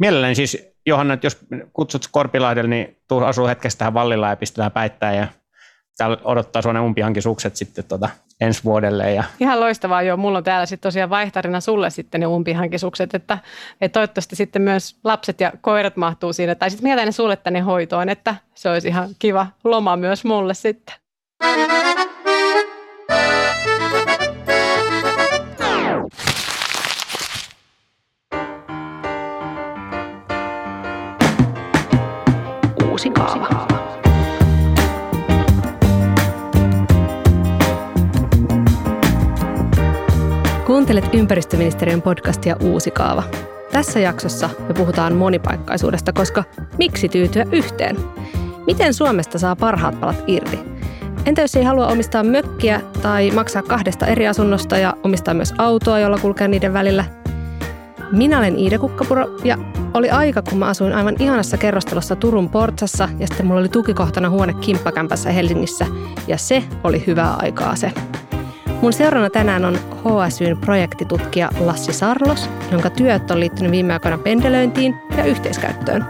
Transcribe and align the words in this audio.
Mielelläni 0.00 0.34
siis, 0.34 0.68
Johanna, 0.86 1.18
jos 1.22 1.38
kutsut 1.72 2.08
Korpilahdelle, 2.10 2.70
niin 2.70 2.96
tuu 3.08 3.20
asuu 3.20 3.46
hetkestä 3.46 3.78
tähän 3.78 3.94
Vallilla 3.94 4.28
ja 4.28 4.36
pistetään 4.36 4.72
päittää 4.72 5.14
ja 5.14 5.28
täällä 5.96 6.16
odottaa 6.24 6.62
sinua 6.62 6.72
ne 6.72 6.80
umpihankisukset 6.80 7.56
sitten 7.56 7.84
tota, 7.84 8.08
ensi 8.40 8.64
vuodelle. 8.64 9.12
Ja... 9.12 9.24
Ihan 9.40 9.60
loistavaa, 9.60 10.02
joo. 10.02 10.16
Mulla 10.16 10.38
on 10.38 10.44
täällä 10.44 10.66
sitten 10.66 10.88
tosiaan 10.88 11.10
vaihtarina 11.10 11.60
sulle 11.60 11.90
sitten 11.90 12.20
ne 12.20 12.26
umpihankisukset, 12.26 13.14
että, 13.14 13.38
että 13.80 13.92
toivottavasti 13.92 14.36
sitten 14.36 14.62
myös 14.62 14.96
lapset 15.04 15.40
ja 15.40 15.52
koirat 15.60 15.96
mahtuu 15.96 16.32
siinä. 16.32 16.54
Tai 16.54 16.70
sitten 16.70 16.96
ne 16.96 17.12
sulle 17.12 17.36
tänne 17.36 17.60
hoitoon, 17.60 18.08
että 18.08 18.34
se 18.54 18.70
olisi 18.70 18.88
ihan 18.88 19.08
kiva 19.18 19.46
loma 19.64 19.96
myös 19.96 20.24
mulle 20.24 20.54
sitten. 20.54 20.94
Uusi 33.04 33.10
kaava. 33.10 33.66
Kuuntelet 40.66 41.14
ympäristöministeriön 41.14 42.02
podcastia 42.02 42.56
Uusi 42.60 42.90
kaava. 42.90 43.22
Tässä 43.72 44.00
jaksossa 44.00 44.50
me 44.68 44.74
puhutaan 44.74 45.14
monipaikkaisuudesta, 45.14 46.12
koska 46.12 46.44
miksi 46.78 47.08
tyytyä 47.08 47.44
yhteen? 47.52 47.96
Miten 48.66 48.94
Suomesta 48.94 49.38
saa 49.38 49.56
parhaat 49.56 50.00
palat 50.00 50.24
irti? 50.26 50.58
Entä 51.26 51.42
jos 51.42 51.56
ei 51.56 51.64
halua 51.64 51.86
omistaa 51.86 52.22
mökkiä 52.22 52.80
tai 53.02 53.30
maksaa 53.30 53.62
kahdesta 53.62 54.06
eri 54.06 54.28
asunnosta 54.28 54.78
ja 54.78 54.94
omistaa 55.02 55.34
myös 55.34 55.54
autoa, 55.58 55.98
jolla 55.98 56.18
kulkee 56.18 56.48
niiden 56.48 56.72
välillä? 56.72 57.04
Minä 58.12 58.38
olen 58.38 58.58
Iida 58.58 58.78
Kukkapuro 58.78 59.26
ja 59.44 59.58
oli 59.94 60.10
aika, 60.10 60.42
kun 60.42 60.58
mä 60.58 60.66
asuin 60.66 60.92
aivan 60.92 61.16
ihanassa 61.18 61.56
kerrostalossa 61.56 62.16
Turun 62.16 62.48
Portsassa 62.48 63.08
ja 63.18 63.26
sitten 63.26 63.46
mulla 63.46 63.60
oli 63.60 63.68
tukikohtana 63.68 64.30
huone 64.30 64.54
Kimppakämpässä 64.54 65.30
Helsingissä 65.30 65.86
ja 66.26 66.38
se 66.38 66.64
oli 66.84 67.04
hyvää 67.06 67.34
aikaa 67.34 67.76
se. 67.76 67.92
Mun 68.80 68.92
seurana 68.92 69.30
tänään 69.30 69.64
on 69.64 69.78
HSYn 69.78 70.58
projektitutkija 70.58 71.50
Lassi 71.60 71.92
Sarlos, 71.92 72.50
jonka 72.72 72.90
työt 72.90 73.30
on 73.30 73.40
liittynyt 73.40 73.72
viime 73.72 73.92
aikoina 73.92 74.18
pendelöintiin 74.18 74.94
ja 75.16 75.24
yhteiskäyttöön. 75.24 76.06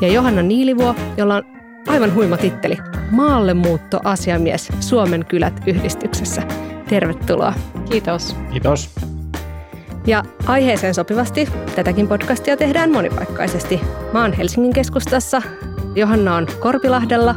Ja 0.00 0.08
Johanna 0.08 0.42
Niilivuo, 0.42 0.94
jolla 1.16 1.36
on 1.36 1.42
aivan 1.88 2.14
huima 2.14 2.36
titteli, 2.36 2.78
maallemuuttoasiamies 3.10 4.68
Suomen 4.80 5.24
kylät 5.28 5.62
yhdistyksessä. 5.66 6.42
Tervetuloa. 6.88 7.54
Kiitos. 7.90 8.36
Kiitos. 8.52 9.11
Ja 10.06 10.22
aiheeseen 10.46 10.94
sopivasti 10.94 11.48
tätäkin 11.76 12.08
podcastia 12.08 12.56
tehdään 12.56 12.92
monipaikkaisesti. 12.92 13.80
Mä 14.12 14.22
oon 14.22 14.32
Helsingin 14.32 14.72
keskustassa, 14.72 15.42
Johanna 15.94 16.36
on 16.36 16.46
Korpilahdella 16.60 17.34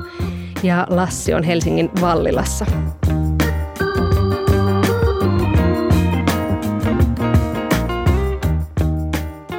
ja 0.64 0.88
Lassi 0.90 1.34
on 1.34 1.44
Helsingin 1.44 1.90
Vallilassa. 2.02 2.66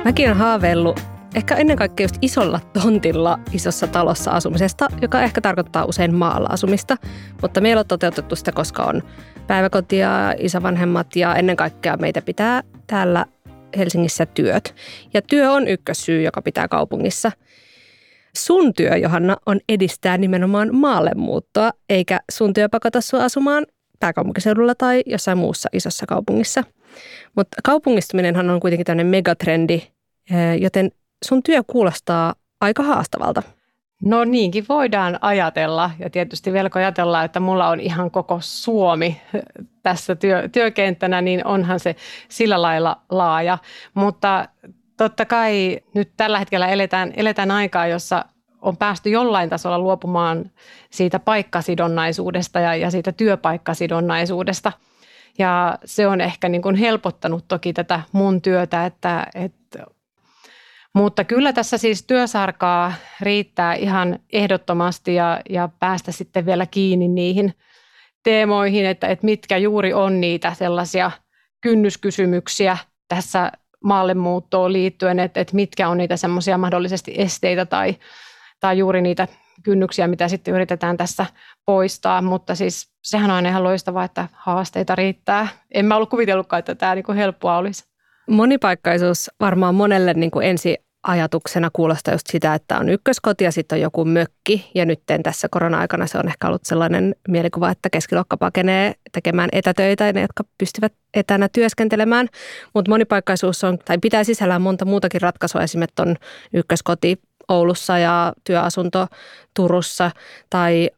Mäkin 0.04 0.26
olen 0.26 0.38
haaveillut 0.38 1.00
ehkä 1.34 1.55
ennen 1.55 1.77
kaikkea 1.77 2.05
just 2.05 2.16
isolla 2.22 2.60
tontilla 2.82 3.38
isossa 3.52 3.86
talossa 3.86 4.30
asumisesta, 4.30 4.86
joka 5.02 5.22
ehkä 5.22 5.41
tarkoittaa 5.41 5.84
usein 5.84 6.14
maalla 6.14 6.48
asumista, 6.50 6.96
mutta 7.42 7.60
meillä 7.60 7.80
on 7.80 7.86
toteutettu 7.86 8.36
sitä, 8.36 8.52
koska 8.52 8.84
on 8.84 9.02
päiväkotia, 9.47 10.34
isovanhemmat 10.38 11.16
ja 11.16 11.34
ennen 11.34 11.56
kaikkea 11.56 11.97
meitä 11.97 12.22
pitää 12.22 12.62
täällä 12.86 13.27
Helsingissä 13.77 14.27
työt. 14.27 14.74
Ja 15.14 15.22
työ 15.22 15.52
on 15.52 15.69
ykkössyy, 15.69 16.22
joka 16.22 16.42
pitää 16.42 16.69
kaupungissa. 16.69 17.32
Sun 18.36 18.74
työ, 18.74 18.97
Johanna, 18.97 19.36
on 19.47 19.60
edistää 19.69 20.19
nimenomaan 20.19 20.74
maalle 20.74 21.10
muuttoa, 21.16 21.70
eikä 21.88 22.20
sun 22.32 22.52
työ 22.52 22.69
pakota 22.69 23.00
sua 23.00 23.24
asumaan 23.24 23.66
pääkaupunkiseudulla 24.00 24.75
tai 24.75 25.03
jossain 25.06 25.38
muussa 25.38 25.69
isossa 25.72 26.06
kaupungissa. 26.06 26.64
Mutta 27.37 27.56
kaupungistuminenhan 27.64 28.50
on 28.50 28.60
kuitenkin 28.60 28.84
tämmöinen 28.84 29.06
megatrendi, 29.06 29.82
joten 30.60 30.91
sun 31.25 31.43
työ 31.43 31.62
kuulostaa 31.66 32.34
aika 32.60 32.82
haastavalta. 32.82 33.43
No 34.03 34.25
niinkin 34.25 34.65
voidaan 34.69 35.19
ajatella 35.21 35.91
ja 35.99 36.10
tietysti 36.10 36.53
velko 36.53 36.78
ajatella, 36.78 37.25
että 37.25 37.41
mulla 37.41 37.69
on 37.69 37.81
ihan 37.81 38.10
koko 38.10 38.38
Suomi 38.41 39.21
tässä 39.82 40.15
työ, 40.15 40.49
työkenttänä, 40.49 41.21
niin 41.21 41.47
onhan 41.47 41.81
se 41.81 41.97
sillä 42.28 42.62
lailla 42.62 43.00
laaja. 43.10 43.59
Mutta 43.94 44.49
totta 44.97 45.25
kai 45.25 45.81
nyt 45.94 46.10
tällä 46.16 46.38
hetkellä 46.38 46.69
eletään, 46.69 47.12
eletään 47.16 47.50
aikaa, 47.50 47.87
jossa 47.87 48.25
on 48.62 48.76
päästy 48.76 49.10
jollain 49.10 49.50
tasolla 49.50 49.78
luopumaan 49.78 50.50
siitä 50.91 51.19
paikkasidonnaisuudesta 51.19 52.60
ja, 52.60 52.75
ja 52.75 52.91
siitä 52.91 53.12
työpaikkasidonnaisuudesta. 53.12 54.72
Ja 55.38 55.78
se 55.84 56.06
on 56.06 56.21
ehkä 56.21 56.49
niin 56.49 56.62
kuin 56.62 56.76
helpottanut 56.76 57.44
toki 57.49 57.72
tätä 57.72 58.00
mun 58.12 58.43
työtä, 58.43 58.87
että, 58.87 59.26
että 59.34 59.87
mutta 60.96 61.24
kyllä 61.24 61.52
tässä 61.52 61.78
siis 61.78 62.02
työsarkaa 62.06 62.92
riittää 63.20 63.74
ihan 63.74 64.18
ehdottomasti 64.32 65.14
ja, 65.14 65.40
ja 65.50 65.68
päästä 65.80 66.12
sitten 66.12 66.46
vielä 66.46 66.66
kiinni 66.66 67.08
niihin 67.08 67.54
teemoihin, 68.24 68.86
että, 68.86 69.06
että 69.06 69.24
mitkä 69.24 69.56
juuri 69.56 69.92
on 69.92 70.20
niitä 70.20 70.54
sellaisia 70.54 71.10
kynnyskysymyksiä 71.60 72.78
tässä 73.08 73.52
maallemuuttoon 73.84 74.72
liittyen, 74.72 75.20
että, 75.20 75.40
että 75.40 75.54
mitkä 75.56 75.88
on 75.88 75.98
niitä 75.98 76.16
semmoisia 76.16 76.58
mahdollisesti 76.58 77.14
esteitä 77.18 77.66
tai, 77.66 77.96
tai 78.60 78.78
juuri 78.78 79.02
niitä 79.02 79.28
kynnyksiä, 79.62 80.06
mitä 80.06 80.28
sitten 80.28 80.54
yritetään 80.54 80.96
tässä 80.96 81.26
poistaa, 81.66 82.22
mutta 82.22 82.54
siis 82.54 82.92
sehän 83.02 83.30
on 83.30 83.46
ihan 83.46 83.64
loistavaa, 83.64 84.04
että 84.04 84.28
haasteita 84.32 84.94
riittää. 84.94 85.48
En 85.74 85.84
mä 85.84 85.96
ollut 85.96 86.10
kuvitellutkaan, 86.10 86.58
että 86.58 86.74
tämä 86.74 86.94
niin 86.94 87.16
helppoa 87.16 87.56
olisi. 87.56 87.84
Monipaikkaisuus 88.30 89.30
varmaan 89.40 89.74
monelle 89.74 90.14
niin 90.14 90.30
kuin 90.30 90.46
ensi 90.46 90.85
ajatuksena 91.06 91.71
kuulostaa 91.72 92.15
just 92.15 92.27
sitä, 92.27 92.55
että 92.55 92.78
on 92.78 92.89
ykköskoti 92.89 93.44
ja 93.44 93.53
sitten 93.53 93.77
on 93.77 93.81
joku 93.81 94.05
mökki. 94.05 94.71
Ja 94.75 94.84
nyt 94.84 95.00
tässä 95.22 95.49
korona-aikana 95.50 96.06
se 96.06 96.19
on 96.19 96.28
ehkä 96.28 96.47
ollut 96.47 96.65
sellainen 96.65 97.15
mielikuva, 97.28 97.71
että 97.71 97.91
keskiluokka 97.91 98.37
pakenee 98.37 98.94
tekemään 99.12 99.49
etätöitä, 99.53 100.12
ne, 100.12 100.21
jotka 100.21 100.44
pystyvät 100.59 100.93
etänä 101.15 101.49
työskentelemään. 101.53 102.28
Mutta 102.75 102.91
monipaikkaisuus 102.91 103.65
on, 103.65 103.78
tai 103.78 103.99
pitää 103.99 104.25
sisällään 104.25 104.62
monta 104.62 104.84
muutakin 104.84 105.21
ratkaisua. 105.21 105.62
Esimerkiksi 105.62 106.03
on 106.03 106.17
ykköskoti 106.53 107.21
Oulussa 107.49 107.99
ja 107.99 108.33
työasunto 108.44 109.06
Turussa 109.55 110.11
tai 110.50 110.91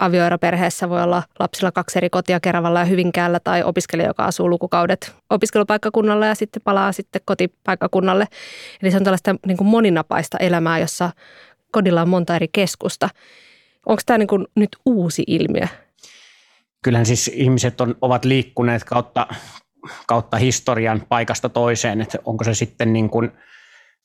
avioeroperheessä 0.00 0.88
voi 0.88 1.02
olla 1.02 1.22
lapsilla 1.38 1.72
kaksi 1.72 1.98
eri 1.98 2.10
kotia 2.10 2.40
Keravalla 2.40 2.78
ja 2.78 2.84
Hyvinkäällä 2.84 3.40
tai 3.40 3.62
opiskelija, 3.62 4.08
joka 4.08 4.24
asuu 4.24 4.50
lukukaudet 4.50 5.14
opiskelupaikkakunnalla 5.30 6.26
ja 6.26 6.34
sitten 6.34 6.62
palaa 6.62 6.92
sitten 6.92 7.20
kotipaikkakunnalle. 7.24 8.26
Eli 8.82 8.90
se 8.90 8.96
on 8.96 9.04
tällaista 9.04 9.34
niin 9.46 9.56
kuin 9.56 9.68
moninapaista 9.68 10.38
elämää, 10.38 10.78
jossa 10.78 11.10
kodilla 11.72 12.02
on 12.02 12.08
monta 12.08 12.36
eri 12.36 12.48
keskusta. 12.52 13.08
Onko 13.86 14.02
tämä 14.06 14.18
niin 14.18 14.28
kuin 14.28 14.46
nyt 14.56 14.76
uusi 14.86 15.24
ilmiö? 15.26 15.66
Kyllähän 16.82 17.06
siis 17.06 17.28
ihmiset 17.34 17.80
on, 17.80 17.94
ovat 18.00 18.24
liikkuneet 18.24 18.84
kautta, 18.84 19.26
kautta 20.06 20.36
historian 20.36 21.02
paikasta 21.08 21.48
toiseen, 21.48 22.00
että 22.00 22.18
onko 22.24 22.44
se 22.44 22.54
sitten 22.54 22.92
niin 22.92 23.10
kuin– 23.10 23.30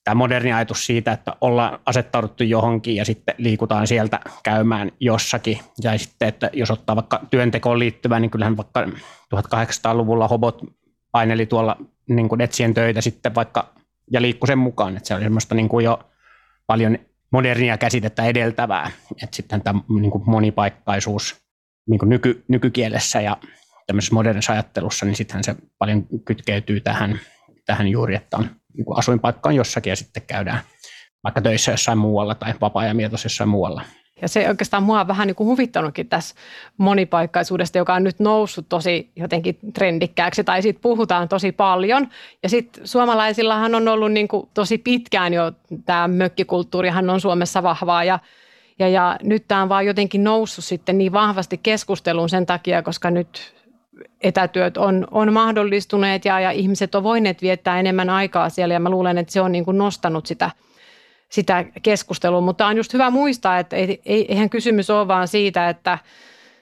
tämä 0.09 0.17
moderni 0.17 0.53
ajatus 0.53 0.85
siitä, 0.85 1.11
että 1.11 1.35
ollaan 1.41 1.79
asettauduttu 1.85 2.43
johonkin 2.43 2.95
ja 2.95 3.05
sitten 3.05 3.35
liikutaan 3.37 3.87
sieltä 3.87 4.19
käymään 4.43 4.91
jossakin. 4.99 5.59
Ja 5.83 5.97
sitten, 5.97 6.27
että 6.27 6.49
jos 6.53 6.71
ottaa 6.71 6.95
vaikka 6.95 7.21
työntekoon 7.29 7.79
liittyvää, 7.79 8.19
niin 8.19 8.31
kyllähän 8.31 8.57
vaikka 8.57 8.85
1800-luvulla 9.35 10.27
hobot 10.27 10.61
paineli 11.11 11.45
tuolla 11.45 11.77
niin 12.09 12.29
kuin 12.29 12.41
etsien 12.41 12.73
töitä 12.73 13.01
sitten 13.01 13.35
vaikka 13.35 13.73
ja 14.11 14.21
liikku 14.21 14.47
sen 14.47 14.57
mukaan. 14.57 14.97
Että 14.97 15.07
se 15.07 15.15
oli 15.15 15.23
semmoista 15.23 15.55
niin 15.55 15.69
kuin 15.69 15.85
jo 15.85 15.99
paljon 16.67 16.97
modernia 17.31 17.77
käsitettä 17.77 18.23
edeltävää. 18.23 18.91
Että 19.23 19.35
sitten 19.35 19.61
tämä 19.61 19.81
niin 19.99 20.11
kuin 20.11 20.23
monipaikkaisuus 20.25 21.41
niin 21.89 21.99
kuin 21.99 22.09
nyky, 22.09 22.43
nykykielessä 22.47 23.21
ja 23.21 23.37
tämmöisessä 23.87 24.15
modernissa 24.15 24.53
ajattelussa, 24.53 25.05
niin 25.05 25.15
sittenhän 25.15 25.43
se 25.43 25.55
paljon 25.77 26.07
kytkeytyy 26.25 26.79
tähän, 26.79 27.19
tähän 27.65 27.87
juuri, 27.87 28.15
että 28.15 28.37
on 28.37 28.58
niin 28.73 28.85
kuin 28.85 28.99
asuinpaikka 28.99 29.49
on 29.49 29.55
jossakin 29.55 29.91
ja 29.91 29.95
sitten 29.95 30.23
käydään 30.27 30.59
vaikka 31.23 31.41
töissä 31.41 31.71
jossain 31.71 31.97
muualla 31.97 32.35
tai 32.35 32.53
vapaa-ajan 32.61 33.01
jossain 33.01 33.49
muualla. 33.49 33.81
Ja 34.21 34.27
se 34.27 34.49
oikeastaan 34.49 34.83
mua 34.83 35.01
on 35.01 35.07
vähän 35.07 35.27
niin 35.27 35.35
kuin 35.35 35.47
huvittanutkin 35.47 36.09
tässä 36.09 36.35
monipaikkaisuudesta, 36.77 37.77
joka 37.77 37.93
on 37.93 38.03
nyt 38.03 38.19
noussut 38.19 38.69
tosi 38.69 39.11
jotenkin 39.15 39.57
trendikkääksi 39.73 40.43
tai 40.43 40.61
siitä 40.61 40.79
puhutaan 40.81 41.29
tosi 41.29 41.51
paljon. 41.51 42.07
Ja 42.43 42.49
sitten 42.49 42.87
suomalaisillahan 42.87 43.75
on 43.75 43.87
ollut 43.87 44.11
niin 44.11 44.27
kuin 44.27 44.49
tosi 44.53 44.77
pitkään 44.77 45.33
jo 45.33 45.51
tämä 45.85 46.07
mökkikulttuurihan 46.07 47.09
on 47.09 47.21
Suomessa 47.21 47.63
vahvaa 47.63 48.03
ja 48.03 48.19
ja, 48.79 48.87
ja 48.87 49.17
nyt 49.23 49.47
tämä 49.47 49.61
on 49.61 49.69
vaan 49.69 49.85
jotenkin 49.85 50.23
noussut 50.23 50.65
sitten 50.65 50.97
niin 50.97 51.11
vahvasti 51.11 51.57
keskusteluun 51.57 52.29
sen 52.29 52.45
takia, 52.45 52.83
koska 52.83 53.11
nyt 53.11 53.53
etätyöt 54.21 54.77
on, 54.77 55.07
on 55.11 55.33
mahdollistuneet 55.33 56.25
ja, 56.25 56.39
ja 56.39 56.51
ihmiset 56.51 56.95
on 56.95 57.03
voineet 57.03 57.41
viettää 57.41 57.79
enemmän 57.79 58.09
aikaa 58.09 58.49
siellä 58.49 58.73
ja 58.73 58.79
mä 58.79 58.89
luulen, 58.89 59.17
että 59.17 59.33
se 59.33 59.41
on 59.41 59.51
niin 59.51 59.65
kuin 59.65 59.77
nostanut 59.77 60.25
sitä, 60.25 60.51
sitä 61.29 61.65
keskustelua. 61.81 62.41
Mutta 62.41 62.67
on 62.67 62.77
just 62.77 62.93
hyvä 62.93 63.09
muistaa, 63.09 63.59
että 63.59 63.75
eihän 64.05 64.49
kysymys 64.49 64.89
ole 64.89 65.07
vaan 65.07 65.27
siitä, 65.27 65.69
että– 65.69 65.97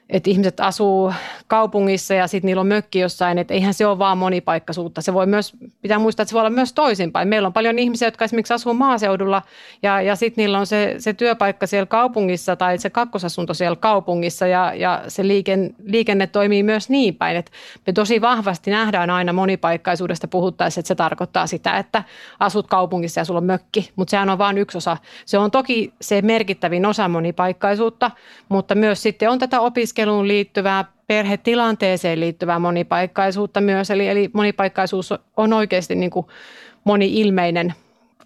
että 0.10 0.30
ihmiset 0.30 0.60
asuu 0.60 1.14
kaupungissa 1.48 2.14
ja 2.14 2.28
sitten 2.28 2.48
niillä 2.48 2.60
on 2.60 2.68
mökki 2.68 3.00
jossain, 3.00 3.38
että 3.38 3.54
eihän 3.54 3.74
se 3.74 3.86
ole 3.86 4.00
vaan 4.00 4.18
monipaikkaisuutta. 4.18 5.02
Se 5.02 5.14
voi 5.14 5.26
myös, 5.26 5.54
pitää 5.82 6.00
muistaa, 6.00 6.24
että 6.24 6.30
se 6.30 6.34
voi 6.34 6.42
olla 6.42 6.50
myös 6.50 6.74
toisinpäin. 6.74 7.28
Meillä 7.28 7.46
on 7.46 7.54
paljon 7.54 7.80
ihmisiä, 7.80 8.08
jotka 8.08 8.26
esimerkiksi 8.26 8.54
asuu 8.54 8.74
maaseudulla 8.74 9.42
ja, 9.84 10.02
ja 10.02 10.16
sitten 10.16 10.42
niillä 10.42 10.60
on 10.60 10.68
se, 10.68 10.96
se 10.98 11.14
työpaikka 11.14 11.68
siellä 11.68 11.86
kaupungissa 11.86 12.56
tai 12.56 12.78
se 12.78 12.90
kakkosasunto 12.90 13.54
siellä 13.54 13.76
kaupungissa 13.76 14.48
ja, 14.48 14.74
ja 14.76 15.04
se 15.08 15.28
liiken, 15.28 15.76
liikenne 15.84 16.28
toimii 16.28 16.64
myös 16.64 16.90
niin 16.90 17.16
päin, 17.16 17.38
että 17.38 17.52
me 17.88 17.94
tosi 17.94 18.22
vahvasti 18.22 18.72
nähdään 18.72 19.10
aina 19.10 19.34
monipaikkaisuudesta 19.34 20.28
puhuttaessa, 20.28 20.80
että 20.80 20.88
se 20.88 20.96
tarkoittaa 20.96 21.48
sitä, 21.48 21.78
että 21.78 22.04
asut 22.40 22.68
kaupungissa 22.68 23.20
ja 23.20 23.26
sulla 23.26 23.38
on 23.38 23.44
mökki, 23.44 23.92
mutta 23.96 24.12
sehän 24.12 24.30
on 24.30 24.38
vain 24.38 24.58
yksi 24.58 24.78
osa. 24.78 24.98
Se 25.26 25.38
on 25.38 25.52
toki 25.52 25.94
se 26.02 26.22
merkittävin 26.22 26.86
osa 26.86 27.08
monipaikkaisuutta, 27.08 28.12
mutta 28.50 28.76
myös 28.76 29.02
sitten 29.02 29.30
on 29.30 29.40
tätä 29.40 29.60
opiskelua 29.60 29.97
opiskeluun 29.98 30.28
liittyvää, 30.28 30.86
perhetilanteeseen 31.08 32.20
liittyvää 32.20 32.60
monipaikkaisuutta 32.60 33.62
myös. 33.62 33.92
Eli, 33.92 34.08
eli 34.08 34.30
monipaikkaisuus 34.34 35.14
on 35.38 35.54
oikeasti 35.54 35.96
niin 35.96 36.12
kuin 36.12 36.26
moni-ilmeinen 36.84 37.74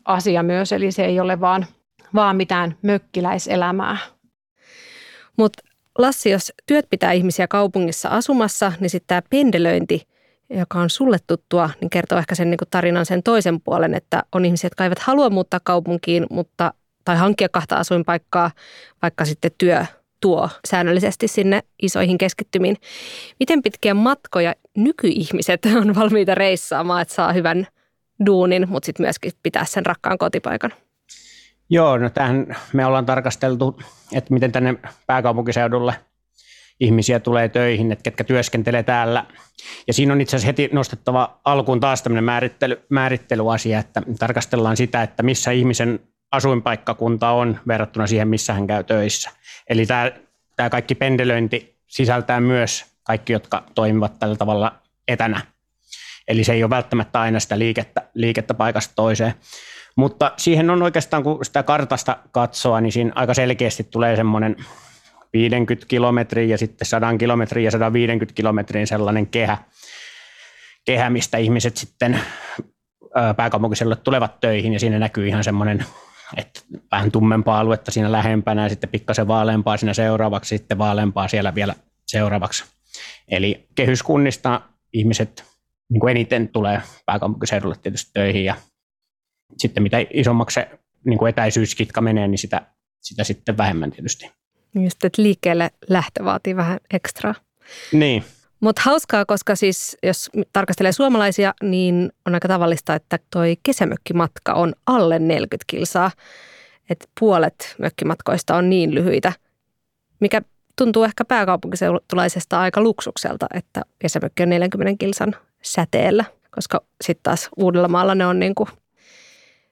asia 0.06 0.44
myös, 0.44 0.72
eli 0.72 0.92
se 0.92 1.06
ei 1.06 1.20
ole 1.20 1.40
vaan, 1.40 1.66
vaan 2.16 2.36
mitään 2.36 2.76
mökkiläiselämää. 2.82 3.98
Mutta 5.38 5.64
Lassi, 5.98 6.30
jos 6.30 6.54
työt 6.68 6.86
pitää 6.90 7.12
ihmisiä 7.12 7.48
kaupungissa 7.48 8.10
asumassa, 8.10 8.72
niin 8.80 8.90
sitten 8.90 9.08
tämä 9.08 9.22
pendelöinti, 9.30 10.08
joka 10.50 10.80
on 10.80 10.90
sulle 10.90 11.18
tuttua, 11.28 11.70
niin 11.82 11.90
kertoo 11.90 12.18
ehkä 12.18 12.36
sen 12.36 12.50
niin 12.50 12.58
kuin 12.58 12.70
tarinan 12.72 13.06
sen 13.06 13.24
toisen 13.24 13.62
puolen, 13.62 13.94
että 13.94 14.24
on 14.32 14.46
ihmisiä, 14.46 14.66
jotka 14.66 14.84
eivät 14.84 15.00
halua 15.00 15.30
muuttaa 15.30 15.60
kaupunkiin, 15.64 16.26
mutta 16.30 16.74
tai 17.06 17.18
hankkia 17.18 17.50
kahta 17.50 17.76
asuinpaikkaa, 17.76 18.52
vaikka 19.02 19.26
sitten 19.26 19.52
työ 19.58 19.86
tuo 20.22 20.50
säännöllisesti 20.68 21.28
sinne 21.28 21.64
isoihin 21.82 22.18
keskittymiin. 22.18 22.78
Miten 23.40 23.62
pitkiä 23.62 23.94
matkoja 23.94 24.56
nykyihmiset 24.78 25.66
on 25.82 25.96
valmiita 25.96 26.36
reissaamaan, 26.36 27.02
että 27.02 27.14
saa 27.14 27.34
hyvän 27.34 27.68
duunin, 28.26 28.70
mutta 28.70 28.86
sitten 28.86 29.04
myöskin 29.04 29.32
pitää 29.44 29.66
sen 29.66 29.86
rakkaan 29.86 30.18
kotipaikan? 30.18 30.74
Joo, 31.70 31.98
no 31.98 32.10
tähän 32.10 32.56
me 32.74 32.86
ollaan 32.86 33.06
tarkasteltu, 33.06 33.80
että 34.14 34.34
miten 34.34 34.52
tänne 34.52 34.76
pääkaupunkiseudulle 35.08 35.94
ihmisiä 36.80 37.20
tulee 37.20 37.50
töihin, 37.50 37.92
että 37.92 38.04
ketkä 38.04 38.24
työskentelee 38.24 38.84
täällä. 38.84 39.26
Ja 39.88 39.94
siinä 39.94 40.14
on 40.14 40.22
itse 40.22 40.36
asiassa 40.36 40.46
heti 40.46 40.70
nostettava 40.74 41.40
alkuun 41.46 41.80
taas 41.80 42.02
tämmöinen 42.04 42.24
määrittely, 42.24 42.82
määrittelyasia, 42.90 43.80
että 43.80 44.02
tarkastellaan 44.20 44.78
sitä, 44.78 45.04
että 45.04 45.24
missä 45.24 45.52
ihmisen 45.52 46.00
asuinpaikkakunta 46.32 47.30
on 47.30 47.60
verrattuna 47.68 48.08
siihen, 48.08 48.28
missä 48.28 48.54
hän 48.54 48.68
käy 48.68 48.84
töissä. 48.84 49.30
Eli 49.72 49.86
tämä, 49.86 50.12
tämä 50.56 50.70
kaikki 50.70 50.96
pendelöinti 50.96 51.76
sisältää 51.88 52.40
myös 52.40 52.86
kaikki, 53.04 53.34
jotka 53.34 53.64
toimivat 53.76 54.20
tällä 54.20 54.36
tavalla 54.36 54.76
etänä. 55.08 55.42
Eli 56.28 56.44
se 56.44 56.54
ei 56.54 56.64
ole 56.64 56.70
välttämättä 56.70 57.22
aina 57.22 57.40
sitä 57.40 57.60
liikettä, 57.60 58.02
liikettä 58.14 58.54
paikasta 58.54 58.94
toiseen. 58.96 59.34
Mutta 59.96 60.32
siihen 60.38 60.70
on 60.70 60.84
oikeastaan, 60.84 61.24
kun 61.24 61.46
sitä 61.46 61.64
kartasta 61.64 62.18
katsoo, 62.32 62.80
niin 62.80 62.92
siinä 62.92 63.12
aika 63.16 63.34
selkeästi 63.34 63.84
tulee 63.84 64.16
semmoinen 64.16 64.56
50 65.34 65.88
kilometriä 65.88 66.46
ja 66.46 66.58
sitten 66.58 66.88
100 66.88 67.18
kilometriä 67.18 67.64
ja 67.64 67.72
150 67.72 68.36
kilometriä 68.36 68.86
sellainen 68.86 69.28
kehä, 69.28 69.58
kehä, 70.86 71.10
mistä 71.10 71.38
ihmiset 71.38 71.78
sitten 71.78 72.22
pääkaupunkiseudulle 73.36 73.96
tulevat 73.96 74.40
töihin 74.40 74.74
ja 74.74 74.80
siinä 74.80 75.00
näkyy 75.00 75.28
ihan 75.28 75.44
semmoinen 75.44 75.86
että 76.38 76.62
vähän 76.92 77.12
tummempaa 77.12 77.60
aluetta 77.60 77.92
siinä 77.92 78.12
lähempänä 78.12 78.64
ja 78.64 78.70
sitten 78.70 78.90
pikkasen 78.90 79.28
vaaleampaa 79.28 79.78
siinä 79.78 79.94
seuraavaksi, 79.94 80.58
sitten 80.58 80.78
vaaleampaa 80.78 81.28
siellä 81.28 81.56
vielä 81.56 81.76
seuraavaksi. 82.08 82.64
Eli 83.28 83.68
kehyskunnista 83.76 84.62
ihmiset 84.94 85.46
niin 85.90 86.00
kuin 86.00 86.12
eniten 86.12 86.50
tulee 86.50 86.82
pääkaupunkiseudulle 87.06 87.76
tietysti 87.82 88.12
töihin 88.14 88.46
ja 88.46 88.56
sitten 89.58 89.84
mitä 89.84 89.98
isommaksi 90.14 90.54
se 90.54 90.80
niin 91.06 91.20
kuin 91.20 91.30
etäisyyskitka 91.30 92.02
menee, 92.02 92.28
niin 92.28 92.38
sitä, 92.38 92.62
sitä 93.02 93.24
sitten 93.24 93.58
vähemmän 93.58 93.92
tietysti. 93.92 94.32
Just, 94.76 95.06
että 95.06 95.22
liikkeelle 95.22 95.72
lähtö 95.90 96.26
vaatii 96.26 96.56
vähän 96.56 96.80
ekstraa. 96.94 97.36
Niin. 97.92 98.24
Mutta 98.62 98.82
hauskaa, 98.86 99.26
koska 99.26 99.56
siis 99.56 99.98
jos 100.04 100.30
tarkastelee 100.54 100.92
suomalaisia, 100.92 101.54
niin 101.64 102.12
on 102.26 102.34
aika 102.34 102.48
tavallista, 102.48 102.96
että 102.96 103.20
toi 103.30 103.58
kesämökkimatka 103.64 104.54
on 104.54 104.74
alle 104.88 105.20
40 105.20 105.64
kilsaa. 105.68 106.12
Että 106.90 107.08
puolet 107.20 107.76
mökkimatkoista 107.80 108.56
on 108.56 108.70
niin 108.70 108.96
lyhyitä, 108.96 109.34
mikä 110.20 110.42
tuntuu 110.76 111.04
ehkä 111.04 111.26
pääkaupunkiseutulaisesta 111.26 112.60
aika 112.60 112.82
luksukselta, 112.82 113.48
että 113.54 113.82
kesämökki 114.00 114.44
on 114.44 114.50
40 114.50 115.00
kilsan 115.00 115.36
säteellä, 115.62 116.26
koska 116.52 116.82
sitten 117.02 117.24
taas 117.24 117.50
Uudellamaalla 117.58 118.16
ne 118.16 118.26
on 118.26 118.40
niin 118.40 118.56
kuin 118.56 118.70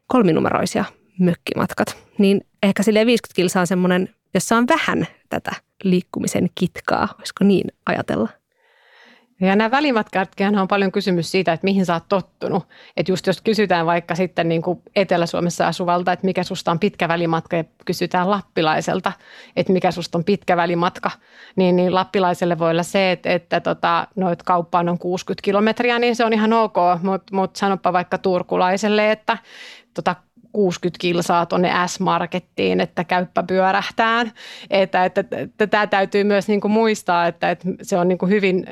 kolminumeroisia 0.07 0.85
mökkimatkat. 1.19 1.97
Niin 2.17 2.41
ehkä 2.63 2.83
sille 2.83 3.05
50 3.05 3.35
kilsaa 3.35 3.61
on 3.61 3.67
semmoinen, 3.67 4.15
jossa 4.33 4.57
on 4.57 4.67
vähän 4.67 5.07
tätä 5.29 5.51
liikkumisen 5.83 6.49
kitkaa, 6.55 7.07
olisiko 7.17 7.43
niin 7.43 7.71
ajatella? 7.85 8.38
Ja 9.41 9.55
nämä 9.55 9.71
välimatkatkin 9.71 10.59
on 10.59 10.67
paljon 10.67 10.91
kysymys 10.91 11.31
siitä, 11.31 11.53
että 11.53 11.65
mihin 11.65 11.85
sä 11.85 11.93
oot 11.93 12.03
tottunut. 12.09 12.63
Että 12.97 13.11
just 13.11 13.27
jos 13.27 13.41
kysytään 13.41 13.85
vaikka 13.85 14.15
sitten 14.15 14.49
niin 14.49 14.61
kuin 14.61 14.81
Etelä-Suomessa 14.95 15.67
asuvalta, 15.67 16.11
että 16.11 16.25
mikä 16.25 16.43
susta 16.43 16.71
on 16.71 16.79
pitkä 16.79 17.07
välimatka 17.07 17.57
ja 17.57 17.63
kysytään 17.85 18.31
lappilaiselta, 18.31 19.11
että 19.55 19.73
mikä 19.73 19.91
susta 19.91 20.17
on 20.17 20.23
pitkä 20.23 20.57
välimatka, 20.57 21.11
niin, 21.55 21.75
niin 21.75 21.95
lappilaiselle 21.95 22.59
voi 22.59 22.71
olla 22.71 22.83
se, 22.83 23.11
että, 23.11 23.29
että 23.29 23.59
tota, 23.59 24.07
noit 24.15 24.43
kauppaan 24.43 24.89
on 24.89 24.97
60 24.97 25.43
kilometriä, 25.43 25.99
niin 25.99 26.15
se 26.15 26.25
on 26.25 26.33
ihan 26.33 26.53
ok, 26.53 26.75
mutta 27.01 27.35
mut 27.35 27.55
sanoppa 27.55 27.93
vaikka 27.93 28.17
turkulaiselle, 28.17 29.11
että 29.11 29.37
tota, 29.93 30.15
60 30.51 31.01
kilsaa 31.01 31.45
tuonne 31.45 31.71
S-markettiin, 31.87 32.79
että 32.79 33.03
käyppä 33.03 33.43
pyörähtään. 33.43 34.31
Että, 34.69 35.05
että, 35.05 35.21
että, 35.21 35.39
että 35.39 35.67
tämä 35.67 35.87
täytyy 35.87 36.23
myös 36.23 36.47
niin 36.47 36.61
kuin 36.61 36.71
muistaa, 36.71 37.27
että, 37.27 37.51
että 37.51 37.67
se 37.81 37.97
on 37.97 38.07
niin 38.07 38.17
kuin 38.17 38.29
hyvin 38.29 38.65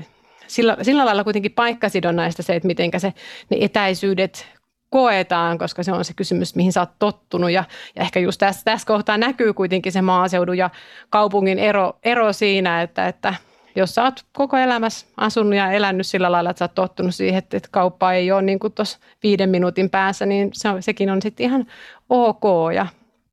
sillä, 0.48 0.78
sillä 0.82 1.06
lailla 1.06 1.24
kuitenkin 1.24 1.52
paikkasidonnaista 1.52 2.44
se, 2.44 2.56
että 2.56 2.68
miten 2.68 2.92
se, 2.98 3.14
ne 3.50 3.58
etäisyydet 3.62 4.48
koetaan, 4.90 5.58
koska 5.58 5.84
se 5.84 5.92
on 5.92 6.06
se 6.06 6.14
kysymys, 6.14 6.56
mihin 6.56 6.74
sä 6.74 6.80
oot 6.80 7.00
tottunut. 7.00 7.52
Ja, 7.52 7.64
ja 7.96 8.02
ehkä 8.02 8.20
just 8.20 8.40
tässä, 8.40 8.62
tässä 8.66 8.88
kohtaa 8.88 9.18
näkyy 9.18 9.54
kuitenkin 9.54 9.92
se 9.92 10.02
maaseudun 10.02 10.58
ja 10.58 10.70
kaupungin 11.10 11.60
ero, 11.60 11.94
ero 12.04 12.34
siinä, 12.34 12.82
että, 12.82 13.08
että 13.08 13.34
jos 13.76 13.96
sä 13.96 14.04
oot 14.04 14.26
koko 14.34 14.58
elämässä 14.58 15.08
asunut 15.18 15.56
ja 15.56 15.72
elänyt 15.72 16.08
sillä 16.08 16.32
lailla, 16.32 16.50
että 16.50 16.60
sä 16.60 16.66
oot 16.66 16.76
tottunut 16.76 17.16
siihen, 17.16 17.38
että, 17.38 17.58
että 17.58 17.70
kauppa 17.72 18.14
ei 18.14 18.32
ole 18.32 18.42
niin 18.42 18.60
kuin 18.60 18.74
tuossa 18.74 19.00
viiden 19.24 19.50
minuutin 19.50 19.90
päässä, 19.90 20.26
niin 20.26 20.50
se 20.54 20.70
on, 20.70 20.84
sekin 20.84 21.10
on 21.10 21.22
sitten 21.22 21.46
ihan 21.46 21.68
ok. 22.10 22.44
Ja 22.76 22.88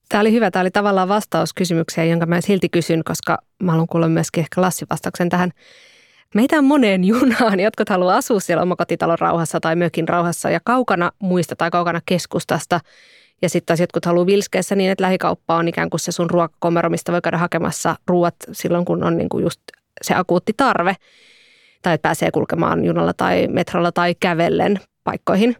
Tämä 0.08 0.20
oli 0.20 0.32
hyvä. 0.32 0.50
Tämä 0.50 0.60
oli 0.60 0.70
tavallaan 0.70 1.08
vastaus 1.08 1.52
kysymykseen, 1.52 2.10
jonka 2.10 2.26
mä 2.26 2.40
silti 2.40 2.68
kysyn, 2.68 3.04
koska 3.04 3.38
mä 3.62 3.72
haluan 3.72 3.88
kuulla 3.88 4.08
myöskin 4.08 4.40
ehkä 4.40 4.60
Lassi 4.60 4.86
vastauksen 4.90 5.28
tähän 5.28 5.50
Meitä 6.34 6.58
on 6.58 6.64
moneen 6.64 7.04
junaan. 7.04 7.60
Jotkut 7.60 7.88
haluaa 7.88 8.16
asua 8.16 8.40
siellä 8.40 8.62
omakotitalon 8.62 9.18
rauhassa 9.18 9.60
tai 9.60 9.76
mökin 9.76 10.08
rauhassa 10.08 10.50
ja 10.50 10.60
kaukana 10.64 11.10
muista 11.18 11.56
tai 11.56 11.70
kaukana 11.70 12.00
keskustasta. 12.06 12.80
Ja 13.42 13.48
sitten 13.48 13.66
taas 13.66 13.80
jotkut 13.80 14.04
haluaa 14.04 14.26
vilskeessä 14.26 14.74
niin, 14.74 14.90
että 14.90 15.02
lähikauppa 15.02 15.56
on 15.56 15.68
ikään 15.68 15.90
kuin 15.90 16.00
se 16.00 16.12
sun 16.12 16.30
ruokakomero, 16.30 16.90
mistä 16.90 17.12
voi 17.12 17.20
käydä 17.22 17.38
hakemassa 17.38 17.96
ruuat 18.06 18.34
silloin, 18.52 18.84
kun 18.84 19.04
on 19.04 19.18
niin 19.18 19.28
kuin 19.28 19.44
just 19.44 19.60
se 20.02 20.14
akuutti 20.14 20.52
tarve. 20.56 20.96
Tai 21.82 21.94
että 21.94 22.02
pääsee 22.02 22.30
kulkemaan 22.30 22.84
junalla 22.84 23.12
tai 23.12 23.48
metrolla 23.48 23.92
tai 23.92 24.14
kävellen 24.20 24.80
paikkoihin. 25.04 25.56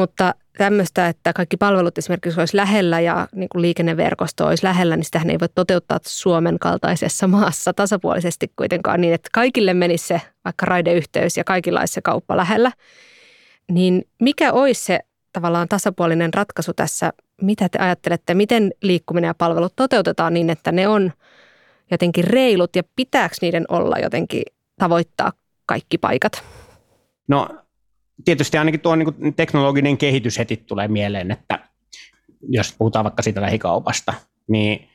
Mutta 0.00 0.34
tämmöistä, 0.58 1.08
että 1.08 1.32
kaikki 1.32 1.56
palvelut 1.56 1.98
esimerkiksi 1.98 2.40
olisi 2.40 2.56
lähellä 2.56 3.00
ja 3.00 3.28
niin 3.34 3.48
kuin 3.48 3.62
liikenneverkosto 3.62 4.46
olisi 4.46 4.64
lähellä, 4.64 4.96
niin 4.96 5.04
sitähän 5.04 5.30
ei 5.30 5.40
voi 5.40 5.48
toteuttaa 5.54 5.98
Suomen 6.06 6.58
kaltaisessa 6.58 7.26
maassa 7.26 7.72
tasapuolisesti 7.72 8.52
kuitenkaan 8.56 9.00
niin, 9.00 9.14
että 9.14 9.28
kaikille 9.32 9.74
menisi 9.74 10.06
se 10.06 10.20
vaikka 10.44 10.66
raideyhteys 10.66 11.36
ja 11.36 11.44
kaikilla 11.44 11.80
olisi 11.80 11.94
se 11.94 12.00
kauppa 12.02 12.36
lähellä. 12.36 12.72
Niin 13.70 14.04
mikä 14.20 14.52
olisi 14.52 14.84
se 14.84 15.00
tavallaan 15.32 15.68
tasapuolinen 15.68 16.34
ratkaisu 16.34 16.72
tässä? 16.74 17.12
Mitä 17.42 17.68
te 17.68 17.78
ajattelette, 17.78 18.34
miten 18.34 18.70
liikkuminen 18.82 19.28
ja 19.28 19.34
palvelut 19.34 19.76
toteutetaan 19.76 20.34
niin, 20.34 20.50
että 20.50 20.72
ne 20.72 20.88
on 20.88 21.12
jotenkin 21.90 22.24
reilut 22.24 22.76
ja 22.76 22.82
pitääkö 22.96 23.34
niiden 23.40 23.64
olla 23.68 23.98
jotenkin 23.98 24.42
tavoittaa 24.78 25.32
kaikki 25.66 25.98
paikat? 25.98 26.44
No 27.28 27.48
tietysti 28.24 28.58
ainakin 28.58 28.80
tuo 28.80 28.96
niin 28.96 29.34
teknologinen 29.36 29.98
kehitys 29.98 30.38
heti 30.38 30.56
tulee 30.56 30.88
mieleen, 30.88 31.30
että 31.30 31.58
jos 32.48 32.74
puhutaan 32.78 33.04
vaikka 33.04 33.22
siitä 33.22 33.40
lähikaupasta, 33.40 34.14
niin 34.48 34.88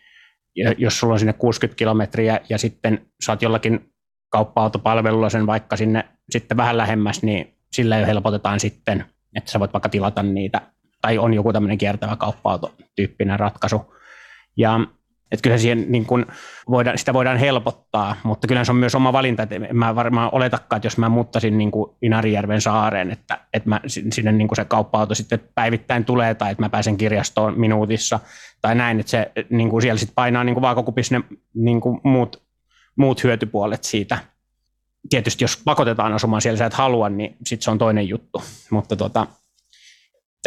jos 0.78 1.00
sulla 1.00 1.14
on 1.14 1.20
sinne 1.20 1.34
60 1.34 1.78
kilometriä 1.78 2.40
ja 2.50 2.58
sitten 2.58 3.08
oot 3.30 3.42
jollakin 3.42 3.90
kauppa-autopalvelulla 4.30 5.30
sen 5.30 5.48
vaikka 5.48 5.78
sinne 5.78 6.06
sitten 6.30 6.58
vähän 6.58 6.78
lähemmäs, 6.78 7.24
niin 7.24 7.54
sillä 7.74 7.98
jo 7.98 8.06
helpotetaan 8.06 8.60
sitten, 8.60 9.06
että 9.36 9.52
sä 9.52 9.60
voit 9.60 9.74
vaikka 9.74 9.90
tilata 9.90 10.24
niitä, 10.24 10.62
tai 11.02 11.18
on 11.18 11.34
joku 11.34 11.54
tämmöinen 11.54 11.78
kiertävä 11.78 12.16
kauppa-autotyyppinen 12.16 13.40
ratkaisu. 13.40 13.96
Ja 14.58 14.80
että 15.32 15.44
kyllä 15.44 15.58
siihen 15.58 15.86
niin 15.88 16.06
kuin 16.06 16.26
voidaan, 16.70 16.98
sitä 16.98 17.14
voidaan 17.14 17.38
helpottaa, 17.38 18.16
mutta 18.24 18.48
kyllä 18.48 18.64
se 18.64 18.72
on 18.72 18.76
myös 18.76 18.96
oma 18.96 19.14
valinta, 19.14 19.44
että 19.44 19.56
en 19.56 19.78
mä 19.78 19.96
varmaan 19.96 20.30
oletakaan, 20.32 20.78
että 20.78 20.86
jos 20.86 20.98
mä 20.98 21.10
muuttaisin 21.10 21.58
niin 21.58 21.72
kuin 21.72 21.92
Inarijärven 22.02 22.62
saareen, 22.62 23.12
että, 23.12 23.40
että 23.54 23.70
mä, 23.70 23.82
sinne 23.88 24.32
niin 24.32 24.48
kuin 24.48 24.56
se 24.56 24.66
kauppa-auto 24.66 25.16
sitten 25.16 25.40
päivittäin 25.56 26.06
tulee 26.06 26.36
tai 26.36 26.52
että 26.52 26.64
mä 26.64 26.70
pääsen 26.70 26.98
kirjastoon 26.98 27.60
minuutissa 27.60 28.20
tai 28.62 28.76
näin, 28.76 29.00
että 29.00 29.10
se 29.10 29.32
niin 29.50 29.70
kuin 29.70 29.82
siellä 29.82 30.00
sitten 30.00 30.16
painaa 30.16 30.44
niin 30.44 30.56
kuin 30.56 30.62
vaakakupissa 30.62 31.16
ne 31.16 31.38
niin 31.54 31.82
kuin 31.82 32.02
muut, 32.04 32.44
muut 32.96 33.24
hyötypuolet 33.24 33.84
siitä. 33.84 34.18
Tietysti 35.10 35.44
jos 35.44 35.62
pakotetaan 35.66 36.14
asumaan 36.14 36.42
siellä, 36.42 36.58
sä 36.58 36.66
et 36.66 36.74
halua, 36.74 37.10
niin 37.10 37.36
sitten 37.46 37.64
se 37.64 37.72
on 37.72 37.78
toinen 37.78 38.10
juttu, 38.10 38.44
mutta 38.72 38.96
tota, 38.96 39.28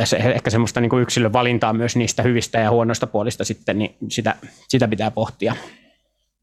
tässä 0.03 0.17
ehkä 0.17 0.51
semmoista 0.51 0.81
niin 0.81 1.01
yksilön 1.01 1.33
valintaa 1.33 1.73
myös 1.73 1.97
niistä 1.97 2.23
hyvistä 2.23 2.59
ja 2.59 2.71
huonoista 2.71 3.07
puolista 3.07 3.45
sitten, 3.45 3.79
niin 3.79 3.97
sitä, 4.09 4.35
sitä 4.69 4.89
pitää 4.89 5.11
pohtia. 5.11 5.57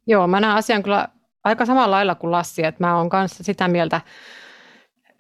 Joo, 0.08 0.28
mä 0.28 0.40
näen 0.40 0.56
asian 0.56 0.84
kyllä 0.84 1.08
aika 1.44 1.66
samalla 1.66 1.96
lailla 1.96 2.16
kuin 2.16 2.32
Lassi, 2.32 2.66
että 2.66 2.84
mä 2.84 2.98
oon 2.98 3.10
kanssa 3.10 3.44
sitä 3.44 3.68
mieltä, 3.68 4.02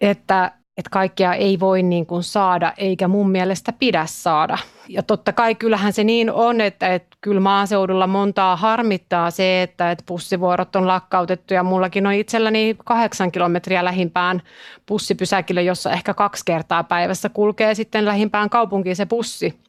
että 0.01 0.51
että 0.77 0.89
kaikkea 0.89 1.33
ei 1.33 1.59
voi 1.59 1.83
niin 1.83 2.05
kuin 2.05 2.23
saada, 2.23 2.73
eikä 2.77 3.07
mun 3.07 3.29
mielestä 3.29 3.73
pidä 3.79 4.05
saada. 4.05 4.57
Ja 4.89 5.03
totta 5.03 5.33
kai 5.33 5.55
kyllähän 5.55 5.93
se 5.93 6.03
niin 6.03 6.31
on, 6.31 6.61
että, 6.61 6.93
että 6.93 7.17
kyllä 7.21 7.41
maaseudulla 7.41 8.07
montaa 8.07 8.55
harmittaa 8.55 9.31
se, 9.31 9.61
että, 9.61 9.91
että 9.91 10.03
bussivuorot 10.07 10.75
on 10.75 10.87
lakkautettu 10.87 11.53
ja 11.53 11.63
mullakin 11.63 12.07
on 12.07 12.13
itselläni 12.13 12.75
kahdeksan 12.85 13.31
kilometriä 13.31 13.85
lähimpään 13.85 14.41
bussipysäkille, 14.87 15.63
jossa 15.63 15.91
ehkä 15.91 16.13
kaksi 16.13 16.45
kertaa 16.45 16.83
päivässä 16.83 17.29
kulkee 17.29 17.75
sitten 17.75 18.05
lähimpään 18.05 18.49
kaupunkiin 18.49 18.95
se 18.95 19.05
bussi. 19.05 19.59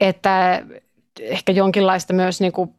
Että 0.00 0.62
ehkä 1.20 1.52
jonkinlaista 1.52 2.12
myös 2.12 2.40
niin 2.40 2.52
kuin 2.52 2.74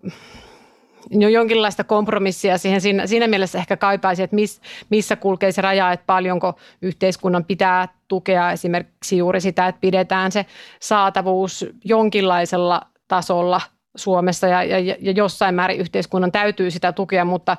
jo 1.12 1.30
jonkinlaista 1.30 1.84
kompromissia 1.84 2.58
siihen. 2.58 2.82
Siinä, 2.82 3.08
siinä 3.08 3.28
mielessä 3.28 3.58
ehkä 3.58 3.78
kaipaisi, 3.78 4.24
että 4.24 4.36
miss, 4.36 4.62
missä 4.90 5.16
kulkee 5.16 5.52
se 5.52 5.62
raja, 5.62 5.92
että 5.92 6.04
paljonko 6.06 6.60
yhteiskunnan 6.82 7.46
pitää 7.46 7.88
tukea 8.08 8.52
esimerkiksi 8.52 9.18
juuri 9.18 9.42
sitä, 9.42 9.68
että 9.68 9.82
pidetään 9.82 10.32
se 10.32 10.46
saatavuus 10.80 11.66
jonkinlaisella 11.84 12.82
tasolla 13.08 13.62
Suomessa 13.96 14.48
ja, 14.48 14.64
ja, 14.64 14.96
ja 15.00 15.12
jossain 15.12 15.56
määrin 15.56 15.80
yhteiskunnan 15.80 16.32
täytyy 16.32 16.72
sitä 16.72 16.92
tukea, 16.92 17.26
mutta 17.26 17.58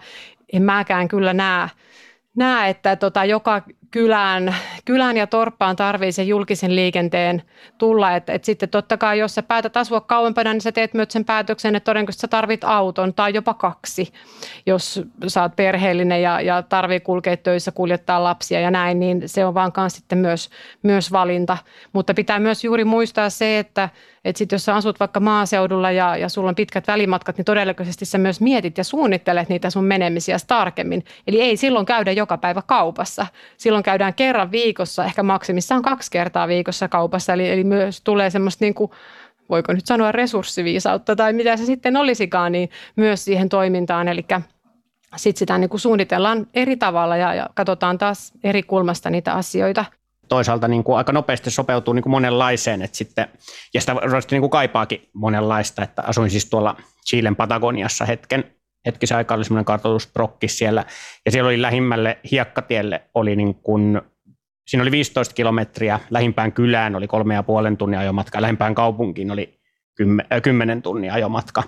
en 0.53 0.63
mäkään 0.63 1.09
kyllä 1.09 1.33
näe, 1.33 1.69
näe 2.37 2.71
että 2.71 2.97
tota, 2.97 3.25
joka 3.25 3.63
kylään, 3.91 4.55
kylään 4.85 5.17
ja 5.17 5.27
torppaan 5.27 5.77
tarvii 5.77 6.13
sen 6.13 6.29
julkisen 6.29 6.77
liikenteen 6.77 7.43
tulla. 7.79 8.17
Et, 8.17 8.31
et 8.31 8.45
sitten 8.45 8.69
totta 8.69 8.97
kai, 8.97 9.19
jos 9.19 9.35
sä 9.35 9.43
päätät 9.43 9.77
asua 9.77 10.01
kauempana, 10.01 10.53
niin 10.53 10.61
sä 10.61 10.73
teet 10.73 10.95
myös 10.95 11.09
sen 11.11 11.25
päätöksen, 11.25 11.77
että 11.77 11.85
todennäköisesti 11.85 12.21
sä 12.21 12.29
tarvit 12.29 12.65
auton 12.65 13.15
tai 13.15 13.35
jopa 13.35 13.55
kaksi. 13.55 14.13
Jos 14.67 15.03
sä 15.27 15.43
oot 15.43 15.57
perheellinen 15.57 16.23
ja, 16.23 16.41
ja 16.41 16.63
tarvii 16.63 17.01
kulkea 17.01 17.37
töissä, 17.37 17.73
kuljettaa 17.73 18.25
lapsia 18.25 18.61
ja 18.61 18.71
näin, 18.71 19.01
niin 19.01 19.23
se 19.27 19.45
on 19.45 19.55
vaan 19.55 19.73
sitten 19.89 20.19
myös, 20.19 20.51
myös 20.83 21.13
valinta. 21.13 21.59
Mutta 21.93 22.15
pitää 22.15 22.39
myös 22.39 22.65
juuri 22.65 22.85
muistaa 22.85 23.31
se, 23.31 23.59
että 23.59 23.89
että 24.25 24.39
sitten 24.39 24.57
jos 24.57 24.65
sä 24.65 24.75
asut 24.75 25.01
vaikka 25.01 25.21
maaseudulla 25.21 25.91
ja, 25.91 26.17
ja 26.17 26.29
sulla 26.29 26.49
on 26.49 26.55
pitkät 26.55 26.87
välimatkat, 26.87 27.37
niin 27.37 27.45
todennäköisesti 27.45 28.05
sä 28.05 28.19
myös 28.19 28.41
mietit 28.41 28.79
ja 28.79 28.85
suunnittelet 28.85 29.49
niitä 29.49 29.71
sun 29.71 29.85
menemisiä 29.85 30.37
tarkemmin. 30.47 31.05
Eli 31.27 31.41
ei 31.41 31.57
silloin 31.57 31.87
käydä 31.87 32.13
joka 32.13 32.39
päivä 32.39 32.63
kaupassa. 32.63 33.27
Silloin 33.57 33.78
käydään 33.83 34.15
kerran 34.15 34.51
viikossa, 34.51 35.05
ehkä 35.05 35.23
maksimissaan 35.23 35.83
kaksi 35.83 36.11
kertaa 36.11 36.49
viikossa 36.49 36.89
kaupassa. 36.89 37.33
Eli, 37.33 37.51
eli 37.51 37.65
myös 37.65 38.01
tulee 38.01 38.31
semmoista 38.31 38.65
niin 38.65 38.75
kuin, 38.75 38.91
voiko 39.51 39.73
nyt 39.73 39.87
sanoa 39.87 40.13
resurssiviisautta 40.13 41.17
tai 41.17 41.33
mitä 41.33 41.57
se 41.57 41.65
sitten 41.65 41.97
olisikaan, 41.97 42.53
niin 42.53 42.71
myös 42.97 43.25
siihen 43.25 43.49
toimintaan. 43.49 44.09
Eli 44.09 44.27
sitten 45.17 45.39
sitä 45.39 45.59
niin 45.59 45.71
kuin 45.71 45.81
suunnitellaan 45.81 46.47
eri 46.55 46.77
tavalla 46.77 47.17
ja, 47.17 47.35
ja 47.35 47.49
katsotaan 47.55 47.99
taas 47.99 48.33
eri 48.45 48.63
kulmasta 48.63 49.11
niitä 49.11 49.33
asioita– 49.33 49.85
toisaalta 50.29 50.69
niin 50.69 50.85
kuin 50.85 50.99
aika 50.99 51.13
nopeasti 51.13 51.51
sopeutuu 51.51 51.95
niin 51.95 52.03
kuin 52.03 52.11
monenlaiseen, 52.11 52.83
että 52.83 52.97
sitten, 52.97 53.29
ja 53.75 53.81
sitä 53.81 53.95
niin 54.31 54.41
kuin 54.41 54.51
kaipaakin 54.51 55.09
monenlaista, 55.13 55.83
että 55.83 56.03
asuin 56.03 56.31
siis 56.31 56.51
tuolla 56.51 56.77
Chilen 57.09 57.37
Patagoniassa 57.37 58.05
hetken, 58.05 58.45
hetkisen 58.87 59.17
aikaa 59.17 59.35
oli 59.35 59.45
semmoinen 59.45 59.65
kartoitusprokki 59.65 60.49
siellä, 60.49 60.85
ja 61.25 61.33
siellä 61.33 61.49
oli 61.49 61.63
lähimmälle 61.63 62.19
hiekkatielle 62.31 63.03
oli 63.15 63.37
niin 63.37 63.55
kuin, 63.55 64.01
siinä 64.69 64.83
oli 64.83 64.91
15 64.91 65.35
kilometriä, 65.35 66.01
lähimpään 66.11 66.53
kylään 66.53 66.97
oli 66.97 67.07
kolme 67.07 67.35
ja 67.35 67.43
puolen 67.43 67.77
tunnin 67.77 67.99
ajomatka, 67.99 68.43
lähimpään 68.43 68.75
kaupunkiin 68.75 69.31
oli 69.31 69.59
10 70.43 70.83
tunnin 70.83 71.13
ajomatka. 71.13 71.63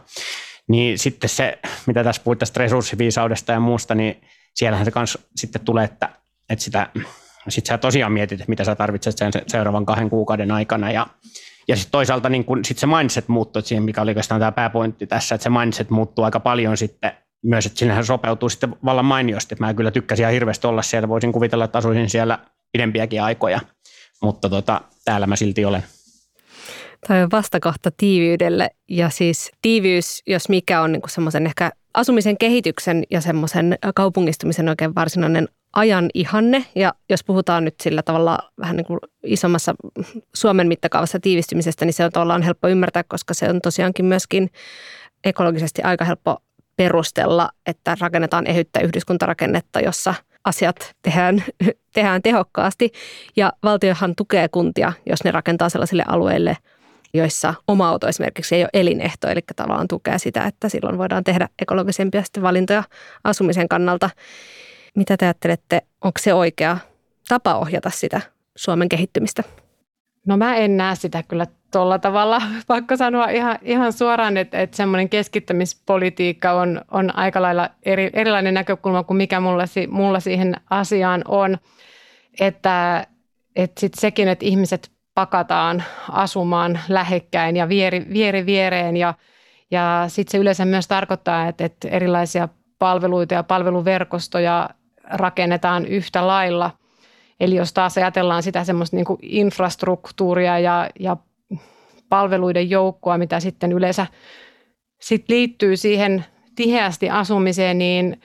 Niin 0.69 0.99
sitten 0.99 1.31
se, 1.31 1.59
mitä 1.87 2.05
tässä 2.05 2.23
puhuit 2.23 2.39
tästä 2.39 2.61
resurssiviisaudesta 2.61 3.53
ja 3.53 3.61
muusta, 3.61 3.95
niin 3.95 4.21
siellähän 4.55 4.85
se 4.85 4.91
kanssa 4.91 5.19
sitten 5.37 5.65
tulee, 5.65 5.85
että, 5.85 6.09
että 6.51 6.65
sitä 6.65 6.91
sitten 7.49 7.75
sä 7.75 7.79
tosiaan 7.79 8.13
mietit, 8.13 8.49
mitä 8.49 8.65
sä 8.65 8.75
tarvitset 8.75 9.19
sen 9.19 9.33
seuraavan 9.47 9.87
kahden 9.87 10.11
kuukauden 10.11 10.51
aikana 10.51 10.93
ja 10.93 11.07
ja 11.69 11.77
sitten 11.77 11.93
toisaalta 11.93 12.29
niin 12.29 12.45
kun, 12.45 12.65
sit 12.65 12.79
se 12.79 12.87
mindset 12.87 13.29
muuttui 13.29 13.63
siihen, 13.63 13.85
mikä 13.85 14.03
oli 14.03 14.11
oikeastaan 14.11 14.41
tämä 14.41 14.53
pääpointti 14.53 15.07
tässä, 15.07 15.35
että 15.35 15.43
se 15.43 15.51
mindset 15.51 15.91
muuttuu 15.91 16.25
aika 16.25 16.41
paljon 16.41 16.77
sitten 16.77 17.13
myös, 17.43 17.67
että 17.67 17.79
sinnehän 17.79 18.05
sopeutuu 18.05 18.49
sitten 18.49 18.77
vallan 18.85 19.05
mainiosti. 19.05 19.57
Mä 19.59 19.75
kyllä 19.75 19.91
tykkäsin 19.91 20.23
ihan 20.23 20.33
hirveästi 20.33 20.67
olla 20.67 20.83
siellä, 20.83 21.09
voisin 21.09 21.33
kuvitella, 21.33 21.65
että 21.65 21.79
asuisin 21.79 22.11
siellä 22.11 22.39
pidempiäkin 22.73 23.23
aikoja, 23.23 23.61
mutta 24.23 24.49
tota, 24.49 24.81
täällä 25.05 25.27
mä 25.27 25.37
silti 25.37 25.65
olen. 25.65 25.85
Tämä 27.07 27.23
on 27.23 27.29
vastakohta 27.33 27.91
tiiviydelle 27.97 28.71
ja 28.89 29.11
siis 29.11 29.51
tiiviys, 29.63 30.23
jos 30.27 30.49
mikä 30.49 30.81
on 30.81 30.93
niin 30.93 31.03
semmoisen 31.09 31.47
ehkä 31.47 31.71
asumisen 31.95 32.39
kehityksen 32.39 33.05
ja 33.11 33.21
semmoisen 33.21 33.79
kaupungistumisen 33.95 34.69
oikein 34.69 34.95
varsinainen 34.95 35.49
ajan 35.73 36.11
ihanne. 36.15 36.65
Ja 36.75 36.95
jos 37.09 37.25
puhutaan 37.25 37.65
nyt 37.65 37.75
sillä 37.83 38.03
tavalla 38.03 38.39
vähän 38.61 38.77
niin 38.77 38.85
kuin 38.85 39.01
isommassa 39.25 39.75
Suomen 40.35 40.69
mittakaavassa 40.69 41.21
tiivistymisestä, 41.21 41.85
niin 41.85 41.93
se 41.93 42.05
on 42.05 42.13
tavallaan 42.13 42.43
helppo 42.43 42.69
ymmärtää, 42.69 43.05
koska 43.09 43.35
se 43.35 43.49
on 43.49 43.61
tosiaankin 43.61 44.05
myöskin 44.05 44.51
ekologisesti 45.25 45.83
aika 45.83 46.05
helppo 46.05 46.37
perustella, 46.77 47.51
että 47.67 47.97
rakennetaan 48.01 48.47
ehyttä 48.47 48.81
yhdyskuntarakennetta, 48.81 49.81
jossa 49.81 50.15
asiat 50.45 50.95
tehdään, 51.03 51.45
tehdään 51.95 52.23
tehokkaasti. 52.23 52.93
Ja 53.37 53.53
valtiohan 53.63 54.15
tukee 54.17 54.49
kuntia, 54.49 54.93
jos 55.07 55.25
ne 55.25 55.31
rakentaa 55.31 55.69
sellaisille 55.69 56.05
alueille, 56.09 56.57
joissa 57.15 57.55
oma 57.69 57.89
auto 57.89 58.09
esimerkiksi 58.09 58.55
ei 58.55 58.63
ole 58.63 58.71
elinehto, 58.73 59.29
eli 59.29 59.41
tavallaan 59.57 59.89
tukee 59.89 60.19
sitä, 60.19 60.45
että 60.45 60.69
silloin 60.69 60.99
voidaan 60.99 61.25
tehdä 61.25 61.49
ekologisempia 61.59 62.23
valintoja 62.43 62.85
asumisen 63.25 63.69
kannalta. 63.69 64.11
Mitä 64.95 65.17
te 65.17 65.27
ajattelette, 65.27 65.83
onko 66.01 66.19
se 66.21 66.35
oikea 66.35 66.79
tapa 67.29 67.55
ohjata 67.55 67.91
sitä 67.91 68.21
Suomen 68.57 68.89
kehittymistä? 68.89 69.43
No 70.27 70.37
mä 70.37 70.57
en 70.57 70.77
näe 70.77 70.95
sitä 70.95 71.23
kyllä 71.23 71.47
tuolla 71.71 71.99
tavalla. 71.99 72.43
Pakko 72.67 72.97
sanoa 72.97 73.29
ihan, 73.29 73.59
ihan 73.63 73.93
suoraan, 73.93 74.37
että, 74.37 74.61
että 74.61 74.77
semmoinen 74.77 75.09
keskittämispolitiikka 75.09 76.53
on, 76.53 76.81
on 76.91 77.17
aika 77.17 77.43
lailla 77.43 77.71
eri, 77.83 78.11
erilainen 78.13 78.55
näkökulma 78.55 79.05
kuin 79.05 79.17
mikä 79.17 79.41
mulla, 79.41 79.65
mulla 79.89 80.21
siihen 80.21 80.57
asiaan 80.71 81.23
on. 81.29 81.59
Että, 82.41 83.07
että 83.57 83.81
sit 83.81 83.95
sekin, 83.95 84.29
että 84.29 84.47
ihmiset 84.47 84.91
pakataan 85.15 85.83
asumaan 86.11 86.81
lähekkäin 86.89 87.57
ja 87.57 87.69
vieri, 87.69 88.07
vieri 88.13 88.47
viereen 88.47 88.97
ja, 88.97 89.15
ja 89.71 90.05
sitten 90.09 90.33
se 90.33 90.39
yleensä 90.39 90.65
myös 90.65 90.89
tarkoittaa, 90.89 91.49
että, 91.49 91.65
että 91.65 91.89
erilaisia 91.89 92.49
palveluita 92.79 93.35
ja 93.35 93.43
palveluverkostoja 93.43 94.71
rakennetaan 95.05 95.87
yhtä 95.87 96.27
lailla. 96.27 96.71
Eli 97.41 97.55
jos 97.55 97.73
taas 97.73 97.97
ajatellaan 97.99 98.43
sitä 98.43 98.65
semmoista 98.65 98.97
niin 98.97 99.07
infrastruktuuria 99.23 100.59
ja, 100.59 100.91
ja 101.01 101.17
palveluiden 102.09 102.71
joukkoa, 102.71 103.19
mitä 103.19 103.41
sitten 103.41 103.73
yleensä 103.73 104.07
sit 105.01 105.25
liittyy 105.29 105.77
siihen 105.77 106.25
tiheästi 106.57 107.11
asumiseen, 107.11 107.79
niin, 107.79 108.21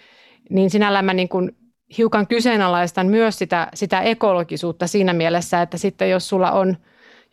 niin 0.49 0.69
sinällään 0.69 1.05
mä 1.05 1.13
niin 1.13 1.29
kuin 1.29 1.55
hiukan 1.97 2.27
kyseenalaistan 2.27 3.07
myös 3.07 3.37
sitä, 3.37 3.67
sitä 3.73 4.01
ekologisuutta 4.01 4.87
siinä 4.87 5.13
mielessä, 5.13 5.61
että 5.61 5.77
sitten 5.77 6.09
jos 6.09 6.29
sulla 6.29 6.51
on 6.51 6.77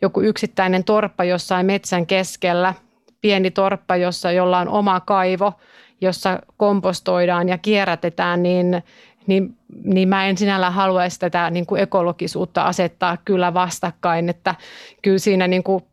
joku 0.03 0.21
yksittäinen 0.21 0.85
torppa 0.85 1.25
jossain 1.25 1.67
metsän 1.67 2.07
keskellä, 2.07 2.75
pieni 3.21 3.51
torppa, 3.51 3.97
jossa 3.97 4.33
jolla 4.33 4.59
on 4.59 4.69
oma 4.69 5.01
kaivo, 5.01 5.53
jossa 6.01 6.39
kompostoidaan 6.57 7.49
ja 7.49 7.59
kierrätetään, 7.59 8.43
niin 8.43 8.83
niin, 9.27 9.57
niin 9.85 10.09
mä 10.09 10.27
en 10.27 10.39
sinällään 10.39 10.73
haluaisi 10.73 11.21
tätä 11.21 11.51
niin 11.51 11.67
kuin 11.67 11.81
ekologisuutta 11.81 12.63
asettaa 12.63 13.17
kyllä 13.25 13.55
vastakkain, 13.55 14.29
että 14.29 14.55
kyllä 15.03 15.19
siinä 15.19 15.49
niin 15.49 15.63
kuin, 15.63 15.85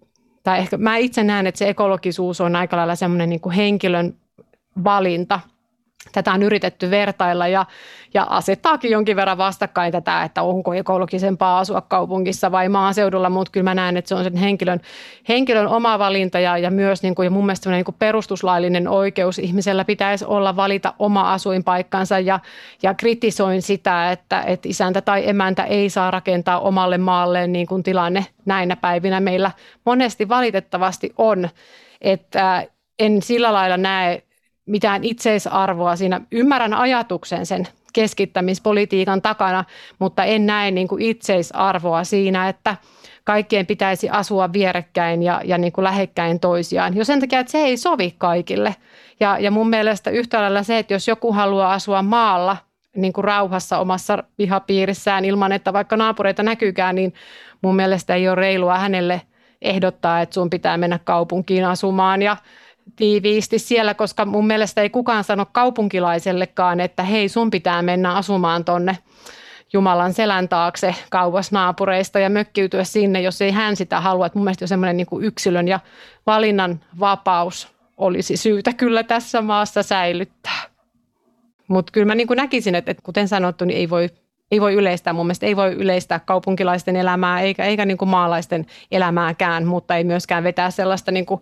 tai 0.44 0.60
ehkä 0.60 0.78
mä 0.78 0.98
itse 0.98 1.24
näen, 1.24 1.48
että 1.48 1.60
se 1.60 1.70
ekologisuus 1.70 2.42
on 2.42 2.56
aika 2.56 2.78
lailla 2.78 2.96
semmoinen 2.96 3.30
niin 3.30 3.40
kuin 3.40 3.56
henkilön 3.56 4.16
valinta, 4.84 5.40
tätä 6.12 6.34
on 6.34 6.44
yritetty 6.44 6.92
vertailla 6.92 7.48
ja, 7.48 7.66
ja 8.14 8.24
asettaakin 8.30 8.92
jonkin 8.92 9.16
verran 9.16 9.38
vastakkain 9.38 9.92
tätä, 9.92 10.24
että 10.24 10.42
onko 10.42 10.74
ekologisempaa 10.74 11.60
asua 11.60 11.82
kaupungissa 11.82 12.52
vai 12.52 12.70
maaseudulla, 12.70 13.30
mutta 13.30 13.52
kyllä 13.52 13.64
mä 13.64 13.76
näen, 13.76 13.98
että 13.98 14.10
se 14.10 14.16
on 14.16 14.24
sen 14.24 14.36
henkilön, 14.36 14.82
henkilön 15.30 15.68
oma 15.68 16.00
valinta 16.00 16.40
ja, 16.40 16.58
ja 16.58 16.72
myös 16.72 17.04
niin 17.04 17.16
kuin, 17.16 17.26
ja 17.26 17.30
mun 17.30 17.46
mielestä 17.46 17.70
niin 17.70 17.86
kuin 17.86 17.96
perustuslaillinen 18.00 18.88
oikeus 18.88 19.40
ihmisellä 19.40 19.86
pitäisi 19.86 20.26
olla 20.26 20.56
valita 20.56 20.94
oma 21.00 21.34
asuinpaikkansa 21.34 22.20
ja, 22.20 22.40
ja 22.84 22.94
kritisoin 22.94 23.62
sitä, 23.62 24.12
että, 24.12 24.42
että 24.42 24.70
isäntä 24.70 25.02
tai 25.02 25.30
emäntä 25.30 25.64
ei 25.64 25.90
saa 25.90 26.12
rakentaa 26.12 26.60
omalle 26.60 26.98
maalleen 26.98 27.52
niin 27.54 27.68
kuin 27.68 27.84
tilanne 27.84 28.26
näinä 28.46 28.76
päivinä. 28.76 29.20
Meillä 29.20 29.52
monesti 29.86 30.30
valitettavasti 30.30 31.14
on, 31.18 31.50
että 32.02 32.68
en 33.00 33.22
sillä 33.22 33.54
lailla 33.54 33.78
näe 33.78 34.24
mitään 34.70 35.04
itseisarvoa 35.04 35.96
siinä. 35.96 36.22
Ymmärrän 36.32 36.74
ajatuksen 36.74 37.46
sen 37.46 37.68
keskittämispolitiikan 37.94 39.22
takana, 39.22 39.64
mutta 40.00 40.24
en 40.24 40.46
näe 40.46 40.72
niin 40.72 40.88
kuin 40.88 41.02
itseisarvoa 41.02 42.04
siinä, 42.04 42.50
että 42.50 42.78
kaikkien 43.24 43.66
pitäisi 43.66 44.10
asua 44.10 44.54
vierekkäin 44.54 45.24
ja, 45.24 45.42
ja 45.46 45.58
niin 45.58 45.74
kuin 45.74 45.84
lähekkäin 45.84 46.40
toisiaan. 46.40 46.96
Jo 46.96 47.06
sen 47.06 47.20
takia, 47.20 47.40
että 47.40 47.52
se 47.52 47.58
ei 47.58 47.78
sovi 47.78 48.16
kaikille. 48.18 48.76
Ja, 49.20 49.40
ja 49.40 49.52
mun 49.52 49.70
mielestä 49.70 50.10
yhtä 50.10 50.42
lailla 50.42 50.64
se, 50.64 50.78
että 50.78 50.94
jos 50.94 51.08
joku 51.08 51.34
haluaa 51.34 51.74
asua 51.74 52.02
maalla 52.02 52.58
niin 52.96 53.14
kuin 53.14 53.26
rauhassa 53.26 53.78
omassa 53.78 54.24
pihapiirissään 54.38 55.26
ilman, 55.26 55.52
että 55.52 55.74
vaikka 55.74 55.98
naapureita 55.98 56.44
näkyykään, 56.44 56.96
niin 56.96 57.14
mun 57.62 57.76
mielestä 57.76 58.16
ei 58.16 58.28
ole 58.28 58.36
reilua 58.36 58.78
hänelle 58.78 59.22
ehdottaa, 59.62 60.22
että 60.22 60.34
sun 60.34 60.50
pitää 60.50 60.78
mennä 60.78 61.00
kaupunkiin 61.04 61.66
asumaan 61.66 62.22
ja 62.22 62.38
tiiviisti 62.96 63.60
siellä, 63.60 63.94
koska 63.94 64.26
mun 64.26 64.48
mielestä 64.48 64.82
ei 64.82 64.90
kukaan 64.90 65.24
sano 65.24 65.46
kaupunkilaisellekaan, 65.52 66.80
että 66.80 67.04
hei 67.04 67.30
sun 67.30 67.50
pitää 67.50 67.82
mennä 67.82 68.14
asumaan 68.14 68.66
tonne 68.66 68.98
Jumalan 69.74 70.14
selän 70.14 70.50
taakse 70.50 70.96
kauas 71.10 71.52
naapureista 71.52 72.20
ja 72.20 72.30
mökkiytyä 72.30 72.84
sinne, 72.84 73.22
jos 73.22 73.42
ei 73.42 73.52
hän 73.52 73.76
sitä 73.76 74.02
halua. 74.02 74.26
Että 74.26 74.40
mun 74.40 74.44
mielestä 74.44 74.64
jo 74.64 74.68
semmoinen 74.68 74.98
niin 74.98 75.08
yksilön 75.22 75.68
ja 75.68 75.80
valinnan 76.28 76.80
vapaus 77.00 77.68
olisi 77.98 78.38
syytä 78.38 78.74
kyllä 78.74 79.04
tässä 79.04 79.42
maassa 79.42 79.84
säilyttää. 79.84 80.62
Mutta 81.68 81.92
kyllä 81.92 82.06
mä 82.06 82.16
niin 82.16 82.28
näkisin, 82.36 82.76
että, 82.76 82.92
että 82.92 83.04
kuten 83.04 83.28
sanottu, 83.28 83.66
niin 83.66 83.78
ei 83.78 83.90
voi 83.90 84.10
ei 84.52 84.62
voi 84.62 84.74
yleistää, 84.74 85.14
mun 85.14 85.26
mielestä 85.26 85.46
ei 85.46 85.56
voi 85.56 85.74
yleistää 85.74 86.20
kaupunkilaisten 86.20 86.96
elämää 86.96 87.42
eikä, 87.42 87.66
eikä 87.66 87.86
niin 87.86 87.98
kuin 87.98 88.10
maalaisten 88.10 88.66
elämääkään, 88.92 89.66
mutta 89.66 89.96
ei 89.96 90.04
myöskään 90.04 90.44
vetää 90.44 90.72
sellaista 90.72 91.12
niin 91.12 91.26
kuin 91.26 91.42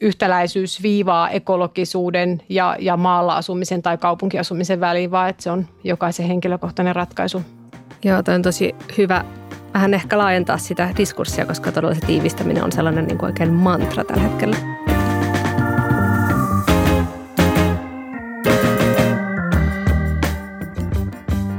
yhtäläisyysviivaa 0.00 1.30
ekologisuuden 1.30 2.42
ja, 2.48 2.76
ja 2.78 2.96
maalla 2.96 3.36
asumisen 3.36 3.82
tai 3.82 3.98
kaupunkiasumisen 3.98 4.80
väliin, 4.80 5.10
vaan 5.10 5.28
että 5.28 5.42
se 5.42 5.50
on 5.50 5.66
jokaisen 5.84 6.26
henkilökohtainen 6.26 6.96
ratkaisu. 6.96 7.42
Joo, 8.04 8.22
toi 8.22 8.34
on 8.34 8.42
tosi 8.42 8.74
hyvä 8.98 9.24
vähän 9.74 9.94
ehkä 9.94 10.18
laajentaa 10.18 10.58
sitä 10.58 10.88
diskurssia, 10.96 11.46
koska 11.46 11.72
todella 11.72 11.94
se 11.94 12.00
tiivistäminen 12.00 12.64
on 12.64 12.72
sellainen 12.72 13.06
niin 13.06 13.18
kuin 13.18 13.26
oikein 13.26 13.52
mantra 13.52 14.04
tällä 14.04 14.22
hetkellä. 14.22 14.87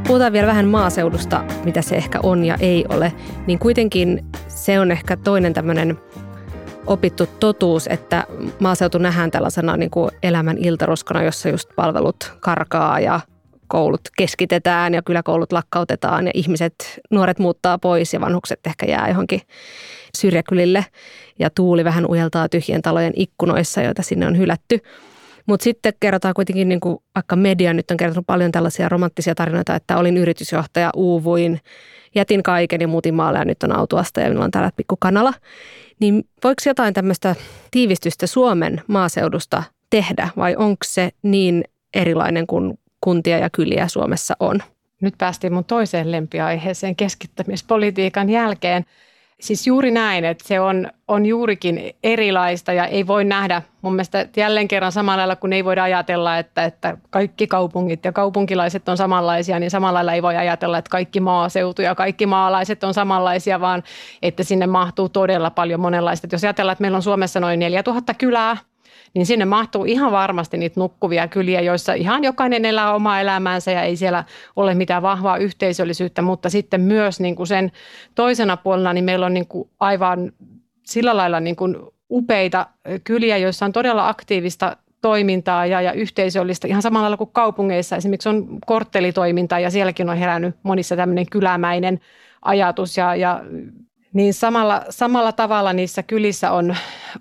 Puhutaan 0.10 0.34
vielä 0.34 0.48
vähän 0.48 0.68
maaseudusta, 0.68 1.44
mitä 1.63 1.82
se 1.82 1.96
ehkä 1.96 2.20
on 2.24 2.46
ja 2.46 2.58
ei 2.60 2.86
ole, 2.89 3.13
niin 3.48 3.60
kuitenkin 3.60 4.25
se 4.48 4.80
on 4.80 4.92
ehkä 4.92 5.18
toinen 5.18 5.54
tämmöinen 5.54 5.98
opittu 6.88 7.28
totuus, 7.39 7.88
että 7.88 8.24
maaseutu 8.60 8.98
nähdään 8.98 9.32
tällaisena 9.32 9.78
niin 9.78 9.89
kuin 9.89 10.12
elämän 10.24 10.58
iltaroskona, 10.58 11.24
jossa 11.24 11.50
just 11.50 11.70
palvelut 11.75 12.34
karkaa 12.39 13.00
ja 13.00 13.20
koulut 13.68 14.01
keskitetään 14.18 14.94
ja 14.94 15.01
kyläkoulut 15.01 15.51
lakkautetaan 15.51 16.25
ja 16.25 16.32
ihmiset, 16.36 17.00
nuoret 17.12 17.39
muuttaa 17.39 17.78
pois 17.78 18.13
ja 18.13 18.22
vanhukset 18.22 18.60
ehkä 18.68 18.86
jää 18.86 19.10
johonkin 19.10 19.42
syrjäkylille 20.18 20.86
ja 21.39 21.50
tuuli 21.50 21.84
vähän 21.84 22.10
ujeltaa 22.10 22.50
tyhjien 22.50 22.82
talojen 22.82 23.13
ikkunoissa, 23.16 23.82
joita 23.82 24.01
sinne 24.01 24.28
on 24.28 24.38
hylätty. 24.38 24.80
Mutta 25.50 25.63
sitten 25.63 25.94
kerrotaan 26.00 26.34
kuitenkin, 26.34 26.69
niin 26.69 26.80
kuin 26.80 26.97
vaikka 27.15 27.36
media 27.36 27.74
nyt 27.74 27.91
on 27.91 27.97
kertonut 27.97 28.28
paljon 28.28 28.52
tällaisia 28.52 28.89
romanttisia 28.89 29.36
tarinoita, 29.36 29.76
että 29.76 29.97
olin 29.97 30.17
yritysjohtaja, 30.17 30.89
uuvuin, 30.95 31.60
jätin 32.15 32.43
kaiken 32.43 32.82
ja 32.82 32.88
muutin 32.88 33.13
maalle 33.13 33.39
ja 33.39 33.45
nyt 33.45 33.63
on 33.63 33.76
autoasta 33.76 34.19
ja 34.19 34.28
minulla 34.28 34.45
on 34.45 34.52
täällä 34.52 34.71
pikku 34.76 34.95
kanala. 35.00 35.34
Niin 36.00 36.24
voiko 36.43 36.62
jotain 36.65 36.93
tämmöistä 36.93 37.36
tiivistystä 37.71 38.28
Suomen 38.28 38.82
maaseudusta 38.88 39.63
tehdä 39.89 40.30
vai 40.38 40.56
onko 40.56 40.78
se 40.86 41.10
niin 41.21 41.63
erilainen 41.93 42.47
kuin 42.47 42.80
kuntia 43.02 43.38
ja 43.38 43.50
kyliä 43.50 43.88
Suomessa 43.88 44.36
on? 44.39 44.60
Nyt 45.02 45.13
päästiin 45.17 45.54
mun 45.54 45.65
toiseen 45.65 46.12
lempiaiheeseen 46.12 46.95
keskittämispolitiikan 46.95 48.30
jälkeen. 48.30 48.86
Siis 49.39 49.67
juuri 49.67 49.91
näin, 49.91 50.25
että 50.25 50.47
se 50.47 50.60
on, 50.60 50.88
on 51.08 51.25
juurikin 51.25 51.95
erilaista 52.04 52.73
ja 52.73 52.86
ei 52.86 53.08
voi 53.08 53.25
nähdä 53.25 53.62
mun 53.82 53.93
mielestä 53.93 54.28
jälleen 54.38 54.67
kerran 54.67 54.91
samalla 54.91 55.17
lailla, 55.17 55.36
kun 55.36 55.54
ei 55.54 55.65
voida 55.65 55.84
ajatella, 55.84 56.38
että, 56.38 56.65
että 56.65 56.97
kaikki 57.10 57.47
kaupungit 57.47 58.06
ja 58.06 58.12
kaupunkilaiset 58.12 58.89
on 58.89 58.97
samanlaisia, 58.97 59.60
niin 59.60 59.71
samalla 59.71 59.97
lailla 59.97 60.13
ei 60.13 60.21
voi 60.21 60.38
ajatella, 60.38 60.78
että 60.78 60.89
kaikki 60.89 61.19
maaseutu 61.19 61.82
ja 61.82 61.95
kaikki 61.95 62.25
maalaiset 62.25 62.84
on 62.84 62.93
samanlaisia, 62.93 63.62
vaan 63.62 63.84
että 64.21 64.43
sinne 64.43 64.67
mahtuu 64.67 65.10
todella 65.10 65.49
paljon 65.49 65.80
monenlaista. 65.80 66.25
Että 66.28 66.36
jos 66.36 66.43
ajatellaan, 66.43 66.73
että 66.73 66.82
meillä 66.82 66.95
on 66.95 67.04
Suomessa 67.04 67.39
noin 67.39 67.60
4000 67.60 68.13
kylää, 68.13 68.58
niin 69.13 69.26
sinne 69.26 69.45
mahtuu 69.45 69.86
ihan 69.86 70.12
varmasti 70.12 70.58
niitä 70.58 70.80
nukkuvia 70.80 71.28
kyliä, 71.28 71.62
joissa 71.62 71.93
ihan 71.93 72.24
jokainen 72.24 72.65
elää 72.65 72.93
omaa 72.93 73.22
elämäänsä 73.22 73.72
ja 73.72 73.82
ei 73.82 73.95
siellä 73.95 74.24
ole 74.56 74.74
mitään 74.76 75.02
vahvaa 75.02 75.38
yhteisöllisyyttä, 75.38 76.22
mutta 76.22 76.50
sitten 76.50 76.82
myös 76.82 77.19
niin 77.19 77.36
kuin 77.36 77.48
sen 77.48 77.72
toisena 78.15 78.58
puolena 78.58 78.93
niin 78.93 79.06
meillä 79.06 79.26
on 79.26 79.34
niin 79.34 79.48
kuin 79.48 79.69
aivan 79.80 80.32
sillä 80.86 81.17
lailla 81.17 81.39
niin 81.39 81.56
kuin 81.56 81.76
upeita 82.12 82.67
kyliä, 83.04 83.38
joissa 83.38 83.65
on 83.65 83.72
todella 83.72 84.10
aktiivista 84.10 84.78
toimintaa 85.02 85.65
ja, 85.65 85.82
ja 85.82 85.93
yhteisöllistä 85.93 86.67
ihan 86.67 86.82
samalla 86.82 87.04
lailla 87.04 87.17
kuin 87.17 87.30
kaupungeissa. 87.34 87.95
Esimerkiksi 87.95 88.30
on 88.30 88.60
korttelitoimintaa 88.65 89.60
ja 89.60 89.69
sielläkin 89.69 90.10
on 90.10 90.17
herännyt 90.17 90.56
monissa 90.63 90.95
tämmöinen 90.95 91.26
kylämäinen 91.32 92.00
ajatus 92.41 92.98
ja, 92.98 93.15
ja 93.15 93.41
niin 94.13 94.34
samalla, 94.34 94.82
samalla 94.89 95.32
tavalla 95.32 95.74
niissä 95.74 96.04
kylissä 96.04 96.52
on, 96.52 96.76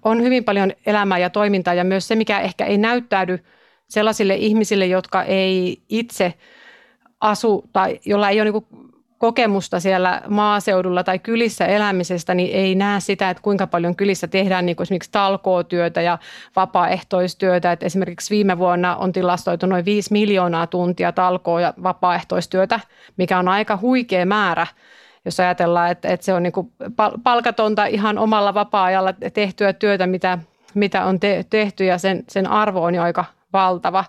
on 0.04 0.22
hyvin 0.22 0.44
paljon 0.44 0.72
elämää 0.86 1.18
ja 1.18 1.30
toimintaa 1.30 1.74
ja 1.74 1.84
myös 1.84 2.08
se, 2.08 2.14
mikä 2.16 2.40
ehkä 2.40 2.64
ei 2.64 2.78
näyttäydy 2.78 3.44
sellaisille 3.88 4.34
ihmisille, 4.34 4.86
jotka 4.86 5.22
ei 5.22 5.82
itse 5.88 6.34
asu 7.20 7.70
tai 7.72 8.00
jolla 8.04 8.28
ei 8.28 8.40
ole 8.40 8.50
niin 8.50 8.88
kokemusta 9.18 9.80
siellä 9.80 10.22
maaseudulla 10.28 11.04
tai 11.04 11.18
kylissä 11.18 11.66
elämisestä, 11.66 12.34
niin 12.34 12.54
ei 12.54 12.74
näe 12.74 13.00
sitä, 13.00 13.30
että 13.30 13.42
kuinka 13.42 13.66
paljon 13.66 13.96
kylissä 13.96 14.28
tehdään 14.28 14.66
niin 14.66 14.76
kuin 14.76 14.84
esimerkiksi 14.84 15.10
talkootyötä 15.12 16.02
ja 16.02 16.18
vapaaehtoistyötä. 16.56 17.72
Että 17.72 17.86
esimerkiksi 17.86 18.30
viime 18.30 18.58
vuonna 18.58 18.96
on 18.96 19.12
tilastoitu 19.12 19.66
noin 19.66 19.84
5 19.84 20.12
miljoonaa 20.12 20.66
tuntia 20.66 21.12
talkoo- 21.12 21.58
ja 21.58 21.74
vapaaehtoistyötä, 21.82 22.80
mikä 23.16 23.38
on 23.38 23.48
aika 23.48 23.78
huikea 23.82 24.26
määrä 24.26 24.66
jos 25.28 25.40
ajatellaan, 25.40 25.90
että, 25.90 26.08
että 26.08 26.26
se 26.26 26.34
on 26.34 26.42
niin 26.42 26.52
kuin 26.52 26.72
palkatonta 27.22 27.86
ihan 27.86 28.18
omalla 28.18 28.54
vapaa-ajalla 28.54 29.14
tehtyä 29.34 29.72
työtä, 29.72 30.06
mitä, 30.06 30.38
mitä 30.74 31.04
on 31.04 31.20
te, 31.20 31.44
tehty 31.50 31.84
ja 31.84 31.98
sen, 31.98 32.24
sen 32.28 32.46
arvo 32.46 32.84
on 32.84 32.94
jo 32.94 33.02
aika 33.02 33.24
valtava. 33.52 34.04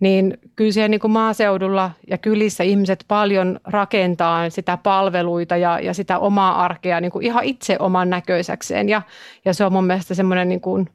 Niin 0.00 0.38
kyllä 0.56 0.72
siellä 0.72 0.88
niin 0.88 1.00
kuin 1.00 1.10
maaseudulla 1.10 1.90
ja 2.10 2.18
kylissä 2.18 2.64
ihmiset 2.64 3.04
paljon 3.08 3.60
rakentaa 3.64 4.50
sitä 4.50 4.78
palveluita 4.82 5.56
ja, 5.56 5.80
ja 5.80 5.94
sitä 5.94 6.18
omaa 6.18 6.64
arkea 6.64 7.00
niin 7.00 7.12
kuin 7.12 7.26
ihan 7.26 7.44
itse 7.44 7.76
oman 7.78 8.10
näköisekseen. 8.10 8.88
Ja, 8.88 9.02
ja 9.44 9.54
se 9.54 9.64
on 9.64 9.72
mun 9.72 9.84
mielestä 9.84 10.14
semmoinen 10.14 10.48
niin 10.48 10.60
kuin, 10.60 10.88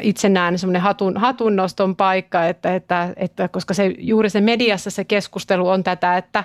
itse 0.00 0.28
näen 0.28 0.58
semmoinen 0.58 0.82
hatun, 0.82 1.16
hatunnoston 1.16 1.96
paikka, 1.96 2.46
että, 2.46 2.74
että, 2.74 3.12
että, 3.16 3.48
koska 3.48 3.74
se, 3.74 3.94
juuri 3.98 4.30
se 4.30 4.40
mediassa 4.40 4.90
se 4.90 5.04
keskustelu 5.04 5.68
on 5.68 5.84
tätä, 5.84 6.16
että 6.16 6.44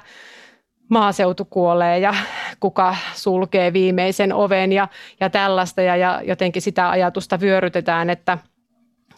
maaseutu 0.92 1.46
kuolee 1.46 2.00
ja 2.00 2.14
kuka 2.60 2.96
sulkee 3.14 3.74
viimeisen 3.74 4.34
oven 4.34 4.72
ja, 4.72 4.88
ja 5.20 5.30
tällaista. 5.30 5.82
Ja, 5.82 5.96
ja 5.96 6.22
jotenkin 6.26 6.62
sitä 6.62 6.90
ajatusta 6.90 7.40
vyörytetään, 7.40 8.10
että 8.10 8.38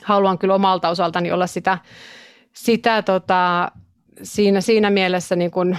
haluan 0.03 0.37
kyllä 0.37 0.55
omalta 0.55 0.89
osaltani 0.89 1.31
olla 1.31 1.47
sitä, 1.47 1.77
sitä 2.53 3.01
tota, 3.01 3.71
siinä, 4.23 4.61
siinä 4.61 4.89
mielessä 4.89 5.35
niin 5.35 5.51
kuin 5.51 5.77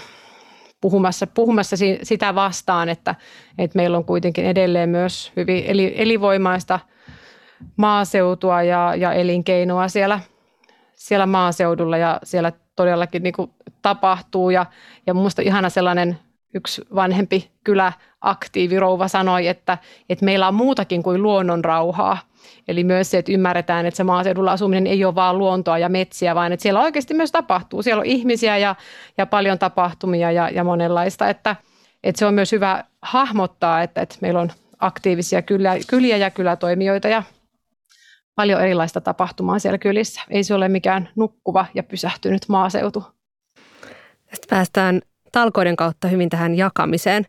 puhumassa, 0.81 1.27
puhumassa 1.27 1.77
sitä 2.03 2.35
vastaan, 2.35 2.89
että, 2.89 3.15
että 3.59 3.77
meillä 3.77 3.97
on 3.97 4.05
kuitenkin 4.05 4.45
edelleen 4.45 4.89
myös 4.89 5.33
hyvin 5.37 5.65
elinvoimaista 5.97 6.81
maaseutua 7.77 8.63
ja, 8.63 8.95
ja 8.97 9.13
elinkeinoa 9.13 9.89
siellä, 9.89 10.21
siellä 10.95 11.27
maaseudulla 11.27 11.97
ja 11.97 12.21
siellä 12.23 12.53
todellakin 12.77 13.23
niin 13.23 13.33
kuin 13.33 13.51
tapahtuu 13.83 14.51
ja, 14.51 14.67
ja 15.07 15.15
minusta 15.15 15.43
ihana 15.43 15.71
sellainen 15.71 16.19
yksi 16.55 16.83
vanhempi 16.95 17.51
kyläaktiivirouva 17.65 19.09
sanoi, 19.09 19.49
että, 19.49 19.79
että 20.09 20.25
meillä 20.25 20.49
on 20.49 20.55
muutakin 20.55 21.03
kuin 21.03 21.23
luonnon 21.23 21.65
rauhaa. 21.65 22.19
Eli 22.69 22.85
myös 22.85 23.11
se, 23.11 23.19
että 23.19 23.33
ymmärretään, 23.33 23.87
että 23.87 23.97
se 23.97 24.05
maaseudulla 24.05 24.53
asuminen 24.53 24.87
ei 24.87 25.05
ole 25.05 25.15
vain 25.15 25.39
luontoa 25.39 25.79
ja 25.79 25.89
metsiä, 25.89 26.35
vaan 26.35 26.53
että 26.53 26.63
siellä 26.63 26.81
oikeasti 26.81 27.15
myös 27.15 27.33
tapahtuu. 27.33 27.83
Siellä 27.83 28.01
on 28.01 28.07
ihmisiä 28.07 28.59
ja, 28.59 28.75
ja 29.19 29.27
paljon 29.27 29.59
tapahtumia 29.59 30.33
ja, 30.33 30.51
ja 30.51 30.65
monenlaista, 30.65 31.29
että, 31.29 31.57
että 32.05 32.19
se 32.19 32.27
on 32.27 32.35
myös 32.35 32.53
hyvä 32.53 32.85
hahmottaa, 33.03 33.83
että, 33.83 34.01
että 34.01 34.17
meillä 34.21 34.41
on 34.41 34.53
aktiivisia 34.81 35.43
kyliä, 35.43 35.75
kyliä 35.87 36.17
ja 36.17 36.31
kylätoimijoita 36.31 37.09
ja 37.09 37.23
paljon 38.35 38.61
erilaista 38.61 39.01
tapahtumaa 39.01 39.59
siellä 39.59 39.79
kylissä. 39.79 40.21
Ei 40.31 40.45
se 40.45 40.55
ole 40.55 40.69
mikään 40.69 41.09
nukkuva 41.17 41.67
ja 41.75 41.83
pysähtynyt 41.83 42.43
maaseutu. 42.49 43.05
Tästä 44.31 44.47
päästään 44.51 45.01
talkoiden 45.33 45.77
kautta 45.77 46.09
hyvin 46.09 46.29
tähän 46.29 46.55
jakamiseen. 46.55 47.27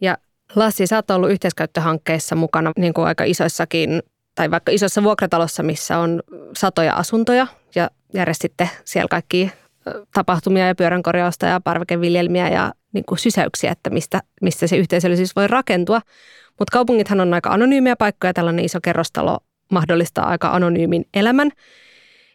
Ja 0.00 0.18
Lassi, 0.54 0.86
sä 0.86 0.96
oot 0.96 1.10
ollut 1.10 1.30
yhteiskäyttöhankkeissa 1.30 2.36
mukana 2.36 2.72
niin 2.76 2.94
kuin 2.94 3.06
aika 3.06 3.24
isoissakin, 3.24 4.02
tai 4.34 4.50
vaikka 4.50 4.72
isossa 4.72 5.02
vuokratalossa, 5.02 5.62
missä 5.62 5.98
on 5.98 6.22
satoja 6.56 6.94
asuntoja 6.94 7.46
ja 7.74 7.90
järjestitte 8.14 8.70
siellä 8.84 9.08
kaikki 9.08 9.50
tapahtumia 10.14 10.66
ja 10.66 10.74
pyöränkorjausta 10.74 11.46
ja 11.46 11.60
parvekeviljelmiä 11.60 12.48
ja 12.48 12.72
niin 12.92 13.04
kuin 13.08 13.18
sysäyksiä, 13.18 13.72
että 13.72 13.90
mistä, 13.90 14.20
mistä 14.42 14.66
se 14.66 14.76
yhteisöllisyys 14.76 15.36
voi 15.36 15.46
rakentua. 15.46 16.00
Mutta 16.58 16.72
kaupungithan 16.72 17.20
on 17.20 17.34
aika 17.34 17.50
anonyymiä 17.50 17.96
paikkoja, 17.96 18.32
tällainen 18.32 18.64
iso 18.64 18.78
kerrostalo 18.82 19.38
mahdollistaa 19.72 20.28
aika 20.28 20.48
anonyymin 20.48 21.04
elämän. 21.14 21.50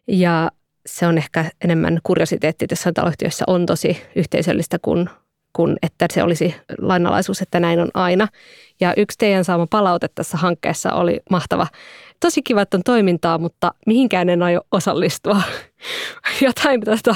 Ja 0.08 0.52
se 0.86 1.08
on 1.08 1.18
ehkä 1.18 1.46
enemmän 1.64 2.00
kuriositeetti, 2.04 2.66
jossain 2.72 2.94
taloyhtiössä 2.94 3.44
on 3.48 3.66
tosi 3.66 4.02
yhteisöllistä 4.16 4.80
kuin, 4.82 5.10
kuin 5.54 5.78
että 5.82 6.08
se 6.14 6.24
olisi 6.24 6.56
lainalaisuus, 6.82 7.42
että 7.42 7.60
näin 7.60 7.80
on 7.80 7.90
aina. 7.94 8.28
Ja 8.80 8.94
yksi 8.98 9.18
teidän 9.18 9.46
saama 9.46 9.68
palaute 9.70 10.08
tässä 10.16 10.38
hankkeessa 10.38 10.94
oli 10.94 11.20
mahtava. 11.30 11.68
Tosi 12.20 12.42
kiva, 12.42 12.62
että 12.62 12.78
on 12.78 12.84
toimintaa, 12.84 13.38
mutta 13.38 13.74
mihinkään 13.86 14.30
en 14.30 14.44
aio 14.44 14.62
osallistua. 14.72 15.42
Jotain 16.46 16.82
tästä 16.82 17.16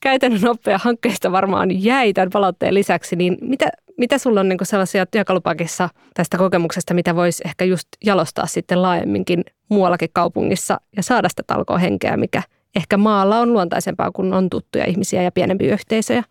käytännön 0.00 0.48
oppia 0.48 0.78
hankkeesta 0.78 1.32
varmaan 1.32 1.84
jäi 1.84 2.12
tämän 2.12 2.30
palautteen 2.32 2.74
lisäksi, 2.74 3.16
niin 3.16 3.38
mitä, 3.40 3.68
mitä 3.98 4.18
sulla 4.18 4.40
on 4.40 4.48
niin 4.48 4.58
sellaisia 4.62 5.06
työkalupakissa 5.06 5.88
tästä 6.14 6.38
kokemuksesta, 6.38 6.94
mitä 6.94 7.16
voisi 7.16 7.42
ehkä 7.46 7.64
just 7.64 7.88
jalostaa 8.04 8.46
sitten 8.46 8.82
laajemminkin 8.82 9.44
muuallakin 9.68 10.10
kaupungissa 10.12 10.80
ja 10.96 11.02
saada 11.02 11.28
sitä 11.28 11.42
talkoa 11.46 11.78
henkeä, 11.78 12.16
mikä 12.16 12.42
ehkä 12.76 12.96
maalla 12.96 13.38
on 13.38 13.52
luontaisempaa, 13.52 14.10
kun 14.10 14.34
on 14.34 14.50
tuttuja 14.50 14.84
ihmisiä 14.84 15.22
ja 15.22 15.32
pienempiä 15.32 15.72
yhteisöjä? 15.72 16.24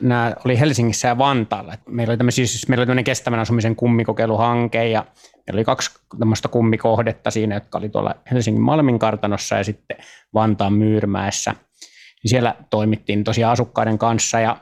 Nämä 0.00 0.34
oli 0.44 0.60
Helsingissä 0.60 1.08
ja 1.08 1.18
Vantaalla. 1.18 1.74
Meillä 1.88 2.16
oli, 2.22 2.32
siis, 2.32 2.68
meillä 2.68 2.80
oli 2.80 2.86
tämmöinen 2.86 3.04
kestävän 3.04 3.40
asumisen 3.40 3.76
kummikokeiluhanke 3.76 4.88
ja 4.88 5.04
meillä 5.46 5.58
oli 5.58 5.64
kaksi 5.64 5.90
tämmöistä 6.18 6.48
kummikohdetta 6.48 7.30
siinä, 7.30 7.54
jotka 7.54 7.78
oli 7.78 7.88
tuolla 7.88 8.14
Helsingin 8.32 8.62
Malmin 8.62 8.98
kartanossa 8.98 9.56
ja 9.56 9.64
sitten 9.64 9.96
Vantaan 10.34 10.72
Myyrmäessä. 10.72 11.54
Siellä 12.26 12.54
toimittiin 12.70 13.24
tosiaan 13.24 13.52
asukkaiden 13.52 13.98
kanssa 13.98 14.40
ja 14.40 14.56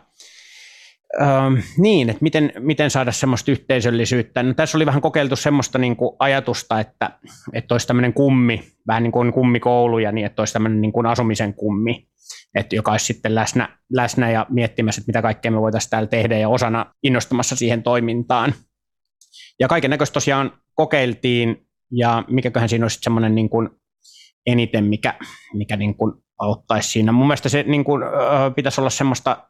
Ähm, 1.20 1.54
niin, 1.78 2.10
että 2.10 2.22
miten, 2.22 2.52
miten 2.58 2.90
saada 2.90 3.12
semmoista 3.12 3.50
yhteisöllisyyttä. 3.50 4.42
No, 4.42 4.54
tässä 4.54 4.78
oli 4.78 4.86
vähän 4.86 5.00
kokeiltu 5.00 5.36
semmoista 5.36 5.78
niin 5.78 5.96
kuin 5.96 6.16
ajatusta, 6.18 6.80
että, 6.80 7.10
että 7.52 7.74
olisi 7.74 7.86
tämmöinen 7.86 8.12
kummi, 8.12 8.62
vähän 8.86 9.02
niin 9.02 9.12
kuin 9.12 9.32
kummikouluja, 9.32 10.12
niin 10.12 10.26
että 10.26 10.42
olisi 10.42 10.52
tämmöinen 10.52 10.80
niin 10.80 10.92
kuin 10.92 11.06
asumisen 11.06 11.54
kummi, 11.54 12.08
että 12.54 12.76
joka 12.76 12.90
olisi 12.90 13.06
sitten 13.06 13.34
läsnä, 13.34 13.78
läsnä 13.92 14.30
ja 14.30 14.46
miettimässä, 14.48 15.00
että 15.00 15.08
mitä 15.08 15.22
kaikkea 15.22 15.50
me 15.50 15.60
voitaisiin 15.60 15.90
täällä 15.90 16.08
tehdä 16.08 16.38
ja 16.38 16.48
osana 16.48 16.94
innostumassa 17.02 17.56
siihen 17.56 17.82
toimintaan. 17.82 18.54
Ja 19.60 19.68
kaiken 19.68 19.90
näköistä 19.90 20.14
tosiaan 20.14 20.52
kokeiltiin, 20.74 21.66
ja 21.92 22.24
mikäköhän 22.28 22.68
siinä 22.68 22.84
olisi 22.84 22.98
semmoinen 23.02 23.34
niin 23.34 23.48
kuin 23.48 23.70
eniten, 24.46 24.84
mikä, 24.84 25.14
mikä 25.54 25.76
niin 25.76 25.94
kuin 25.94 26.12
auttaisi 26.38 26.90
siinä. 26.90 27.12
Mun 27.12 27.26
mielestä 27.26 27.48
se 27.48 27.62
niin 27.62 27.84
kuin, 27.84 28.02
pitäisi 28.56 28.80
olla 28.80 28.90
semmoista 28.90 29.48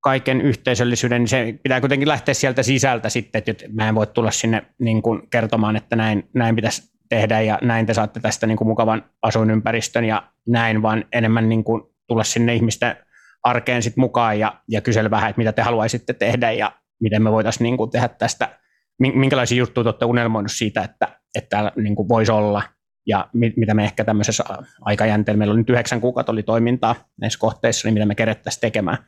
kaiken 0.00 0.40
yhteisöllisyyden, 0.40 1.20
niin 1.20 1.28
se 1.28 1.54
pitää 1.62 1.80
kuitenkin 1.80 2.08
lähteä 2.08 2.34
sieltä 2.34 2.62
sisältä 2.62 3.08
sitten, 3.08 3.42
että 3.46 3.64
mä 3.72 3.88
en 3.88 3.94
voi 3.94 4.06
tulla 4.06 4.30
sinne 4.30 4.66
niin 4.78 5.02
kuin 5.02 5.30
kertomaan, 5.30 5.76
että 5.76 5.96
näin, 5.96 6.28
näin 6.34 6.56
pitäisi 6.56 6.82
tehdä 7.08 7.40
ja 7.40 7.58
näin 7.62 7.86
te 7.86 7.94
saatte 7.94 8.20
tästä 8.20 8.46
niin 8.46 8.56
kuin 8.56 8.68
mukavan 8.68 9.04
asuinympäristön 9.22 10.04
ja 10.04 10.30
näin, 10.48 10.82
vaan 10.82 11.04
enemmän 11.12 11.48
niin 11.48 11.64
kuin 11.64 11.82
tulla 12.06 12.24
sinne 12.24 12.54
ihmisten 12.54 12.96
arkeen 13.42 13.82
sit 13.82 13.96
mukaan 13.96 14.38
ja, 14.38 14.60
ja 14.68 14.80
kysellä 14.80 15.10
vähän, 15.10 15.30
että 15.30 15.40
mitä 15.40 15.52
te 15.52 15.62
haluaisitte 15.62 16.12
tehdä 16.12 16.52
ja 16.52 16.72
miten 17.00 17.22
me 17.22 17.32
voitaisiin 17.32 17.64
niin 17.64 17.90
tehdä 17.92 18.08
tästä, 18.08 18.58
minkälaisia 18.98 19.58
juttuja 19.58 19.84
olette 19.84 20.04
unelmoinut 20.04 20.52
siitä, 20.52 20.82
että, 20.82 21.08
että 21.34 21.48
täällä 21.48 21.72
niin 21.76 22.08
voisi 22.08 22.32
olla 22.32 22.62
ja 23.06 23.28
mitä 23.32 23.74
me 23.74 23.84
ehkä 23.84 24.04
tämmöisessä 24.04 24.44
aikajänteellä, 24.80 25.38
meillä 25.38 25.52
oli 25.52 25.60
nyt 25.60 25.70
yhdeksän 25.70 26.00
kuukautta 26.00 26.32
oli 26.32 26.42
toimintaa 26.42 26.94
näissä 27.20 27.38
kohteissa, 27.38 27.88
niin 27.88 27.94
mitä 27.94 28.06
me 28.06 28.14
kerettäisiin 28.14 28.60
tekemään. 28.60 28.98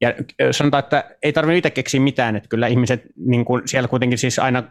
Ja 0.00 0.14
sanotaan, 0.50 0.84
että 0.84 1.10
ei 1.22 1.32
tarvitse 1.32 1.58
itse 1.58 1.70
keksiä 1.70 2.00
mitään, 2.00 2.36
että 2.36 2.48
kyllä 2.48 2.66
ihmiset 2.66 3.02
niin 3.16 3.44
kuin 3.44 3.68
siellä 3.68 3.88
kuitenkin 3.88 4.18
siis 4.18 4.38
aina 4.38 4.62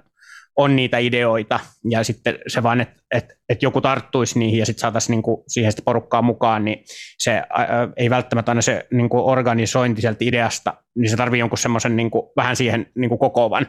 on 0.57 0.75
niitä 0.75 0.97
ideoita 0.97 1.59
ja 1.89 2.03
sitten 2.03 2.39
se 2.47 2.63
vaan, 2.63 2.81
että, 2.81 3.01
että, 3.15 3.35
että 3.49 3.65
joku 3.65 3.81
tarttuisi 3.81 4.39
niihin 4.39 4.59
ja 4.59 4.65
sitten 4.65 4.81
saataisiin 4.81 5.11
niin 5.11 5.23
kuin 5.23 5.43
siihen 5.47 5.71
sitä 5.71 5.81
porukkaa 5.85 6.21
mukaan, 6.21 6.65
niin 6.65 6.83
se 7.17 7.31
ää, 7.31 7.89
ei 7.97 8.09
välttämättä 8.09 8.51
aina 8.51 8.61
se 8.61 8.87
niin 8.91 9.09
kuin 9.09 9.23
organisointi 9.23 10.01
sieltä 10.01 10.17
ideasta, 10.21 10.73
niin 10.95 11.09
se 11.09 11.17
tarvii 11.17 11.39
jonkun 11.39 11.57
semmoisen 11.57 11.95
niin 11.95 12.11
kuin, 12.11 12.29
vähän 12.35 12.55
siihen 12.55 12.87
niin 12.95 13.09
kuin 13.09 13.19
kokoavan, 13.19 13.67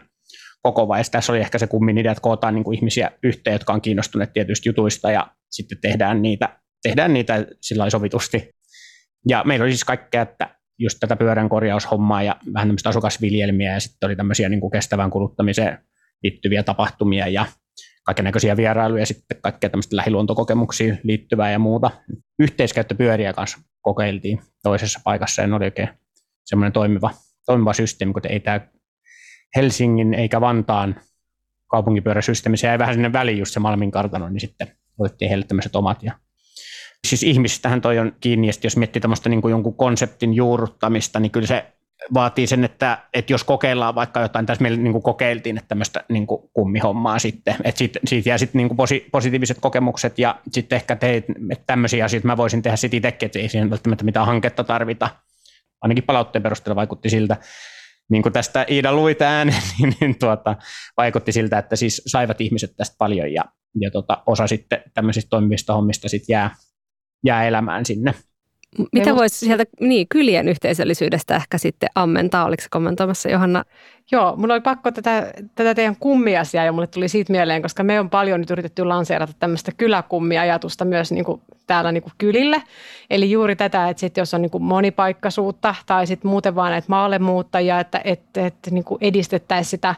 kokoavan. 0.62 0.98
Ja 0.98 1.04
tässä 1.10 1.32
oli 1.32 1.40
ehkä 1.40 1.58
se 1.58 1.66
kummin 1.66 1.98
idea, 1.98 2.12
että 2.12 2.22
kootaan 2.22 2.54
niin 2.54 2.64
kuin 2.64 2.78
ihmisiä 2.78 3.10
yhteen, 3.22 3.54
jotka 3.54 3.72
on 3.72 3.80
kiinnostuneet 3.80 4.32
tietyistä 4.32 4.68
jutuista 4.68 5.10
ja 5.10 5.26
sitten 5.50 5.78
tehdään 5.80 6.22
niitä, 6.22 6.58
tehdään 6.82 7.12
niitä 7.12 7.46
sillä 7.60 7.90
sovitusti. 7.90 8.50
Ja 9.28 9.44
meillä 9.44 9.62
oli 9.62 9.70
siis 9.70 9.84
kaikkea, 9.84 10.22
että 10.22 10.58
just 10.78 10.98
tätä 11.00 11.16
pyörän 11.16 11.48
korjaushommaa 11.48 12.22
ja 12.22 12.36
vähän 12.54 12.68
tämmöistä 12.68 12.88
asukasviljelmiä 12.88 13.72
ja 13.72 13.80
sitten 13.80 14.06
oli 14.06 14.16
tämmöisiä 14.16 14.48
niin 14.48 14.60
kuin 14.60 14.70
kestävään 14.70 15.10
kuluttamiseen 15.10 15.78
liittyviä 16.22 16.62
tapahtumia 16.62 17.28
ja 17.28 17.46
näköisiä 18.22 18.56
vierailuja 18.56 19.02
ja 19.02 19.06
sitten 19.06 19.40
kaikkea 19.42 19.70
tämmöistä 19.70 19.96
lähiluontokokemuksiin 19.96 21.00
liittyvää 21.02 21.50
ja 21.50 21.58
muuta. 21.58 21.90
Yhteiskäyttöpyöriä 22.38 23.32
kanssa 23.32 23.58
kokeiltiin 23.80 24.40
toisessa 24.62 25.00
paikassa 25.04 25.42
ja 25.42 25.48
ne 25.48 25.56
oli 25.56 25.64
oikein 25.64 25.88
semmoinen 26.44 26.72
toimiva, 26.72 27.10
toimiva 27.46 27.72
systeemi, 27.72 28.12
kun 28.12 28.22
ei 28.28 28.40
tämä 28.40 28.60
Helsingin 29.56 30.14
eikä 30.14 30.40
Vantaan 30.40 31.00
kaupunkipyöräsysteemi, 31.70 32.56
se 32.56 32.66
jäi 32.66 32.78
vähän 32.78 32.94
sinne 32.94 33.12
väliin 33.12 33.38
just 33.38 33.52
se 33.52 33.60
Malmin 33.60 33.90
kartano, 33.90 34.28
niin 34.28 34.40
sitten 34.40 34.68
otettiin 34.98 35.28
heille 35.28 35.44
tämmöiset 35.46 35.76
omat 35.76 36.02
ja 36.02 36.12
Siis 37.06 37.22
ihmisistähän 37.22 37.80
toi 37.80 37.98
on 37.98 38.12
kiinni, 38.20 38.46
ja 38.46 38.52
jos 38.64 38.76
miettii 38.76 39.00
tämmöistä 39.00 39.28
niin 39.28 39.42
kuin 39.42 39.50
jonkun 39.50 39.76
konseptin 39.76 40.34
juurruttamista, 40.34 41.20
niin 41.20 41.30
kyllä 41.30 41.46
se 41.46 41.72
vaatii 42.14 42.46
sen, 42.46 42.64
että, 42.64 42.98
että 43.14 43.32
jos 43.32 43.44
kokeillaan 43.44 43.94
vaikka 43.94 44.20
jotain, 44.20 44.46
tässä 44.46 44.62
meillä 44.62 44.78
niin 44.78 44.92
kuin 44.92 45.02
kokeiltiin, 45.02 45.58
että 45.58 45.68
tämmöistä 45.68 46.04
niin 46.08 46.26
kuin 46.26 46.50
kummihommaa 46.52 47.18
sitten, 47.18 47.56
että 47.64 47.78
siitä, 47.78 48.00
siitä 48.06 48.28
jää 48.28 48.38
sitten 48.38 48.58
niin 48.58 48.76
posi, 48.76 49.08
positiiviset 49.12 49.58
kokemukset 49.60 50.18
ja 50.18 50.40
sitten 50.52 50.76
ehkä 50.76 50.96
teit, 50.96 51.24
että 51.50 51.64
tämmöisiä 51.66 52.04
asioita 52.04 52.26
mä 52.26 52.36
voisin 52.36 52.62
tehdä 52.62 52.76
sitten 52.76 52.98
itsekin, 52.98 53.26
että 53.26 53.38
ei 53.38 53.48
siihen 53.48 53.70
välttämättä 53.70 54.04
mitään 54.04 54.26
hanketta 54.26 54.64
tarvita. 54.64 55.10
Ainakin 55.80 56.04
palautteen 56.04 56.42
perusteella 56.42 56.76
vaikutti 56.76 57.10
siltä, 57.10 57.36
niin 58.10 58.22
kuin 58.22 58.32
tästä 58.32 58.66
Iida 58.70 58.92
luit 58.92 59.22
ääneen, 59.22 59.62
niin, 59.78 59.94
niin 60.00 60.18
tuota, 60.18 60.56
vaikutti 60.96 61.32
siltä, 61.32 61.58
että 61.58 61.76
siis 61.76 62.02
saivat 62.06 62.40
ihmiset 62.40 62.76
tästä 62.76 62.96
paljon 62.98 63.32
ja, 63.32 63.44
ja 63.80 63.90
tota, 63.90 64.22
osa 64.26 64.46
sitten 64.46 64.82
tämmöisistä 64.94 65.28
toimivista 65.30 65.74
hommista 65.74 66.08
sitten 66.08 66.34
jää, 66.34 66.50
jää 67.24 67.44
elämään 67.44 67.86
sinne. 67.86 68.14
Mitä 68.92 69.16
voisi 69.16 69.46
sieltä 69.46 69.64
niin, 69.80 70.08
kylien 70.08 70.48
yhteisöllisyydestä 70.48 71.36
ehkä 71.36 71.58
sitten 71.58 71.88
ammentaa? 71.94 72.44
Oliko 72.44 72.62
se 72.62 72.68
kommentoimassa 72.70 73.28
Johanna? 73.28 73.64
Joo, 74.12 74.36
mulla 74.36 74.54
oli 74.54 74.60
pakko 74.60 74.90
tätä, 74.90 75.32
tätä 75.54 75.74
teidän 75.74 75.96
kummiasiaa 76.00 76.64
ja 76.64 76.72
mulle 76.72 76.86
tuli 76.86 77.08
siitä 77.08 77.32
mieleen, 77.32 77.62
koska 77.62 77.82
me 77.82 78.00
on 78.00 78.10
paljon 78.10 78.40
nyt 78.40 78.50
yritetty 78.50 78.84
lanseerata 78.84 79.32
tämmöistä 79.38 79.72
kyläkummiajatusta 79.76 80.84
myös 80.84 81.12
niin 81.12 81.24
kuin 81.24 81.42
täällä 81.66 81.92
niin 81.92 82.02
kuin 82.02 82.12
kylille. 82.18 82.62
Eli 83.10 83.30
juuri 83.30 83.56
tätä, 83.56 83.88
että 83.88 84.00
sit 84.00 84.16
jos 84.16 84.34
on 84.34 84.42
niin 84.42 84.50
kuin 84.50 84.64
monipaikkaisuutta 84.64 85.74
tai 85.86 86.06
sitten 86.06 86.30
muuten 86.30 86.54
vaan 86.54 86.70
näitä 86.70 86.86
maalle 86.88 87.18
muuttajia, 87.18 87.80
että, 87.80 88.00
että, 88.04 88.46
että 88.46 88.70
niin 88.70 88.84
kuin 88.84 88.98
edistettäisiin 89.00 89.70
sitä 89.70 89.94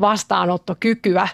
vastaanottokykyä 0.00 1.28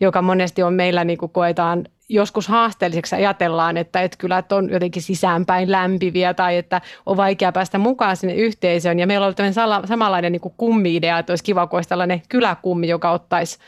joka 0.00 0.22
monesti 0.22 0.62
on 0.62 0.74
meillä, 0.74 1.04
niin 1.04 1.18
kuin 1.18 1.32
koetaan 1.32 1.84
joskus 2.08 2.48
haasteelliseksi 2.48 3.14
ajatellaan, 3.14 3.76
että, 3.76 4.02
että 4.02 4.18
kylät 4.18 4.52
on 4.52 4.70
jotenkin 4.70 5.02
sisäänpäin 5.02 5.72
lämpiviä 5.72 6.34
tai 6.34 6.56
että 6.56 6.80
on 7.06 7.16
vaikea 7.16 7.52
päästä 7.52 7.78
mukaan 7.78 8.16
sinne 8.16 8.34
yhteisöön. 8.34 8.98
Ja 8.98 9.06
meillä 9.06 9.26
on 9.26 9.34
tämmöinen 9.34 9.86
samanlainen 9.88 10.32
niin 10.32 10.40
kuin 10.40 10.54
kummi-idea, 10.56 11.18
että 11.18 11.32
olisi 11.32 11.44
kiva, 11.44 11.66
kun 11.66 11.76
olisi 11.76 11.88
tällainen 11.88 12.22
kyläkummi, 12.28 12.88
joka 12.88 13.10
ottaisi 13.10 13.58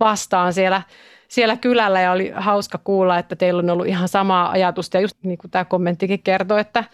vastaan 0.00 0.52
siellä, 0.52 0.82
siellä 1.28 1.56
kylällä 1.56 2.00
ja 2.00 2.12
oli 2.12 2.32
hauska 2.36 2.78
kuulla, 2.78 3.18
että 3.18 3.36
teillä 3.36 3.58
on 3.58 3.70
ollut 3.70 3.86
ihan 3.86 4.08
samaa 4.08 4.50
ajatusta 4.50 4.96
ja 4.96 5.00
just 5.00 5.16
niin 5.22 5.38
kuin 5.38 5.50
tämä 5.50 5.64
kommenttikin 5.64 6.22
kertoi, 6.22 6.60
että 6.60 6.84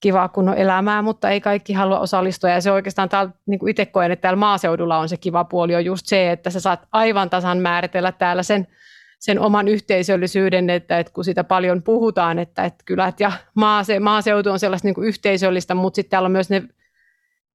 kivaa 0.00 0.28
kun 0.28 0.48
on 0.48 0.58
elämää, 0.58 1.02
mutta 1.02 1.30
ei 1.30 1.40
kaikki 1.40 1.72
halua 1.72 2.00
osallistua. 2.00 2.50
Ja 2.50 2.60
se 2.60 2.72
oikeastaan 2.72 3.08
täällä, 3.08 3.32
niin 3.46 3.58
kuin 3.58 3.70
itse 3.70 3.86
koen, 3.86 4.12
että 4.12 4.22
täällä 4.22 4.36
maaseudulla 4.36 4.98
on 4.98 5.08
se 5.08 5.16
kiva 5.16 5.44
puoli 5.44 5.74
on 5.74 5.84
just 5.84 6.06
se, 6.06 6.32
että 6.32 6.50
sä 6.50 6.60
saat 6.60 6.86
aivan 6.92 7.30
tasan 7.30 7.58
määritellä 7.58 8.12
täällä 8.12 8.42
sen, 8.42 8.66
sen 9.18 9.40
oman 9.40 9.68
yhteisöllisyyden, 9.68 10.70
että, 10.70 10.98
että 10.98 11.12
kun 11.12 11.24
sitä 11.24 11.44
paljon 11.44 11.82
puhutaan, 11.82 12.38
että, 12.38 12.64
että 12.64 12.84
kylät 12.84 13.20
ja 13.20 13.32
maase, 13.54 14.00
maaseutu 14.00 14.50
on 14.50 14.58
sellaista 14.58 14.88
niin 14.88 14.94
kuin 14.94 15.08
yhteisöllistä, 15.08 15.74
mutta 15.74 15.96
sitten 15.96 16.10
täällä 16.10 16.26
on 16.26 16.32
myös 16.32 16.50
ne 16.50 16.62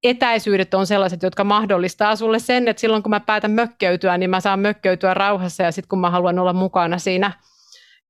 etäisyydet 0.04 0.74
on 0.74 0.88
sellaiset, 0.88 1.24
jotka 1.24 1.44
mahdollistaa 1.44 2.16
sulle 2.16 2.40
sen, 2.40 2.68
että 2.68 2.82
silloin 2.82 3.04
kun 3.04 3.10
mä 3.10 3.20
päätän 3.20 3.52
mökkeytyä, 3.52 4.18
niin 4.18 4.30
mä 4.30 4.40
saan 4.40 4.60
mökkeytyä 4.60 5.14
rauhassa 5.14 5.64
ja 5.64 5.72
sitten 5.72 5.90
kun 5.90 6.00
mä 6.00 6.10
haluan 6.10 6.40
olla 6.40 6.54
mukana 6.54 6.98
siinä 6.98 7.32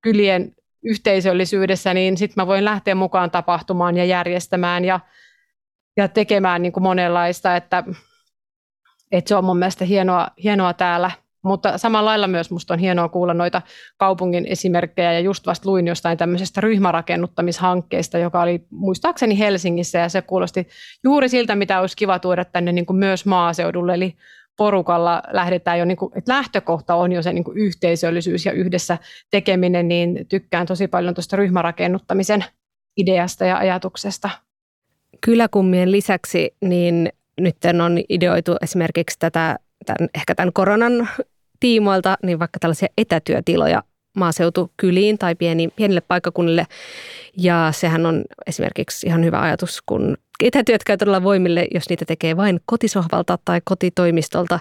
kylien 0.02 0.56
yhteisöllisyydessä, 0.84 1.94
niin 1.94 2.18
sitten 2.18 2.42
mä 2.42 2.48
voin 2.48 2.66
lähteä 2.66 2.96
mukaan 2.96 3.32
tapahtumaan 3.32 3.98
ja 3.98 4.06
järjestämään 4.06 4.86
ja, 4.86 5.00
ja 5.98 6.08
tekemään 6.08 6.62
niin 6.62 6.72
kuin 6.72 6.84
monenlaista, 6.84 7.56
että, 7.56 7.84
että 9.12 9.30
se 9.30 9.36
on 9.36 9.44
mun 9.44 9.58
mielestä 9.58 9.86
hienoa, 9.86 10.28
hienoa 10.44 10.74
täällä. 10.74 11.12
Mutta 11.44 11.78
samalla 11.78 12.10
lailla 12.10 12.28
myös 12.28 12.52
musta 12.52 12.74
on 12.74 12.80
hienoa 12.80 13.10
kuulla 13.10 13.34
noita 13.34 13.62
kaupungin 13.98 14.46
esimerkkejä 14.46 15.14
ja 15.14 15.20
just 15.20 15.48
vasta 15.48 15.70
luin 15.70 15.88
jostain 15.88 16.18
tämmöisestä 16.18 16.62
ryhmärakennuttamishankkeesta, 16.62 18.18
joka 18.18 18.42
oli 18.42 18.66
muistaakseni 18.70 19.40
Helsingissä 19.40 20.00
ja 20.00 20.10
se 20.10 20.22
kuulosti 20.22 20.68
juuri 21.04 21.30
siltä, 21.30 21.56
mitä 21.56 21.80
olisi 21.80 21.98
kiva 21.98 22.20
tuoda 22.20 22.46
tänne 22.46 22.72
niin 22.72 22.86
kuin 22.86 22.98
myös 22.98 23.26
maaseudulle. 23.26 23.94
Eli 23.94 24.16
porukalla 24.58 25.24
lähdetään 25.32 25.80
jo, 25.80 25.86
niin 25.86 25.98
kuin, 25.98 26.12
että 26.16 26.34
lähtökohta 26.34 26.96
on 26.96 27.12
jo 27.12 27.22
se 27.22 27.34
niin 27.34 27.44
kuin 27.44 27.58
yhteisöllisyys 27.58 28.46
ja 28.46 28.52
yhdessä 28.52 28.98
tekeminen, 29.32 29.88
niin 29.88 30.26
tykkään 30.30 30.68
tosi 30.68 30.88
paljon 30.88 31.14
tuosta 31.14 31.38
ryhmärakennuttamisen 31.38 32.46
ideasta 32.98 33.46
ja 33.46 33.58
ajatuksesta. 33.58 34.30
Kyläkummien 35.26 35.92
lisäksi 35.92 36.56
niin 36.62 37.10
nyt 37.40 37.58
on 37.86 38.00
ideoitu 38.10 38.56
esimerkiksi 38.62 39.20
tätä, 39.20 39.60
tämän, 39.86 40.10
ehkä 40.16 40.36
tämän 40.36 40.54
koronan 40.54 41.10
tiimoilta, 41.60 42.18
niin 42.24 42.40
vaikka 42.40 42.60
tällaisia 42.60 42.88
etätyötiloja 42.98 43.84
maaseutukyliin 44.14 45.18
tai 45.18 45.36
pieni, 45.36 45.70
pienille 45.76 46.02
paikkakunnille. 46.02 46.68
Ja 47.38 47.70
sehän 47.76 48.06
on 48.06 48.24
esimerkiksi 48.48 49.08
ihan 49.08 49.26
hyvä 49.26 49.42
ajatus, 49.42 49.82
kun 49.86 50.18
etätyöt 50.44 50.84
käy 50.84 50.98
todella 50.98 51.24
voimille, 51.24 51.68
jos 51.74 51.90
niitä 51.90 52.06
tekee 52.06 52.38
vain 52.38 52.60
kotisohvalta 52.66 53.38
tai 53.46 53.62
kotitoimistolta, 53.64 54.60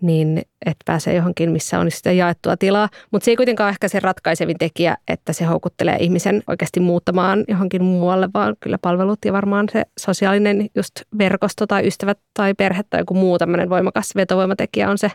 niin 0.00 0.42
et 0.66 0.76
pääsee 0.84 1.14
johonkin, 1.14 1.50
missä 1.50 1.78
on 1.78 1.90
sitä 1.90 2.12
jaettua 2.12 2.56
tilaa. 2.56 2.88
Mutta 3.10 3.24
se 3.24 3.30
ei 3.30 3.36
kuitenkaan 3.36 3.70
ehkä 3.70 3.88
se 3.88 4.00
ratkaisevin 4.00 4.58
tekijä, 4.58 4.96
että 5.08 5.32
se 5.32 5.44
houkuttelee 5.44 5.96
ihmisen 6.00 6.42
oikeasti 6.46 6.80
muuttamaan 6.80 7.44
johonkin 7.48 7.84
muualle, 7.84 8.28
vaan 8.34 8.56
kyllä 8.60 8.78
palvelut 8.82 9.18
ja 9.24 9.32
varmaan 9.32 9.66
se 9.72 9.82
sosiaalinen 9.98 10.66
just 10.74 10.92
verkosto 11.18 11.66
tai 11.66 11.86
ystävät 11.86 12.18
tai 12.34 12.54
perhe 12.54 12.82
tai 12.90 13.00
joku 13.00 13.14
muu 13.14 13.38
tämmöinen 13.38 13.70
voimakas 13.70 14.14
vetovoimatekijä 14.16 14.90
on 14.90 14.98
se 14.98 15.10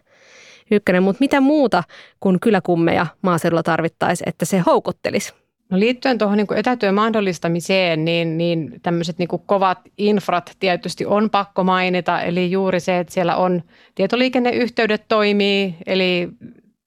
ykkönen. 0.71 1.03
Mutta 1.03 1.19
mitä 1.19 1.41
muuta 1.41 1.83
kuin 2.19 2.39
kyläkummeja 2.39 3.07
maaseudulla 3.21 3.63
tarvittaisiin, 3.63 4.29
että 4.29 4.45
se 4.45 4.59
houkuttelisi? 4.59 5.33
No 5.69 5.79
liittyen 5.79 6.17
tuohon 6.17 6.37
niin 6.37 6.47
etätyön 6.55 6.95
mahdollistamiseen, 6.95 8.05
niin, 8.05 8.37
niin 8.37 8.79
tämmöiset 8.83 9.17
niin 9.17 9.29
kovat 9.45 9.79
infrat 9.97 10.55
tietysti 10.59 11.05
on 11.05 11.29
pakko 11.29 11.63
mainita. 11.63 12.21
Eli 12.21 12.51
juuri 12.51 12.79
se, 12.79 12.99
että 12.99 13.13
siellä 13.13 13.35
on 13.35 13.61
tietoliikenneyhteydet 13.95 15.05
toimii, 15.07 15.75
eli 15.85 16.29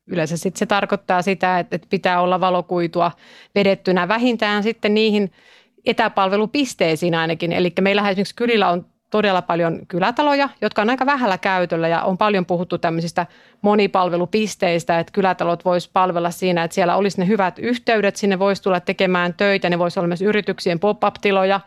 yleensä 0.07 0.37
sitten 0.37 0.59
se 0.59 0.67
tarkoittaa 0.67 1.23
sitä, 1.23 1.59
että 1.59 1.79
pitää 1.91 2.21
olla 2.21 2.41
valokuitua 2.41 3.13
vedettynä 3.55 4.09
vähintään 4.09 4.63
sitten 4.63 4.95
niihin 4.95 5.31
etäpalvelupisteisiin 5.87 7.15
ainakin. 7.15 7.53
Eli 7.53 7.73
meillähän 7.81 8.13
esimerkiksi 8.13 8.35
kylillä 8.35 8.71
on 8.71 8.87
todella 9.15 9.43
paljon 9.43 9.81
kylätaloja, 9.89 10.49
jotka 10.61 10.83
on 10.83 10.91
aika 10.91 11.07
vähällä 11.07 11.39
käytöllä 11.39 11.89
ja 11.89 12.03
on 12.03 12.19
paljon 12.19 12.47
puhuttu 12.47 12.79
tämmöisistä 12.79 13.27
monipalvelupisteistä, 13.63 14.99
että 14.99 15.13
kylätalot 15.13 15.65
voisi 15.65 15.91
palvella 15.93 16.31
siinä, 16.31 16.65
että 16.65 16.75
siellä 16.75 16.97
olisi 16.97 17.21
ne 17.21 17.27
hyvät 17.27 17.59
yhteydet, 17.59 18.17
sinne 18.17 18.39
voisi 18.39 18.63
tulla 18.63 18.81
tekemään 18.81 19.35
töitä, 19.35 19.71
ne 19.71 19.79
voisi 19.79 20.01
olla 20.01 20.07
myös 20.09 20.23
yrityksien 20.23 20.81
pop-up-tiloja. 20.81 21.61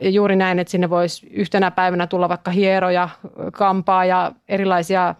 Ja 0.00 0.10
juuri 0.10 0.36
näin, 0.36 0.58
että 0.58 0.70
sinne 0.70 0.90
voisi 0.90 1.26
yhtenä 1.30 1.70
päivänä 1.70 2.06
tulla 2.06 2.28
vaikka 2.28 2.50
hieroja, 2.50 3.08
kampaa 3.52 4.04
ja 4.04 4.32
erilaisia 4.48 5.14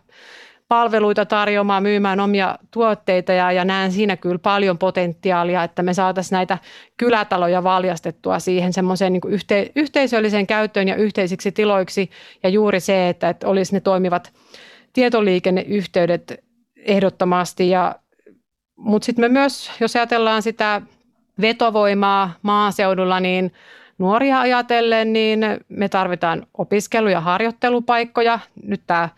palveluita 0.70 1.26
tarjoamaan, 1.26 1.82
myymään 1.82 2.20
omia 2.20 2.58
tuotteita 2.70 3.32
ja, 3.32 3.52
ja 3.52 3.64
näen 3.64 3.92
siinä 3.92 4.16
kyllä 4.16 4.38
paljon 4.38 4.78
potentiaalia, 4.78 5.64
että 5.64 5.82
me 5.82 5.94
saataisiin 5.94 6.36
näitä 6.36 6.58
kylätaloja 6.96 7.64
valjastettua 7.64 8.38
siihen 8.38 8.72
semmoiseen 8.72 9.12
niin 9.12 9.22
yhte, 9.28 9.70
yhteisölliseen 9.76 10.46
käyttöön 10.46 10.88
ja 10.88 10.96
yhteisiksi 10.96 11.52
tiloiksi 11.52 12.10
ja 12.42 12.48
juuri 12.48 12.80
se, 12.80 13.08
että, 13.08 13.28
että 13.28 13.48
olisi 13.48 13.72
ne 13.72 13.80
toimivat 13.80 14.32
tietoliikenneyhteydet 14.92 16.44
ehdottomasti. 16.76 17.70
Ja, 17.70 17.94
mutta 18.76 19.06
sitten 19.06 19.24
me 19.24 19.28
myös, 19.28 19.70
jos 19.80 19.96
ajatellaan 19.96 20.42
sitä 20.42 20.82
vetovoimaa 21.40 22.32
maaseudulla, 22.42 23.20
niin 23.20 23.52
nuoria 23.98 24.40
ajatellen, 24.40 25.12
niin 25.12 25.40
me 25.68 25.88
tarvitaan 25.88 26.46
opiskelu- 26.58 27.08
ja 27.08 27.20
harjoittelupaikkoja. 27.20 28.38
Nyt 28.62 28.80
tämä 28.86 29.08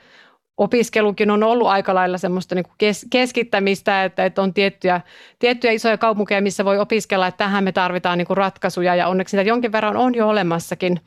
opiskelukin 0.57 1.31
on 1.31 1.43
ollut 1.43 1.69
aika 1.69 1.95
lailla 1.95 2.19
semmoista 2.19 2.55
niin 2.55 2.65
kes, 2.79 3.07
keskittämistä, 3.11 4.05
että, 4.05 4.25
että 4.25 4.43
on 4.43 4.55
tiettyjä, 4.55 5.01
tiettyjä 5.39 5.73
isoja 5.73 5.99
kaupunkeja, 5.99 6.43
missä 6.43 6.65
voi 6.65 6.79
opiskella, 6.79 7.27
että 7.27 7.39
tähän 7.39 7.65
me 7.65 7.73
tarvitaan 7.73 8.19
niin 8.19 8.27
kuin 8.27 8.37
ratkaisuja. 8.37 8.95
Ja 8.95 9.09
onneksi 9.09 9.31
sitä 9.31 9.43
jonkin 9.43 9.73
verran 9.73 9.97
on 9.97 10.15
jo 10.15 10.29
olemassakin, 10.29 11.01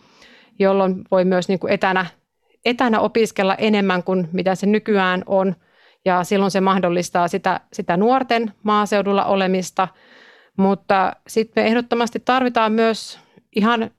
jolloin 0.59 1.01
voi 1.11 1.25
myös 1.25 1.47
niin 1.47 1.59
kuin 1.59 1.73
etänä, 1.73 2.05
etänä 2.65 2.99
opiskella 2.99 3.55
enemmän 3.55 4.03
kuin 4.03 4.29
mitä 4.31 4.55
se 4.55 4.65
nykyään 4.65 5.23
on. 5.25 5.55
Ja 6.05 6.23
silloin 6.23 6.51
se 6.51 6.61
mahdollistaa 6.61 7.27
sitä, 7.27 7.59
sitä 7.73 7.97
nuorten 7.97 8.53
maaseudulla 8.63 9.25
olemista, 9.25 9.87
mutta 10.57 11.13
sitten 11.27 11.63
me 11.63 11.67
ehdottomasti 11.67 12.19
tarvitaan 12.19 12.71
myös 12.71 13.19
ihan 13.55 13.91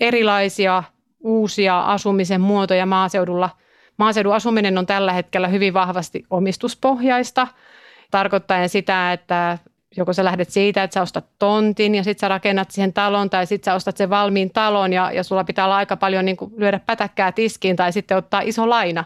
erilaisia 0.00 0.82
uusia 1.20 1.80
asumisen 1.80 2.40
muotoja 2.40 2.86
maaseudulla– 2.86 3.50
Maaseudun 3.98 4.34
asuminen 4.34 4.78
on 4.78 4.86
tällä 4.86 5.12
hetkellä 5.12 5.48
hyvin 5.48 5.74
vahvasti 5.74 6.24
omistuspohjaista, 6.30 7.48
tarkoittaen 8.10 8.68
sitä, 8.68 9.12
että 9.12 9.58
joko 9.96 10.12
sä 10.12 10.24
lähdet 10.24 10.50
siitä, 10.50 10.82
että 10.82 10.94
sä 10.94 11.02
ostat 11.02 11.26
tontin 11.38 11.94
ja 11.94 12.04
sitten 12.04 12.20
sä 12.20 12.28
rakennat 12.28 12.70
siihen 12.70 12.92
talon 12.92 13.30
tai 13.30 13.46
sitten 13.46 13.72
sä 13.72 13.74
ostat 13.74 13.96
sen 13.96 14.10
valmiin 14.10 14.50
talon 14.50 14.92
ja, 14.92 15.12
ja 15.12 15.22
sulla 15.22 15.44
pitää 15.44 15.64
olla 15.64 15.76
aika 15.76 15.96
paljon 15.96 16.24
niin 16.24 16.36
kuin 16.36 16.52
lyödä 16.56 16.80
pätäkkää 16.86 17.32
tiskiin 17.32 17.76
tai 17.76 17.92
sitten 17.92 18.16
ottaa 18.16 18.40
iso 18.40 18.70
laina. 18.70 19.04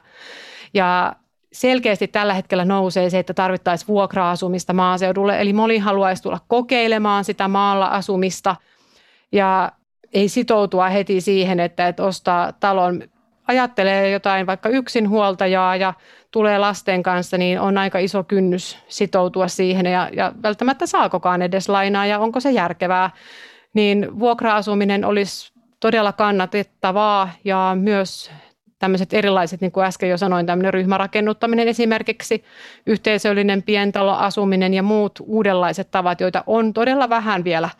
Ja 0.74 1.16
selkeästi 1.52 2.08
tällä 2.08 2.34
hetkellä 2.34 2.64
nousee 2.64 3.10
se, 3.10 3.18
että 3.18 3.34
tarvittaisiin 3.34 3.88
vuokra-asumista 3.88 4.72
maaseudulle. 4.72 5.40
Eli 5.40 5.52
moni 5.52 5.78
haluaisi 5.78 6.22
tulla 6.22 6.40
kokeilemaan 6.48 7.24
sitä 7.24 7.48
maalla 7.48 7.86
asumista 7.86 8.56
ja 9.32 9.72
ei 10.12 10.28
sitoutua 10.28 10.88
heti 10.88 11.20
siihen, 11.20 11.60
että, 11.60 11.88
että 11.88 12.04
ostaa 12.04 12.52
talon 12.52 13.02
ajattelee 13.48 14.10
jotain 14.10 14.46
vaikka 14.46 14.68
yksinhuoltajaa 14.68 15.76
ja 15.76 15.94
tulee 16.30 16.58
lasten 16.58 17.02
kanssa, 17.02 17.38
niin 17.38 17.60
on 17.60 17.78
aika 17.78 17.98
iso 17.98 18.24
kynnys 18.24 18.78
sitoutua 18.88 19.48
siihen 19.48 19.86
ja, 19.86 20.10
ja 20.12 20.32
välttämättä 20.42 20.86
saakokaan 20.86 21.42
edes 21.42 21.68
lainaa 21.68 22.06
ja 22.06 22.18
onko 22.18 22.40
se 22.40 22.50
järkevää. 22.50 23.10
Niin 23.74 24.18
vuokra-asuminen 24.18 25.04
olisi 25.04 25.52
todella 25.80 26.12
kannatettavaa 26.12 27.30
ja 27.44 27.76
myös 27.80 28.30
tämmöiset 28.78 29.14
erilaiset, 29.14 29.60
niin 29.60 29.72
kuin 29.72 29.86
äsken 29.86 30.10
jo 30.10 30.18
sanoin, 30.18 30.46
tämmöinen 30.46 30.74
ryhmärakennuttaminen 30.74 31.68
esimerkiksi, 31.68 32.44
yhteisöllinen 32.86 33.62
pientaloasuminen 33.62 34.74
ja 34.74 34.82
muut 34.82 35.12
uudenlaiset 35.20 35.90
tavat, 35.90 36.20
joita 36.20 36.44
on 36.46 36.72
todella 36.72 37.08
vähän 37.08 37.44
vielä 37.44 37.70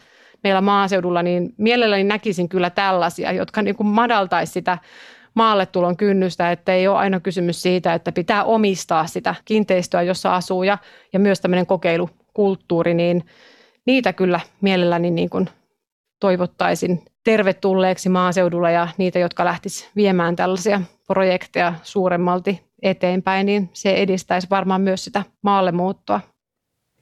meillä 0.44 0.60
maaseudulla, 0.60 1.22
niin 1.22 1.54
mielelläni 1.56 2.04
näkisin 2.04 2.48
kyllä 2.48 2.70
tällaisia, 2.70 3.32
jotka 3.32 3.62
niin 3.62 3.76
kuin 3.76 3.86
madaltaisi 3.86 4.52
sitä 4.52 4.78
maalle 5.34 5.66
tulon 5.66 5.96
kynnystä, 5.96 6.52
että 6.52 6.72
ei 6.74 6.88
ole 6.88 6.98
aina 6.98 7.20
kysymys 7.20 7.62
siitä, 7.62 7.94
että 7.94 8.12
pitää 8.12 8.44
omistaa 8.44 9.06
sitä 9.06 9.34
kiinteistöä, 9.44 10.02
jossa 10.02 10.34
asuu 10.34 10.62
ja, 10.62 10.78
ja 11.12 11.18
myös 11.18 11.40
tämmöinen 11.40 11.66
kokeilukulttuuri, 11.66 12.94
niin 12.94 13.24
niitä 13.86 14.12
kyllä 14.12 14.40
mielelläni 14.60 15.10
niin 15.10 15.30
kuin 15.30 15.48
toivottaisin 16.20 17.02
tervetulleeksi 17.24 18.08
maaseudulla 18.08 18.70
ja 18.70 18.88
niitä, 18.96 19.18
jotka 19.18 19.44
lähtis 19.44 19.90
viemään 19.96 20.36
tällaisia 20.36 20.80
projekteja 21.06 21.74
suuremmalti 21.82 22.62
eteenpäin, 22.82 23.46
niin 23.46 23.70
se 23.72 23.94
edistäisi 23.94 24.46
varmaan 24.50 24.80
myös 24.80 25.04
sitä 25.04 25.22
maalle 25.42 25.72
muuttoa. 25.72 26.20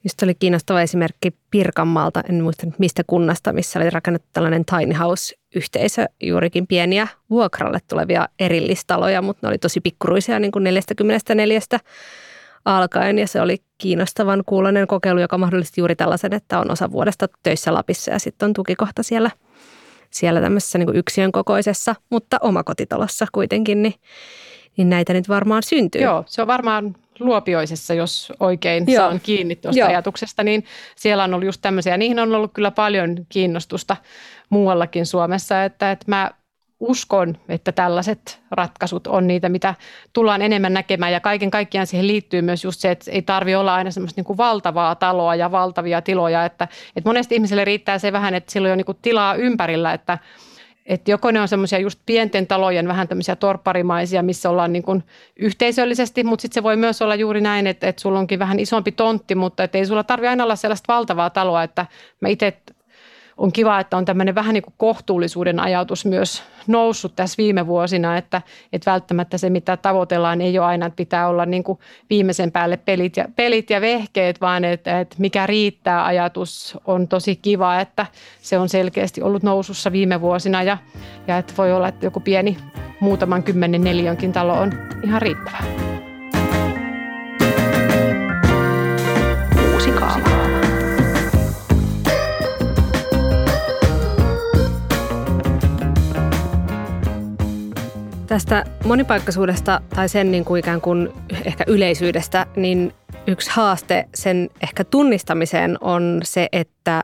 Just 0.03 0.23
oli 0.23 0.35
kiinnostava 0.35 0.81
esimerkki 0.81 1.33
Pirkanmaalta, 1.51 2.23
en 2.29 2.43
muista 2.43 2.67
mistä 2.77 3.03
kunnasta, 3.07 3.53
missä 3.53 3.79
oli 3.79 3.89
rakennettu 3.89 4.27
tällainen 4.33 4.65
tiny 4.65 4.93
house-yhteisö, 4.93 6.05
juurikin 6.23 6.67
pieniä 6.67 7.07
vuokralle 7.29 7.79
tulevia 7.89 8.27
erillistaloja, 8.39 9.21
mutta 9.21 9.47
ne 9.47 9.49
oli 9.49 9.57
tosi 9.57 9.81
pikkuruisia 9.81 10.39
niin 10.39 10.51
kuin 10.51 10.63
44 10.63 11.59
alkaen 12.65 13.19
ja 13.19 13.27
se 13.27 13.41
oli 13.41 13.57
kiinnostavan 13.77 14.43
kuulonen 14.45 14.87
kokeilu, 14.87 15.19
joka 15.19 15.37
mahdollisti 15.37 15.81
juuri 15.81 15.95
tällaisen, 15.95 16.33
että 16.33 16.59
on 16.59 16.71
osa 16.71 16.91
vuodesta 16.91 17.27
töissä 17.43 17.73
Lapissa 17.73 18.11
ja 18.11 18.19
sitten 18.19 18.45
on 18.45 18.53
tukikohta 18.53 19.03
siellä, 19.03 19.31
siellä 20.09 20.41
tämmöisessä 20.41 20.77
niin 20.77 20.95
yksiön 20.95 21.31
kokoisessa, 21.31 21.95
mutta 22.09 22.37
omakotitalossa 22.41 23.25
kuitenkin, 23.31 23.81
niin, 23.81 23.93
niin 24.77 24.89
näitä 24.89 25.13
nyt 25.13 25.29
varmaan 25.29 25.63
syntyy. 25.63 26.01
Joo, 26.01 26.23
se 26.27 26.41
on 26.41 26.47
varmaan 26.47 26.95
Luopioisessa, 27.25 27.93
jos 27.93 28.33
oikein 28.39 28.83
Joo. 28.87 29.03
saan 29.03 29.19
kiinni 29.23 29.55
tuosta 29.55 29.79
Joo. 29.79 29.89
ajatuksesta, 29.89 30.43
niin 30.43 30.65
siellä 30.95 31.23
on 31.23 31.33
ollut 31.33 31.45
just 31.45 31.61
tämmöisiä. 31.61 31.97
Niihin 31.97 32.19
on 32.19 32.35
ollut 32.35 32.53
kyllä 32.53 32.71
paljon 32.71 33.15
kiinnostusta 33.29 33.97
muuallakin 34.49 35.05
Suomessa, 35.05 35.63
että, 35.63 35.91
että 35.91 36.05
mä 36.07 36.31
uskon, 36.81 37.37
että 37.49 37.71
tällaiset 37.71 38.41
ratkaisut 38.51 39.07
on 39.07 39.27
niitä, 39.27 39.49
mitä 39.49 39.75
tullaan 40.13 40.41
enemmän 40.41 40.73
näkemään. 40.73 41.11
Ja 41.11 41.19
kaiken 41.19 41.51
kaikkiaan 41.51 41.87
siihen 41.87 42.07
liittyy 42.07 42.41
myös 42.41 42.63
just 42.63 42.79
se, 42.79 42.91
että 42.91 43.11
ei 43.11 43.21
tarvi 43.21 43.55
olla 43.55 43.75
aina 43.75 43.91
semmoista 43.91 44.19
niin 44.19 44.25
kuin 44.25 44.37
valtavaa 44.37 44.95
taloa 44.95 45.35
ja 45.35 45.51
valtavia 45.51 46.01
tiloja. 46.01 46.45
Että, 46.45 46.67
että 46.95 47.09
monesti 47.09 47.35
ihmiselle 47.35 47.65
riittää 47.65 47.99
se 47.99 48.11
vähän, 48.11 48.33
että 48.33 48.51
silloin 48.51 48.71
on 48.71 48.77
niin 48.77 48.85
kuin 48.85 48.97
tilaa 49.01 49.35
ympärillä, 49.35 49.93
että 49.93 50.17
että 50.85 51.11
joko 51.11 51.31
ne 51.31 51.41
on 51.41 51.47
semmoisia 51.47 51.79
just 51.79 51.99
pienten 52.05 52.47
talojen 52.47 52.87
vähän 52.87 53.07
tämmöisiä 53.07 53.35
torpparimaisia, 53.35 54.23
missä 54.23 54.49
ollaan 54.49 54.73
niin 54.73 54.83
kuin 54.83 55.03
yhteisöllisesti, 55.35 56.23
mutta 56.23 56.41
sitten 56.41 56.53
se 56.53 56.63
voi 56.63 56.75
myös 56.75 57.01
olla 57.01 57.15
juuri 57.15 57.41
näin, 57.41 57.67
että, 57.67 57.87
että 57.87 58.01
sulla 58.01 58.19
onkin 58.19 58.39
vähän 58.39 58.59
isompi 58.59 58.91
tontti, 58.91 59.35
mutta 59.35 59.63
että 59.63 59.77
ei 59.77 59.85
sulla 59.85 60.03
tarvi 60.03 60.27
aina 60.27 60.43
olla 60.43 60.55
sellaista 60.55 60.93
valtavaa 60.93 61.29
taloa, 61.29 61.63
että 61.63 61.85
mä 62.19 62.29
itse 62.29 62.47
on 63.41 63.51
kiva, 63.51 63.79
että 63.79 63.97
on 63.97 64.05
tämmöinen 64.05 64.35
vähän 64.35 64.53
niin 64.53 64.63
kuin 64.63 64.73
kohtuullisuuden 64.77 65.59
ajatus 65.59 66.05
myös 66.05 66.43
noussut 66.67 67.15
tässä 67.15 67.37
viime 67.37 67.67
vuosina, 67.67 68.17
että, 68.17 68.41
että 68.73 68.91
välttämättä 68.91 69.37
se, 69.37 69.49
mitä 69.49 69.77
tavoitellaan, 69.77 70.41
ei 70.41 70.59
ole 70.59 70.67
aina, 70.67 70.85
että 70.85 70.97
pitää 70.97 71.27
olla 71.27 71.45
niin 71.45 71.63
kuin 71.63 71.79
viimeisen 72.09 72.51
päälle 72.51 72.77
pelit 72.77 73.17
ja, 73.17 73.25
pelit 73.35 73.69
ja 73.69 73.81
vehkeet, 73.81 74.41
vaan 74.41 74.63
että, 74.63 74.99
että 74.99 75.15
mikä 75.19 75.47
riittää 75.47 76.05
ajatus 76.05 76.77
on 76.85 77.07
tosi 77.07 77.35
kiva, 77.35 77.79
että 77.79 78.05
se 78.41 78.59
on 78.59 78.69
selkeästi 78.69 79.21
ollut 79.21 79.43
nousussa 79.43 79.91
viime 79.91 80.21
vuosina 80.21 80.63
ja, 80.63 80.77
ja 81.27 81.37
että 81.37 81.53
voi 81.57 81.73
olla, 81.73 81.87
että 81.87 82.05
joku 82.05 82.19
pieni 82.19 82.57
muutaman 82.99 83.43
kymmenen 83.43 83.83
neljönkin 83.83 84.33
talo 84.33 84.53
on 84.53 84.71
ihan 85.03 85.21
riittävä. 85.21 85.90
Tästä 98.31 98.65
monipaikkaisuudesta 98.85 99.81
tai 99.95 100.09
sen 100.09 100.31
niin 100.31 100.45
kuin 100.45 100.59
ikään 100.59 100.81
kuin 100.81 101.09
ehkä 101.45 101.63
yleisyydestä, 101.67 102.45
niin 102.55 102.93
yksi 103.27 103.49
haaste 103.53 104.05
sen 104.15 104.49
ehkä 104.63 104.83
tunnistamiseen 104.83 105.77
on 105.81 106.19
se, 106.23 106.47
että 106.51 107.03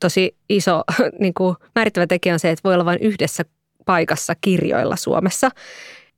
tosi 0.00 0.36
iso 0.48 0.82
niin 1.20 1.34
kuin 1.34 1.56
määrittävä 1.74 2.06
tekijä 2.06 2.34
on 2.34 2.38
se, 2.38 2.50
että 2.50 2.60
voi 2.64 2.74
olla 2.74 2.84
vain 2.84 2.98
yhdessä 3.00 3.44
paikassa 3.86 4.34
kirjoilla 4.40 4.96
Suomessa 4.96 5.50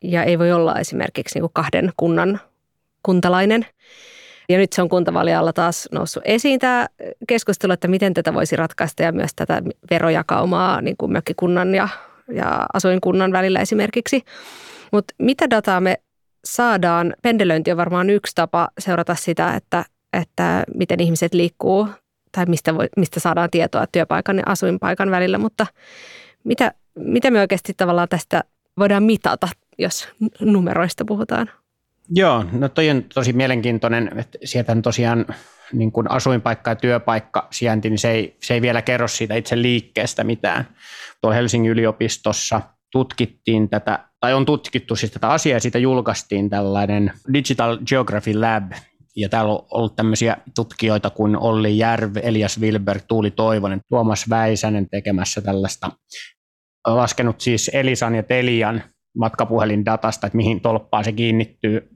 ja 0.03 0.25
ei 0.25 0.39
voi 0.39 0.53
olla 0.53 0.79
esimerkiksi 0.79 1.35
niin 1.37 1.43
kuin 1.43 1.53
kahden 1.55 1.93
kunnan 1.97 2.41
kuntalainen. 3.03 3.67
Ja 4.49 4.59
nyt 4.59 4.73
se 4.73 4.83
on 4.83 4.89
kuntavalialla 4.89 5.53
taas 5.53 5.89
noussut 5.93 6.23
esiin 6.27 6.59
tämä 6.59 6.87
keskustelu, 7.29 7.73
että 7.73 7.89
miten 7.89 8.15
tätä 8.15 8.35
voisi 8.35 8.57
ratkaista 8.57 9.03
ja 9.03 9.13
myös 9.13 9.31
tätä 9.37 9.63
verojakaumaa 9.91 10.81
niin 10.81 10.97
kuin 10.99 11.13
mökkikunnan 11.13 11.75
ja 11.75 11.89
ja 12.33 12.67
asuinkunnan 12.73 13.33
välillä 13.33 13.61
esimerkiksi. 13.61 14.23
Mutta 14.93 15.15
mitä 15.19 15.51
dataa 15.51 15.81
me 15.81 15.97
saadaan? 16.45 17.15
Pendelöinti 17.23 17.71
on 17.71 17.77
varmaan 17.77 18.11
yksi 18.11 18.33
tapa 18.35 18.69
seurata 18.79 19.15
sitä, 19.15 19.55
että, 19.55 19.85
että 20.13 20.65
miten 20.75 21.01
ihmiset 21.01 21.35
liikkuu 21.35 21.89
tai 22.33 22.47
mistä, 22.47 22.75
voi, 22.75 22.89
mistä 22.97 23.21
saadaan 23.21 23.51
tietoa 23.51 23.87
työpaikan 23.93 24.37
ja 24.37 24.43
asuinpaikan 24.47 25.11
välillä, 25.11 25.39
mutta 25.39 25.67
mitä, 26.45 26.73
mitä 26.99 27.31
me 27.31 27.41
oikeasti 27.41 27.75
tavallaan 27.77 28.09
tästä 28.09 28.45
voidaan 28.79 29.03
mitata, 29.03 29.49
jos 29.79 30.09
numeroista 30.41 31.05
puhutaan? 31.05 31.51
Joo, 32.11 32.45
no 32.53 32.69
toi 32.69 32.91
on 32.91 33.05
tosi 33.15 33.33
mielenkiintoinen, 33.33 34.19
että 34.19 34.39
sieltä 34.45 34.77
tosiaan 34.83 35.27
niin 35.73 35.93
kuin 35.93 36.11
asuinpaikka 36.11 36.71
ja 36.71 36.77
työpaikka 36.77 37.49
sijainti, 37.51 37.91
niin 37.91 37.99
se 37.99 38.11
ei, 38.11 38.37
se 38.43 38.55
ei 38.55 38.63
vielä 38.63 38.83
kerro 38.83 39.09
siitä 39.09 39.35
itse 39.35 39.63
liikkeestä 39.63 40.25
mitään. 40.25 40.69
Tuo 41.21 41.31
Helsingin 41.31 41.73
yliopistossa 41.73 42.61
tutkittiin 42.93 43.69
tätä, 43.69 44.09
tai 44.21 44.35
on 44.35 44.47
tutkittu 44.47 44.97
siis 44.97 45.13
tätä 45.13 45.29
asiaa, 45.29 45.57
ja 45.57 45.61
siitä 45.61 45.79
julkaistiin 45.79 46.51
tällainen 46.51 47.13
Digital 47.33 47.79
Geography 47.87 48.35
Lab, 48.35 48.73
ja 49.17 49.29
täällä 49.29 49.53
on 49.53 49.67
ollut 49.71 49.97
tämmöisiä 49.97 50.37
tutkijoita 50.55 51.11
kuin 51.11 51.37
Olli 51.37 51.79
Järv, 51.79 52.17
Elias 52.23 52.61
Wilberg, 52.61 53.03
Tuuli 53.09 53.31
Toivonen, 53.31 53.81
Tuomas 53.89 54.31
Väisänen 54.31 54.89
tekemässä 54.91 55.41
tällaista, 55.41 55.91
laskenut 56.87 57.41
siis 57.41 57.71
Elisan 57.73 58.15
ja 58.15 58.23
Telian 58.23 58.83
matkapuhelindatasta, 59.19 60.27
että 60.27 60.37
mihin 60.37 60.61
tolppaan 60.61 61.05
se 61.05 61.13
kiinnittyy, 61.13 61.89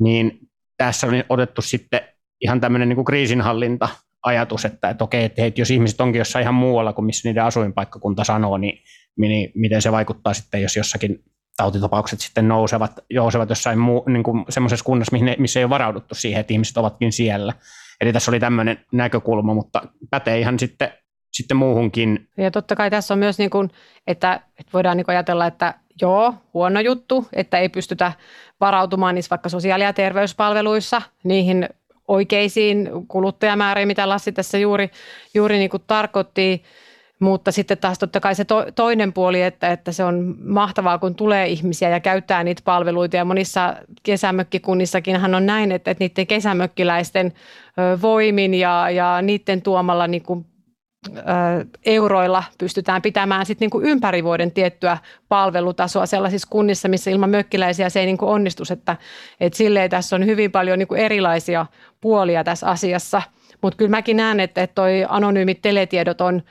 niin 0.00 0.38
tässä 0.76 1.06
on 1.06 1.12
otettu 1.28 1.62
sitten 1.62 2.00
ihan 2.40 2.60
tämmöinen 2.60 2.88
niin 2.88 2.96
kuin 2.96 3.04
kriisinhallinta 3.04 3.88
ajatus, 4.22 4.64
että, 4.64 4.90
että 4.90 5.04
okei, 5.04 5.24
että, 5.24 5.44
että 5.44 5.60
jos 5.60 5.70
ihmiset 5.70 6.00
onkin 6.00 6.18
jossain 6.18 6.42
ihan 6.42 6.54
muualla 6.54 6.92
kuin 6.92 7.04
missä 7.04 7.28
niiden 7.28 7.44
asuinpaikkakunta 7.44 8.24
sanoo, 8.24 8.58
niin, 8.58 8.78
niin 9.18 9.52
miten 9.54 9.82
se 9.82 9.92
vaikuttaa 9.92 10.34
sitten, 10.34 10.62
jos 10.62 10.76
jossakin 10.76 11.24
tautitapaukset 11.56 12.20
sitten 12.20 12.48
nousevat, 12.48 12.92
nousevat 13.14 13.48
jossain 13.48 13.78
muu, 13.78 14.04
niin 14.08 14.22
kuin 14.22 14.44
semmoisessa 14.48 14.84
kunnassa, 14.84 15.16
missä 15.38 15.60
ei 15.60 15.64
ole 15.64 15.70
varauduttu 15.70 16.14
siihen, 16.14 16.40
että 16.40 16.52
ihmiset 16.52 16.76
ovatkin 16.76 17.12
siellä. 17.12 17.52
Eli 18.00 18.12
tässä 18.12 18.30
oli 18.30 18.40
tämmöinen 18.40 18.84
näkökulma, 18.92 19.54
mutta 19.54 19.82
pätee 20.10 20.38
ihan 20.38 20.58
sitten, 20.58 20.92
sitten 21.32 21.56
muuhunkin. 21.56 22.28
Ja 22.36 22.50
totta 22.50 22.76
kai 22.76 22.90
tässä 22.90 23.14
on 23.14 23.18
myös, 23.18 23.38
niin 23.38 23.50
kuin, 23.50 23.70
että, 24.06 24.40
että 24.58 24.72
voidaan 24.72 24.96
niin 24.96 25.04
ajatella, 25.08 25.46
että 25.46 25.74
joo, 26.00 26.34
huono 26.54 26.80
juttu, 26.80 27.28
että 27.32 27.58
ei 27.58 27.68
pystytä 27.68 28.12
varautumaan 28.60 29.14
niissä 29.14 29.30
vaikka 29.30 29.48
sosiaali- 29.48 29.84
ja 29.84 29.92
terveyspalveluissa 29.92 31.02
niihin 31.24 31.68
oikeisiin 32.08 32.90
kuluttajamääriin, 33.08 33.88
mitä 33.88 34.08
Lassi 34.08 34.32
tässä 34.32 34.58
juuri, 34.58 34.90
juuri 35.34 35.58
niin 35.58 35.70
kuin 35.70 35.82
tarkoitti. 35.86 36.62
Mutta 37.18 37.52
sitten 37.52 37.78
taas 37.78 37.98
totta 37.98 38.20
kai 38.20 38.34
se 38.34 38.44
to, 38.44 38.66
toinen 38.74 39.12
puoli, 39.12 39.42
että, 39.42 39.72
että 39.72 39.92
se 39.92 40.04
on 40.04 40.34
mahtavaa, 40.44 40.98
kun 40.98 41.14
tulee 41.14 41.46
ihmisiä 41.46 41.88
ja 41.88 42.00
käyttää 42.00 42.44
niitä 42.44 42.62
palveluita. 42.64 43.16
Ja 43.16 43.24
monissa 43.24 43.76
kesämökkikunnissakin 44.02 45.34
on 45.34 45.46
näin, 45.46 45.72
että, 45.72 45.90
että 45.90 46.04
niiden 46.04 46.26
kesämökkiläisten 46.26 47.32
voimin 48.02 48.54
ja, 48.54 48.90
ja 48.90 49.22
niiden 49.22 49.62
tuomalla 49.62 50.06
niin 50.06 50.22
kuin 50.22 50.46
euroilla 51.86 52.44
pystytään 52.58 53.02
pitämään 53.02 53.46
sit 53.46 53.60
niinku 53.60 53.80
ympäri 53.80 54.24
vuoden 54.24 54.52
tiettyä 54.52 54.98
palvelutasoa 55.28 56.06
sellaisissa 56.06 56.48
kunnissa, 56.50 56.88
missä 56.88 57.10
ilman 57.10 57.30
mökkiläisiä 57.30 57.90
se 57.90 58.00
ei 58.00 58.06
niinku 58.06 58.28
onnistu. 58.28 58.62
Että, 58.72 58.96
et 59.40 59.54
silleen 59.54 59.90
tässä 59.90 60.16
on 60.16 60.26
hyvin 60.26 60.52
paljon 60.52 60.78
niinku 60.78 60.94
erilaisia 60.94 61.66
puolia 62.00 62.44
tässä 62.44 62.66
asiassa. 62.66 63.22
Mutta 63.62 63.76
kyllä 63.76 63.90
mäkin 63.90 64.16
näen, 64.16 64.40
että, 64.40 64.62
että 64.62 64.74
toi 64.74 65.06
anonyymit 65.08 65.62
teletiedot 65.62 66.20
on 66.20 66.42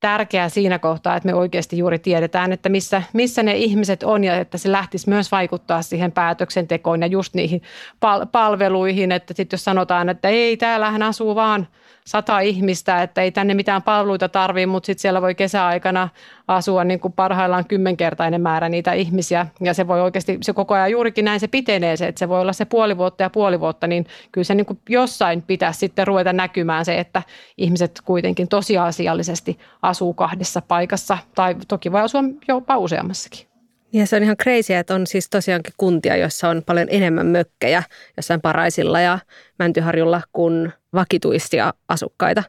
tärkeää 0.00 0.48
siinä 0.48 0.78
kohtaa, 0.78 1.16
että 1.16 1.26
me 1.26 1.34
oikeasti 1.34 1.78
juuri 1.78 1.98
tiedetään, 1.98 2.52
että 2.52 2.68
missä, 2.68 3.02
missä 3.12 3.42
ne 3.42 3.56
ihmiset 3.56 4.02
on 4.02 4.24
ja 4.24 4.36
että 4.36 4.58
se 4.58 4.72
lähtisi 4.72 5.08
myös 5.08 5.32
vaikuttaa 5.32 5.82
siihen 5.82 6.12
päätöksentekoon 6.12 7.00
ja 7.00 7.06
just 7.06 7.34
niihin 7.34 7.62
pal- 8.00 8.26
palveluihin. 8.32 9.12
Että 9.12 9.34
sitten 9.34 9.56
jos 9.56 9.64
sanotaan, 9.64 10.08
että 10.08 10.28
ei, 10.28 10.56
täällähän 10.56 11.02
asuu 11.02 11.34
vaan– 11.34 11.66
sata 12.06 12.40
ihmistä, 12.40 13.02
että 13.02 13.22
ei 13.22 13.32
tänne 13.32 13.54
mitään 13.54 13.82
palveluita 13.82 14.28
tarvitse, 14.28 14.66
mutta 14.66 14.86
sitten 14.86 15.00
siellä 15.00 15.22
voi 15.22 15.34
kesäaikana 15.34 16.08
asua 16.48 16.84
niin 16.84 17.00
kuin 17.00 17.12
parhaillaan 17.12 17.64
kymmenkertainen 17.64 18.40
määrä 18.40 18.68
niitä 18.68 18.92
ihmisiä. 18.92 19.46
Ja 19.60 19.74
se 19.74 19.88
voi 19.88 20.00
oikeasti, 20.00 20.38
se 20.42 20.52
koko 20.52 20.74
ajan 20.74 20.90
juurikin 20.90 21.24
näin 21.24 21.40
se 21.40 21.48
pitenee 21.48 21.96
se, 21.96 22.06
että 22.06 22.18
se 22.18 22.28
voi 22.28 22.40
olla 22.40 22.52
se 22.52 22.64
puoli 22.64 22.96
vuotta 22.96 23.22
ja 23.22 23.30
puoli 23.30 23.60
vuotta, 23.60 23.86
niin 23.86 24.06
kyllä 24.32 24.44
se 24.44 24.54
niin 24.54 24.66
kuin 24.66 24.78
jossain 24.88 25.42
pitäisi 25.42 25.78
sitten 25.78 26.06
ruveta 26.06 26.32
näkymään 26.32 26.84
se, 26.84 26.98
että 26.98 27.22
ihmiset 27.58 28.00
kuitenkin 28.04 28.48
tosiasiallisesti 28.48 29.58
asuu 29.82 30.14
kahdessa 30.14 30.62
paikassa 30.68 31.18
tai 31.34 31.56
toki 31.68 31.92
voi 31.92 32.00
asua 32.00 32.22
jopa 32.48 32.76
useammassakin. 32.76 33.46
Ja 33.92 34.06
se 34.06 34.16
on 34.16 34.22
ihan 34.22 34.36
crazy, 34.36 34.74
että 34.74 34.94
on 34.94 35.06
siis 35.06 35.30
tosiaankin 35.30 35.74
kuntia, 35.76 36.16
joissa 36.16 36.48
on 36.48 36.62
paljon 36.66 36.88
enemmän 36.90 37.26
mökkejä 37.26 37.82
jossain 38.16 38.40
Paraisilla 38.40 39.00
ja 39.00 39.18
Mäntyharjulla 39.58 40.22
kuin 40.32 40.72
vakituisia 40.94 41.74
asukkaita. 41.88 42.42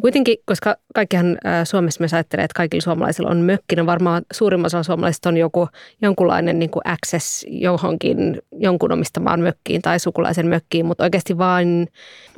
Kuitenkin, 0.00 0.36
koska 0.46 0.76
kaikkihan 0.94 1.38
Suomessa 1.64 2.00
myös 2.00 2.14
ajattelee, 2.14 2.44
että 2.44 2.56
kaikilla 2.56 2.82
suomalaisilla 2.82 3.30
on 3.30 3.36
mökki, 3.36 3.76
niin 3.76 3.86
varmaan 3.86 4.22
suurimmassa 4.32 4.78
osalla 4.78 4.94
suomalaisista 4.94 5.28
on 5.28 5.36
joku, 5.36 5.68
jonkunlainen 6.02 6.58
niin 6.58 6.70
kuin 6.70 6.82
access 6.84 7.46
johonkin 7.48 8.42
jonkun 8.52 8.92
omistamaan 8.92 9.40
mökkiin 9.40 9.82
tai 9.82 9.98
sukulaisen 9.98 10.46
mökkiin, 10.46 10.86
mutta 10.86 11.04
oikeasti 11.04 11.38
vain 11.38 11.88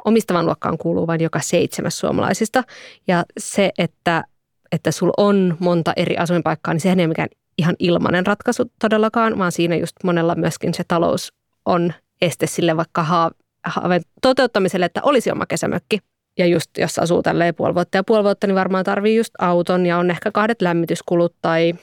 omistavan 0.04 0.46
luokkaan 0.46 0.78
kuuluu 0.78 1.06
vain 1.06 1.20
joka 1.20 1.40
seitsemäs 1.40 1.98
suomalaisista. 1.98 2.64
Ja 3.08 3.24
se, 3.38 3.70
että, 3.78 4.24
että 4.72 4.90
sulla 4.90 5.14
on 5.16 5.56
monta 5.58 5.92
eri 5.96 6.16
asuinpaikkaa, 6.16 6.74
niin 6.74 6.80
sehän 6.80 7.00
ei 7.00 7.04
ole 7.04 7.08
mikään 7.08 7.28
ihan 7.58 7.74
ilmainen 7.78 8.26
ratkaisu 8.26 8.72
todellakaan, 8.80 9.38
vaan 9.38 9.52
siinä 9.52 9.76
just 9.76 9.96
monella 10.04 10.34
myöskin 10.34 10.74
se 10.74 10.84
talous 10.88 11.32
on 11.66 11.92
este 12.22 12.46
sille 12.46 12.76
vaikka 12.76 13.30
haaveen 13.66 14.02
toteuttamiselle, 14.22 14.86
että 14.86 15.00
olisi 15.02 15.30
oma 15.30 15.46
kesämökki. 15.46 15.98
ja 16.38 16.46
just 16.46 16.70
jos 16.78 16.98
asuu 16.98 17.22
tälleen 17.22 17.54
puoli 17.54 17.74
vuotta 17.74 17.98
ja 17.98 18.04
puoli 18.04 18.24
vuotta, 18.24 18.46
niin 18.46 18.54
varmaan 18.54 18.84
tarvii 18.84 19.16
just 19.16 19.34
auton 19.38 19.86
ja 19.86 19.98
on 19.98 20.10
ehkä 20.10 20.30
kahdet 20.32 20.62
lämmityskulut 20.62 21.34
tai 21.42 21.74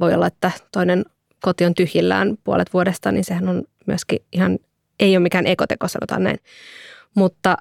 voi 0.00 0.14
olla, 0.14 0.26
että 0.26 0.50
toinen 0.72 1.04
koti 1.42 1.64
on 1.64 1.74
tyhjillään 1.74 2.38
puolet 2.44 2.72
vuodesta, 2.72 3.12
niin 3.12 3.24
sehän 3.24 3.48
on 3.48 3.62
myöskin 3.86 4.18
ihan, 4.32 4.58
ei 5.00 5.16
ole 5.16 5.22
mikään 5.22 5.46
ekoteko, 5.46 5.88
sanotaan 5.88 6.24
näin. 6.24 6.38
Mutta 7.14 7.56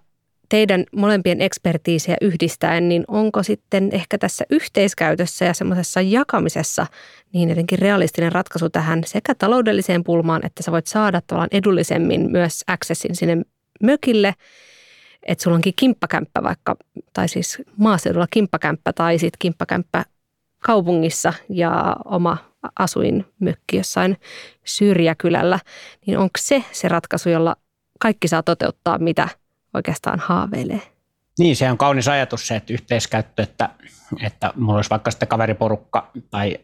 teidän 0.49 0.83
molempien 0.95 1.41
ekspertiisiä 1.41 2.17
yhdistäen, 2.21 2.89
niin 2.89 3.03
onko 3.07 3.43
sitten 3.43 3.89
ehkä 3.91 4.17
tässä 4.17 4.45
yhteiskäytössä 4.49 5.45
ja 5.45 5.53
semmoisessa 5.53 6.01
jakamisessa 6.01 6.87
niin 7.33 7.49
jotenkin 7.49 7.79
realistinen 7.79 8.31
ratkaisu 8.31 8.69
tähän 8.69 9.03
sekä 9.05 9.35
taloudelliseen 9.35 10.03
pulmaan, 10.03 10.45
että 10.45 10.63
sä 10.63 10.71
voit 10.71 10.87
saada 10.87 11.21
tavallaan 11.27 11.49
edullisemmin 11.51 12.31
myös 12.31 12.63
accessin 12.67 13.15
sinne 13.15 13.37
mökille, 13.83 14.35
että 15.23 15.43
sulla 15.43 15.55
onkin 15.55 15.73
kimppakämppä 15.75 16.43
vaikka, 16.43 16.75
tai 17.13 17.27
siis 17.27 17.61
maaseudulla 17.77 18.27
kimppakämppä 18.31 18.93
tai 18.93 19.19
sitten 19.19 19.39
kimppakämppä 19.39 20.05
kaupungissa 20.59 21.33
ja 21.49 21.95
oma 22.05 22.37
asuinmökki 22.79 23.77
jossain 23.77 24.17
syrjäkylällä, 24.65 25.59
niin 26.05 26.17
onko 26.17 26.31
se 26.39 26.63
se 26.71 26.87
ratkaisu, 26.87 27.29
jolla 27.29 27.55
kaikki 27.99 28.27
saa 28.27 28.43
toteuttaa, 28.43 28.97
mitä 28.97 29.29
oikeastaan 29.73 30.19
haaveilee? 30.19 30.81
Niin, 31.39 31.55
se 31.55 31.71
on 31.71 31.77
kaunis 31.77 32.07
ajatus 32.07 32.47
se, 32.47 32.55
että 32.55 32.73
yhteiskäyttö, 32.73 33.43
että, 33.43 33.69
että 34.21 34.53
mulla 34.55 34.75
olisi 34.75 34.89
vaikka 34.89 35.11
sitten 35.11 35.27
kaveriporukka 35.27 36.11
tai 36.29 36.57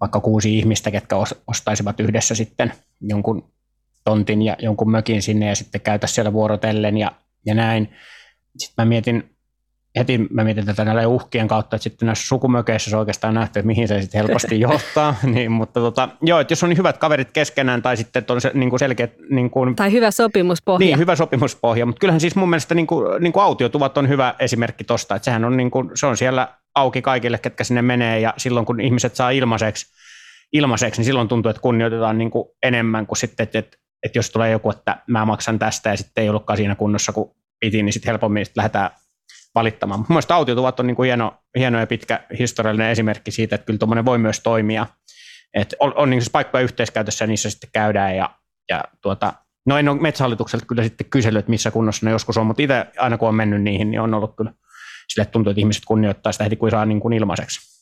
vaikka 0.00 0.20
kuusi 0.20 0.58
ihmistä, 0.58 0.90
ketkä 0.90 1.16
ostaisivat 1.46 2.00
yhdessä 2.00 2.34
sitten 2.34 2.72
jonkun 3.00 3.52
tontin 4.04 4.42
ja 4.42 4.56
jonkun 4.58 4.90
mökin 4.90 5.22
sinne 5.22 5.48
ja 5.48 5.56
sitten 5.56 5.80
käytä 5.80 6.06
siellä 6.06 6.32
vuorotellen 6.32 6.96
ja, 6.96 7.12
ja 7.46 7.54
näin. 7.54 7.88
Sitten 8.56 8.84
mä 8.84 8.88
mietin 8.88 9.30
heti 9.98 10.18
mä 10.30 10.44
mietin 10.44 10.66
tätä 10.66 10.84
näillä 10.84 11.06
uhkien 11.06 11.48
kautta, 11.48 11.76
että 11.76 11.82
sitten 11.82 12.06
näissä 12.06 12.26
sukumökeissä 12.26 12.90
se 12.90 12.96
oikeastaan 12.96 13.34
nähty, 13.34 13.58
että 13.58 13.66
mihin 13.66 13.88
se 13.88 14.02
sitten 14.02 14.18
helposti 14.18 14.60
johtaa. 14.70 15.14
niin, 15.34 15.52
mutta 15.52 15.80
tota, 15.80 16.08
joo, 16.22 16.40
että 16.40 16.52
jos 16.52 16.62
on 16.62 16.76
hyvät 16.76 16.98
kaverit 16.98 17.30
keskenään 17.32 17.82
tai 17.82 17.96
sitten 17.96 18.24
on 18.28 18.40
se 18.40 18.50
niin 18.54 18.70
kuin 18.70 18.80
selkeä... 18.80 19.08
Niin 19.30 19.50
kuin, 19.50 19.76
tai 19.76 19.92
hyvä 19.92 20.10
sopimuspohja. 20.10 20.86
Niin, 20.86 20.98
hyvä 20.98 21.16
sopimuspohja, 21.16 21.86
mutta 21.86 22.00
kyllähän 22.00 22.20
siis 22.20 22.36
mun 22.36 22.50
mielestä 22.50 22.74
niin 22.74 22.86
kuin, 22.86 23.22
niin 23.22 23.32
kuin 23.32 23.42
autiotuvat 23.42 23.98
on 23.98 24.08
hyvä 24.08 24.34
esimerkki 24.38 24.84
tosta, 24.84 25.14
että 25.14 25.24
sehän 25.24 25.44
on, 25.44 25.56
niin 25.56 25.70
kuin, 25.70 25.90
se 25.94 26.06
on 26.06 26.16
siellä 26.16 26.48
auki 26.74 27.02
kaikille, 27.02 27.38
ketkä 27.38 27.64
sinne 27.64 27.82
menee 27.82 28.20
ja 28.20 28.34
silloin 28.36 28.66
kun 28.66 28.80
ihmiset 28.80 29.16
saa 29.16 29.30
ilmaiseksi, 29.30 29.86
ilmaiseksi 30.52 31.00
niin 31.00 31.06
silloin 31.06 31.28
tuntuu, 31.28 31.50
että 31.50 31.62
kunnioitetaan 31.62 32.18
niin 32.18 32.30
kuin 32.30 32.48
enemmän 32.62 33.06
kuin 33.06 33.18
sitten, 33.18 33.44
että, 33.44 33.58
että, 33.58 33.76
että 34.02 34.18
jos 34.18 34.30
tulee 34.30 34.50
joku, 34.50 34.70
että 34.70 34.96
mä 35.06 35.24
maksan 35.24 35.58
tästä 35.58 35.90
ja 35.90 35.96
sitten 35.96 36.22
ei 36.22 36.28
ollutkaan 36.28 36.56
siinä 36.56 36.74
kunnossa 36.74 37.12
kuin 37.12 37.30
piti, 37.60 37.82
niin 37.82 37.92
sitten 37.92 38.10
helpommin 38.10 38.46
sit 38.46 38.56
lähdetään 38.56 38.90
valittamaan. 39.54 40.04
Mielestäni 40.08 40.36
autiotuvat 40.36 40.80
on 40.80 40.86
niin 40.86 40.96
kuin 40.96 41.06
hieno, 41.06 41.34
hieno 41.58 41.80
ja 41.80 41.86
pitkä 41.86 42.20
historiallinen 42.38 42.90
esimerkki 42.90 43.30
siitä, 43.30 43.54
että 43.54 43.64
kyllä 43.64 43.78
tuommoinen 43.78 44.04
voi 44.04 44.18
myös 44.18 44.40
toimia. 44.40 44.86
Et 45.54 45.74
on, 45.80 45.92
on 45.96 46.10
niin 46.10 46.20
siis 46.20 46.30
paikkoja 46.30 46.64
yhteiskäytössä 46.64 47.22
ja 47.22 47.26
niissä 47.26 47.50
sitten 47.50 47.70
käydään 47.72 48.16
ja, 48.16 48.30
ja 48.68 48.84
tuota, 49.00 49.32
no 49.66 49.78
en 49.78 49.88
ole 49.88 50.00
metsähallitukselta 50.00 50.66
kyllä 50.66 50.82
sitten 50.82 51.10
kysellyt, 51.10 51.38
että 51.38 51.50
missä 51.50 51.70
kunnossa 51.70 52.06
ne 52.06 52.12
joskus 52.12 52.36
on, 52.36 52.46
mutta 52.46 52.62
itse 52.62 52.86
aina 52.98 53.18
kun 53.18 53.28
on 53.28 53.34
mennyt 53.34 53.62
niihin, 53.62 53.90
niin 53.90 54.00
on 54.00 54.14
ollut 54.14 54.36
kyllä 54.36 54.52
sille 55.08 55.26
tuntuu, 55.26 55.50
että 55.50 55.60
ihmiset 55.60 55.82
kunnioittaa 55.86 56.32
sitä 56.32 56.44
heti 56.44 56.56
kun 56.56 56.70
saa 56.70 56.86
niin 56.86 57.00
kuin 57.00 57.12
ilmaiseksi. 57.12 57.79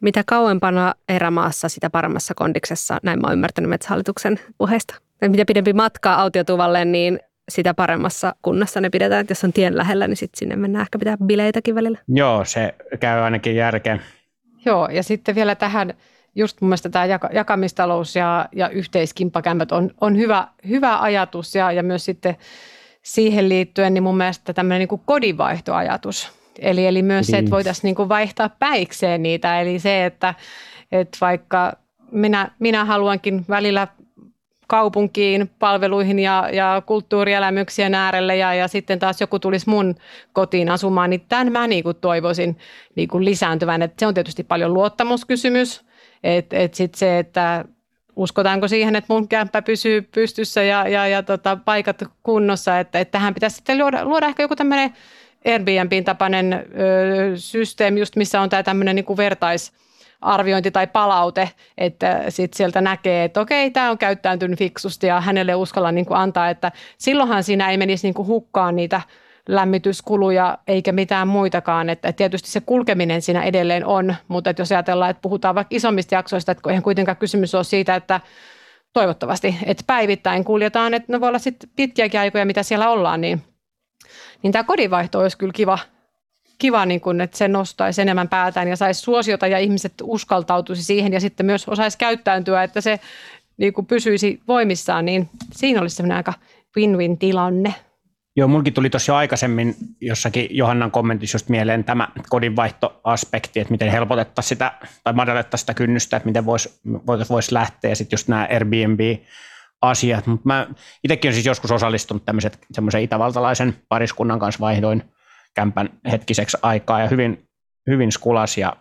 Mitä 0.00 0.22
kauempana 0.26 0.94
erämaassa, 1.08 1.68
sitä 1.68 1.90
paremmassa 1.90 2.34
kondiksessa, 2.34 2.98
näin 3.02 3.20
mä 3.20 3.26
oon 3.26 3.32
ymmärtänyt 3.32 3.70
metsähallituksen 3.70 4.40
puheesta. 4.58 4.94
Ja 5.20 5.30
mitä 5.30 5.44
pidempi 5.44 5.72
matkaa 5.72 6.20
autiotuvalle, 6.20 6.84
niin 6.84 7.20
sitä 7.48 7.74
paremmassa 7.74 8.34
kunnossa 8.42 8.80
ne 8.80 8.90
pidetään. 8.90 9.20
Että 9.20 9.30
jos 9.30 9.44
on 9.44 9.52
tien 9.52 9.76
lähellä, 9.76 10.08
niin 10.08 10.16
sitten 10.16 10.38
sinne 10.38 10.56
mennään 10.56 10.82
ehkä 10.82 10.98
pitää 10.98 11.16
bileitäkin 11.24 11.74
välillä. 11.74 11.98
Joo, 12.08 12.44
se 12.44 12.74
käy 13.00 13.20
ainakin 13.20 13.56
järkeen. 13.56 14.02
Joo, 14.64 14.88
ja 14.88 15.02
sitten 15.02 15.34
vielä 15.34 15.54
tähän 15.54 15.94
just 16.34 16.60
mun 16.60 16.68
mielestä 16.68 16.88
tämä 16.88 17.06
jakamistalous 17.32 18.16
ja, 18.16 18.48
ja 18.52 18.68
yhteiskimppakämpät 18.68 19.72
on, 19.72 19.90
on 20.00 20.16
hyvä, 20.16 20.48
hyvä 20.68 21.00
ajatus 21.00 21.54
ja, 21.54 21.72
ja 21.72 21.82
myös 21.82 22.04
sitten 22.04 22.36
siihen 23.02 23.48
liittyen 23.48 23.94
niin 23.94 24.02
mun 24.02 24.16
mielestä 24.16 24.52
tämmöinen 24.52 24.88
niin 24.88 25.00
kodinvaihtoajatus. 25.04 26.37
Eli, 26.58 26.86
eli 26.86 27.02
myös 27.02 27.26
se, 27.26 27.32
että 27.32 27.42
niin. 27.42 27.50
voitaisiin 27.50 27.82
niin 27.82 27.94
kuin 27.94 28.08
vaihtaa 28.08 28.48
päikseen 28.48 29.22
niitä, 29.22 29.60
eli 29.60 29.78
se, 29.78 30.04
että, 30.04 30.34
että 30.92 31.18
vaikka 31.20 31.72
minä, 32.10 32.50
minä 32.58 32.84
haluankin 32.84 33.44
välillä 33.48 33.88
kaupunkiin, 34.66 35.50
palveluihin 35.58 36.18
ja, 36.18 36.48
ja 36.52 36.82
kulttuurielämyksien 36.86 37.94
äärelle 37.94 38.36
ja, 38.36 38.54
ja 38.54 38.68
sitten 38.68 38.98
taas 38.98 39.20
joku 39.20 39.38
tulisi 39.38 39.68
mun 39.68 39.94
kotiin 40.32 40.70
asumaan, 40.70 41.10
niin 41.10 41.24
tämän 41.28 41.52
mä 41.52 41.66
niin 41.66 41.84
kuin 41.84 41.96
toivoisin 42.00 42.58
niin 42.94 43.08
kuin 43.08 43.24
lisääntyvän. 43.24 43.82
Et 43.82 43.98
se 43.98 44.06
on 44.06 44.14
tietysti 44.14 44.44
paljon 44.44 44.74
luottamuskysymys, 44.74 45.84
että 46.24 46.56
et 46.56 46.74
sitten 46.74 46.98
se, 46.98 47.18
että 47.18 47.64
uskotaanko 48.16 48.68
siihen, 48.68 48.96
että 48.96 49.14
mun 49.14 49.28
kämppä 49.28 49.62
pysyy 49.62 50.02
pystyssä 50.02 50.62
ja, 50.62 50.88
ja, 50.88 51.08
ja 51.08 51.22
tota, 51.22 51.58
paikat 51.64 52.02
kunnossa, 52.22 52.78
että, 52.78 52.98
että 52.98 53.12
tähän 53.12 53.34
pitäisi 53.34 53.56
sitten 53.56 53.78
luoda, 53.78 54.04
luoda 54.04 54.26
ehkä 54.26 54.42
joku 54.42 54.56
tämmöinen 54.56 54.94
Airbnbin 55.44 56.04
tapainen 56.04 56.52
ö, 56.52 56.66
systeemi, 57.36 58.00
just 58.00 58.16
missä 58.16 58.40
on 58.40 58.48
tämä 58.48 58.62
tämmöinen 58.62 58.96
niin 58.96 59.16
vertais, 59.16 59.72
arviointi 60.20 60.70
tai 60.70 60.86
palaute, 60.86 61.50
että 61.78 62.24
sitten 62.28 62.56
sieltä 62.56 62.80
näkee, 62.80 63.24
että 63.24 63.40
okei, 63.40 63.70
tämä 63.70 63.90
on 63.90 63.98
käyttäytynyt 63.98 64.58
fiksusti 64.58 65.06
ja 65.06 65.20
hänelle 65.20 65.54
uskalla 65.54 65.92
niin 65.92 66.06
kuin 66.06 66.18
antaa, 66.18 66.50
että 66.50 66.72
silloinhan 66.98 67.44
siinä 67.44 67.70
ei 67.70 67.76
menisi 67.76 68.06
niin 68.06 68.14
kuin 68.14 68.28
hukkaan 68.28 68.76
niitä 68.76 69.00
lämmityskuluja 69.48 70.58
eikä 70.68 70.92
mitään 70.92 71.28
muitakaan. 71.28 71.90
Että 71.90 72.12
tietysti 72.12 72.50
se 72.50 72.60
kulkeminen 72.60 73.22
siinä 73.22 73.42
edelleen 73.42 73.86
on, 73.86 74.14
mutta 74.28 74.50
että 74.50 74.62
jos 74.62 74.72
ajatellaan, 74.72 75.10
että 75.10 75.20
puhutaan 75.20 75.54
vaikka 75.54 75.76
isommista 75.76 76.14
jaksoista, 76.14 76.52
että 76.52 76.70
eihän 76.70 76.82
kuitenkaan 76.82 77.16
kysymys 77.16 77.54
ole 77.54 77.64
siitä, 77.64 77.94
että 77.94 78.20
toivottavasti, 78.92 79.56
että 79.66 79.84
päivittäin 79.86 80.44
kuljetaan, 80.44 80.94
että 80.94 81.12
ne 81.12 81.20
voi 81.20 81.28
olla 81.28 81.38
sitten 81.38 81.70
pitkiäkin 81.76 82.20
aikoja, 82.20 82.46
mitä 82.46 82.62
siellä 82.62 82.90
ollaan, 82.90 83.20
niin, 83.20 83.42
niin 84.42 84.52
tämä 84.52 84.64
kodinvaihto 84.64 85.18
olisi 85.18 85.38
kyllä 85.38 85.52
kiva 85.52 85.78
kiva, 86.58 86.86
niin 86.86 87.00
kun, 87.00 87.20
että 87.20 87.38
se 87.38 87.48
nostaisi 87.48 88.02
enemmän 88.02 88.28
päätään 88.28 88.68
ja 88.68 88.76
saisi 88.76 89.00
suosiota 89.00 89.46
ja 89.46 89.58
ihmiset 89.58 89.92
uskaltautuisi 90.02 90.84
siihen 90.84 91.12
ja 91.12 91.20
sitten 91.20 91.46
myös 91.46 91.68
osaisi 91.68 91.98
käyttäytyä, 91.98 92.62
että 92.62 92.80
se 92.80 93.00
niin 93.56 93.72
kuin 93.72 93.86
pysyisi 93.86 94.40
voimissaan, 94.48 95.04
niin 95.04 95.28
siinä 95.52 95.80
olisi 95.80 95.96
sellainen 95.96 96.16
aika 96.16 96.32
win-win 96.76 97.18
tilanne. 97.18 97.74
Joo, 98.36 98.48
mulkin 98.48 98.74
tuli 98.74 98.90
tuossa 98.90 99.12
jo 99.12 99.16
aikaisemmin 99.16 99.74
jossakin 100.00 100.46
Johannan 100.50 100.90
kommentissa 100.90 101.36
just 101.36 101.48
mieleen 101.48 101.84
tämä 101.84 102.08
kodinvaihtoaspekti, 102.28 103.60
että 103.60 103.70
miten 103.70 103.90
helpotettaisiin 103.90 104.48
sitä 104.48 104.72
tai 105.04 105.12
madallettaisiin 105.12 105.62
sitä 105.62 105.74
kynnystä, 105.74 106.16
että 106.16 106.26
miten 106.26 106.46
voisi 106.46 106.80
vois, 107.06 107.30
vois 107.30 107.52
lähteä 107.52 107.94
sitten 107.94 108.16
just 108.16 108.28
nämä 108.28 108.46
Airbnb-asiat. 109.82 110.26
Mutta 110.26 110.42
mä 110.44 110.66
itsekin 111.04 111.28
olen 111.28 111.34
siis 111.34 111.46
joskus 111.46 111.70
osallistunut 111.70 112.24
tämmöisen 112.24 112.50
semmoisen 112.72 113.02
itävaltalaisen 113.02 113.76
pariskunnan 113.88 114.38
kanssa 114.38 114.60
vaihdoin 114.60 115.02
kämpän 115.54 115.90
hetkiseksi 116.10 116.56
aikaa 116.62 117.00
ja 117.00 117.08
hyvin, 117.08 117.48
hyvin 117.86 118.12
skulas 118.12 118.58
ja, 118.58 118.76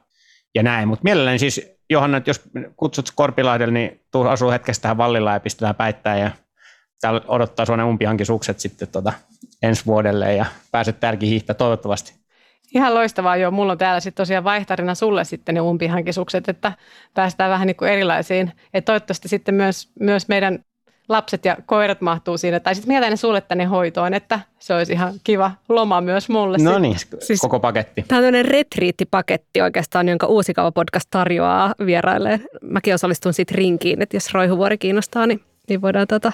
ja 0.55 0.63
näin. 0.63 0.87
Mutta 0.87 1.03
mielelläni 1.03 1.39
siis, 1.39 1.71
Johanna, 1.89 2.21
jos 2.25 2.41
kutsut 2.75 3.11
Korpilahdelle, 3.15 3.73
niin 3.73 4.01
tuu 4.11 4.23
asuu 4.23 4.51
hetkestä 4.51 4.81
tähän 4.81 4.97
vallilla 4.97 5.33
ja 5.33 5.39
pistetään 5.39 5.75
päittää 5.75 6.17
ja 6.17 6.31
täällä 7.01 7.21
odottaa 7.27 7.65
sinua 7.65 7.85
umpihankisukset 7.85 8.59
sitten 8.59 8.87
tota 8.87 9.13
ensi 9.63 9.85
vuodelle 9.85 10.35
ja 10.35 10.45
pääset 10.71 10.99
tärki 10.99 11.29
hiihtä 11.29 11.53
toivottavasti. 11.53 12.13
Ihan 12.75 12.93
loistavaa 12.93 13.37
joo. 13.37 13.51
Mulla 13.51 13.71
on 13.71 13.77
täällä 13.77 13.99
sitten 13.99 14.21
tosiaan 14.21 14.43
vaihtarina 14.43 14.95
sulle 14.95 15.23
sitten 15.23 15.55
ne 15.55 15.61
umpihankisukset, 15.61 16.49
että 16.49 16.71
päästään 17.13 17.51
vähän 17.51 17.67
niin 17.67 17.75
kuin 17.75 17.91
erilaisiin. 17.91 18.51
Ja 18.73 18.81
toivottavasti 18.81 19.27
sitten 19.27 19.55
myös, 19.55 19.91
myös 19.99 20.27
meidän 20.27 20.59
lapset 21.09 21.45
ja 21.45 21.57
koirat 21.65 22.01
mahtuu 22.01 22.37
siinä. 22.37 22.59
Tai 22.59 22.75
sitten 22.75 22.93
mieltä 22.93 23.09
ne 23.09 23.15
sulle 23.15 23.41
tänne 23.41 23.65
hoitoon, 23.65 24.13
että 24.13 24.39
se 24.59 24.73
olisi 24.73 24.93
ihan 24.93 25.13
kiva 25.23 25.51
loma 25.69 26.01
myös 26.01 26.29
mulle. 26.29 26.57
No 26.61 26.79
niin, 26.79 26.97
siis, 27.19 27.41
koko 27.41 27.59
paketti. 27.59 28.05
Tämä 28.07 28.19
on 28.19 28.23
tämmöinen 28.23 28.45
retriittipaketti 28.45 29.61
oikeastaan, 29.61 30.09
jonka 30.09 30.27
Uusikauva 30.27 30.71
podcast 30.71 31.07
tarjoaa 31.11 31.75
vieraille. 31.85 32.39
Mäkin 32.61 32.93
osallistun 32.93 33.33
siitä 33.33 33.53
rinkiin, 33.55 34.01
että 34.01 34.15
jos 34.15 34.33
Roihuvuori 34.33 34.77
kiinnostaa, 34.77 35.27
niin, 35.27 35.41
niin 35.69 35.81
voidaan 35.81 36.07
tota 36.07 36.31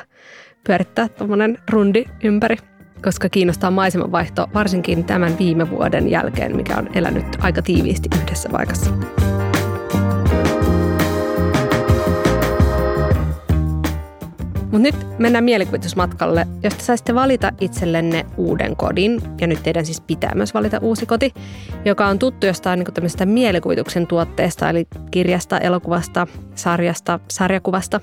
pyörittää 0.64 1.08
tuommoinen 1.10 1.58
rundi 1.70 2.06
ympäri 2.24 2.58
koska 3.04 3.30
kiinnostaa 3.30 3.72
maisemanvaihto 3.72 4.48
varsinkin 4.54 5.06
tämän 5.06 5.38
viime 5.40 5.70
vuoden 5.70 6.10
jälkeen, 6.10 6.56
mikä 6.56 6.78
on 6.78 6.90
elänyt 6.94 7.26
aika 7.40 7.62
tiiviisti 7.62 8.10
yhdessä 8.22 8.50
paikassa. 8.50 8.92
Mutta 14.74 14.88
nyt 14.88 15.20
mennään 15.20 15.44
mielikuvitusmatkalle. 15.44 16.48
Jos 16.64 16.74
te 16.74 16.84
saisitte 16.84 17.16
valita 17.16 17.52
itsellenne 17.62 18.26
uuden 18.38 18.76
kodin, 18.76 19.22
ja 19.42 19.48
nyt 19.48 19.64
teidän 19.64 19.86
siis 19.86 20.02
pitää 20.02 20.32
myös 20.36 20.54
valita 20.54 20.80
uusi 20.82 21.06
koti, 21.06 21.34
joka 21.86 22.08
on 22.08 22.20
tuttu 22.20 22.46
jostain 22.46 22.80
niin 22.80 22.94
tämmöisestä 22.94 23.26
mielikuvituksen 23.26 24.08
tuotteesta, 24.08 24.70
eli 24.70 24.88
kirjasta, 25.12 25.60
elokuvasta, 25.60 26.28
sarjasta, 26.56 27.20
sarjakuvasta, 27.32 28.02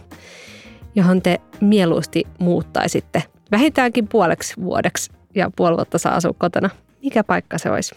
johon 0.95 1.23
te 1.23 1.41
mieluusti 1.61 2.25
muuttaisitte 2.39 3.23
vähintäänkin 3.51 4.09
puoleksi 4.09 4.55
vuodeksi 4.61 5.13
ja 5.35 5.51
puoli 5.57 5.77
vuotta 5.77 5.99
saa 5.99 6.15
asua 6.15 6.35
kotona. 6.39 6.71
Mikä 7.03 7.25
paikka 7.25 7.59
se 7.59 7.71
olisi? 7.71 7.95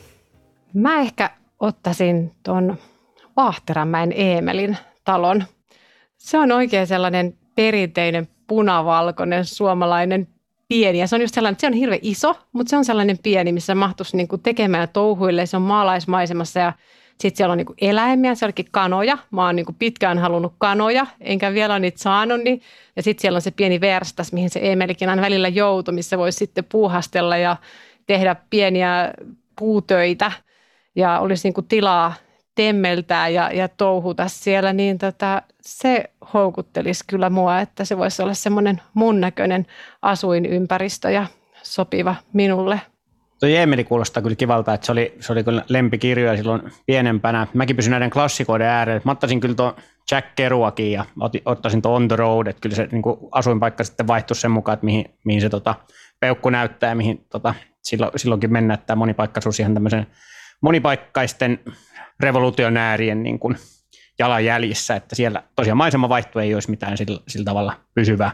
Mä 0.74 1.00
ehkä 1.00 1.30
ottaisin 1.60 2.32
tuon 2.44 2.78
Vaahteranmäen 3.36 4.12
Eemelin 4.16 4.78
talon. 5.04 5.44
Se 6.18 6.38
on 6.38 6.52
oikein 6.52 6.88
sellainen 6.88 7.34
perinteinen 7.56 8.28
punavalkoinen 8.48 9.46
suomalainen 9.46 10.28
pieni. 10.68 11.00
Ja 11.00 11.08
se 11.08 11.16
on 11.16 11.22
just 11.22 11.36
sellainen, 11.36 11.54
että 11.54 11.62
se 11.62 11.68
on 11.68 11.74
hirveän 11.74 12.00
iso, 12.02 12.36
mutta 12.54 12.70
se 12.70 12.78
on 12.78 12.86
sellainen 12.86 13.18
pieni, 13.24 13.52
missä 13.52 13.76
mahtuisi 13.76 14.18
niinku 14.18 14.38
tekemään 14.38 14.90
touhuille. 14.94 15.46
Se 15.46 15.58
on 15.58 15.64
maalaismaisemassa 15.64 16.60
ja 16.60 16.74
sitten 17.22 17.38
siellä 17.38 17.52
on 17.52 17.58
niinku 17.58 17.74
eläimiä, 17.82 18.36
se 18.36 18.46
olikin 18.46 18.68
kanoja. 18.72 19.18
Mä 19.32 19.46
oon 19.46 19.56
niinku 19.56 19.76
pitkään 19.80 20.18
halunnut 20.18 20.54
kanoja, 20.58 21.08
enkä 21.20 21.54
vielä 21.54 21.80
niitä 21.80 22.00
saanut. 22.00 22.42
Niin. 22.44 22.62
Ja 22.96 23.04
sitten 23.04 23.22
siellä 23.22 23.38
on 23.38 23.42
se 23.42 23.52
pieni 23.52 23.82
verstas, 23.82 24.34
mihin 24.34 24.50
se 24.50 24.60
Emelikin 24.64 25.10
aina 25.10 25.22
välillä 25.22 25.48
joutui, 25.48 25.94
missä 25.94 26.18
voisi 26.18 26.38
sitten 26.38 26.66
puuhastella 26.72 27.38
ja 27.38 27.58
tehdä 28.08 28.36
pieniä 28.50 29.14
puutöitä. 29.60 30.32
Ja 30.96 31.20
olisi 31.20 31.48
niinku 31.48 31.62
tilaa 31.62 32.14
temmeltää 32.56 33.30
ja, 33.30 33.52
ja 33.54 33.68
touhuta 33.68 34.28
siellä, 34.28 34.74
niin 34.74 34.98
tota, 34.98 35.42
se 35.62 36.04
houkuttelisi 36.34 37.04
kyllä 37.08 37.30
mua, 37.30 37.60
että 37.60 37.86
se 37.86 37.98
voisi 37.98 38.22
olla 38.22 38.34
semmoinen 38.34 38.82
mun 38.94 39.22
näköinen 39.22 39.66
asuinympäristö 40.02 41.12
ja 41.12 41.26
sopiva 41.64 42.16
minulle. 42.34 42.82
Tuo 43.40 43.50
Jeemeli 43.50 43.84
kuulostaa 43.84 44.24
kyllä 44.24 44.36
kivalta, 44.36 44.74
että 44.74 44.86
se 44.86 44.92
oli, 44.92 45.18
se 45.20 45.34
oli 45.34 45.44
kyllä 45.44 45.64
lempikirjoja 45.70 46.38
silloin 46.38 46.62
pienempänä. 46.86 47.48
Mäkin 47.54 47.76
pysyn 47.76 47.92
näiden 47.92 48.10
klassikoiden 48.10 48.68
äärellä. 48.68 49.02
Mä 49.06 49.12
ottaisin 49.12 49.40
kyllä 49.40 49.56
tuon 49.56 49.76
Jack 50.12 50.28
Kerouakin 50.36 50.92
ja 50.92 51.06
ottaisin 51.46 51.82
tuon 51.82 51.96
On 51.96 52.08
the 52.08 52.16
Road, 52.16 52.48
että 52.48 52.62
kyllä 52.62 52.76
se 52.76 52.88
niin 52.92 53.02
kuin 53.02 53.20
asuinpaikka 53.32 53.84
sitten 53.84 54.08
vaihtuisi 54.08 54.42
sen 54.42 54.52
mukaan, 54.52 54.74
että 54.74 54.86
mihin, 54.86 55.06
mihin 55.26 55.42
se 55.42 55.50
tota, 55.50 55.76
peukku 56.20 56.50
näyttää 56.50 56.90
ja 56.90 56.96
mihin 56.96 57.26
tota, 57.30 57.56
silloin, 57.82 58.12
silloinkin 58.16 58.52
mennä, 58.52 58.74
että 58.74 58.96
monipaikkaisuus 58.96 59.60
ihan 59.60 59.74
tämmöisen 59.74 60.08
monipaikkaisten 60.62 61.60
revolutionäärien 62.20 63.24
niin 63.24 63.40
kuin 63.40 63.58
jalanjäljissä, 64.20 64.96
että 64.96 65.16
siellä 65.16 65.44
tosiaan 65.56 65.78
maisemavaihto 65.78 66.40
ei 66.40 66.54
olisi 66.54 66.70
mitään 66.70 66.98
sillä, 66.98 67.20
sillä 67.28 67.46
tavalla 67.46 67.74
pysyvää. 67.96 68.32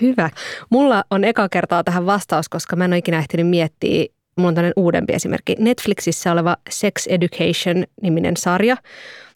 Hyvä. 0.00 0.30
Mulla 0.70 1.04
on 1.10 1.24
eka 1.24 1.48
kertaa 1.48 1.84
tähän 1.84 2.06
vastaus, 2.06 2.48
koska 2.48 2.76
mä 2.76 2.84
en 2.84 2.90
ole 2.90 2.98
ikinä 2.98 3.18
ehtinyt 3.18 3.48
miettiä, 3.48 4.06
mulla 4.36 4.48
on 4.48 4.54
tämmöinen 4.54 4.72
uudempi 4.76 5.12
esimerkki. 5.12 5.56
Netflixissä 5.58 6.32
oleva 6.32 6.56
Sex 6.70 7.06
Education-niminen 7.06 8.36
sarja, 8.36 8.76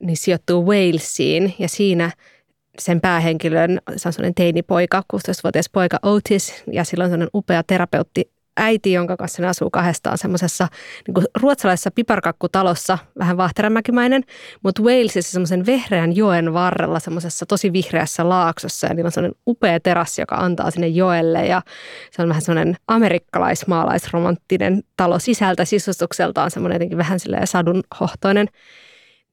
niin 0.00 0.16
sijoittuu 0.16 0.66
Walesiin 0.66 1.54
ja 1.58 1.68
siinä 1.68 2.10
sen 2.78 3.00
päähenkilön, 3.00 3.80
se 3.96 4.08
on 4.08 4.12
sellainen 4.12 4.34
teinipoika, 4.34 5.02
16-vuotias 5.14 5.70
poika 5.72 5.98
Otis, 6.02 6.64
ja 6.72 6.84
sillä 6.84 7.04
on 7.04 7.10
sellainen 7.10 7.30
upea 7.34 7.62
terapeutti 7.62 8.30
äiti, 8.58 8.92
jonka 8.92 9.16
kanssa 9.16 9.42
ne 9.42 9.48
asuu 9.48 9.70
kahdestaan 9.70 10.18
semmoisessa 10.18 10.68
niin 11.08 11.26
ruotsalaisessa 11.40 11.90
piparkakkutalossa, 11.90 12.98
vähän 13.18 13.36
vahterämäkimäinen, 13.36 14.24
mutta 14.62 14.82
Walesissa 14.82 15.32
semmoisen 15.32 15.66
vehreän 15.66 16.16
joen 16.16 16.52
varrella 16.52 17.00
semmoisessa 17.00 17.46
tosi 17.46 17.72
vihreässä 17.72 18.28
laaksossa 18.28 18.86
ja 18.86 18.94
niillä 18.94 19.08
on 19.08 19.12
semmoinen 19.12 19.40
upea 19.46 19.80
terassi, 19.80 20.22
joka 20.22 20.36
antaa 20.36 20.70
sinne 20.70 20.88
joelle 20.88 21.46
ja 21.46 21.62
se 22.10 22.22
on 22.22 22.28
vähän 22.28 22.42
semmoinen 22.42 22.76
amerikkalaismaalaisromanttinen 22.88 24.82
talo 24.96 25.18
sisältä 25.18 25.64
sisustukseltaan 25.64 26.50
semmoinen 26.50 26.74
jotenkin 26.74 26.98
vähän 26.98 27.20
silleen 27.20 27.46
sadunhohtoinen 27.46 28.48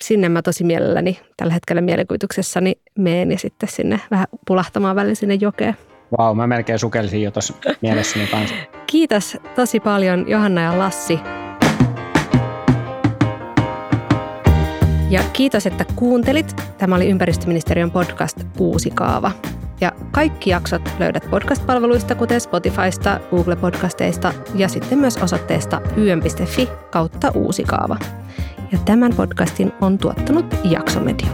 sinne 0.04 0.30
mä 0.30 0.42
tosi 0.42 0.64
mielelläni 0.64 1.20
tällä 1.38 1.54
hetkellä 1.54 1.82
mielikuvituksessani 1.82 2.76
meen 3.00 3.32
ja 3.32 3.40
sitten 3.40 3.70
sinne 3.70 4.02
vähän 4.12 4.28
pulahtamaan 4.48 4.96
välillä 4.96 5.16
sinne 5.16 5.36
jokeen. 5.36 5.78
Vau, 6.18 6.28
wow, 6.28 6.38
mä 6.38 6.47
melkein 6.47 6.80
sukelsin 6.80 7.22
jo 7.22 7.32
tuossa 7.32 7.53
mielessäni 7.82 8.28
kanssa. 8.28 8.56
Kiitos 8.88 9.38
tosi 9.56 9.80
paljon 9.80 10.26
Johanna 10.28 10.62
ja 10.62 10.80
Lassi. 10.80 11.20
Ja 15.10 15.22
kiitos, 15.34 15.68
että 15.68 15.86
kuuntelit. 15.95 16.56
Tämä 16.78 16.95
oli 16.95 17.10
ympäristöministeriön 17.10 17.91
podcast 17.91 18.38
Uusi 18.60 18.89
kaava. 18.89 19.32
Ja 19.82 19.91
kaikki 20.12 20.49
jaksot 20.49 20.82
löydät 20.99 21.28
podcast-palveluista, 21.30 22.16
kuten 22.16 22.41
Spotifysta, 22.41 23.20
Google-podcasteista 23.30 24.34
ja 24.56 24.68
sitten 24.68 24.97
myös 24.99 25.18
osoitteesta 25.18 25.82
ym.fi 25.97 26.70
kautta 26.91 27.32
uusi 27.36 27.64
kaava. 27.64 27.97
Ja 28.72 28.78
tämän 28.86 29.14
podcastin 29.16 29.72
on 29.82 29.97
tuottanut 29.97 30.45
Jaksomedia. 30.64 31.28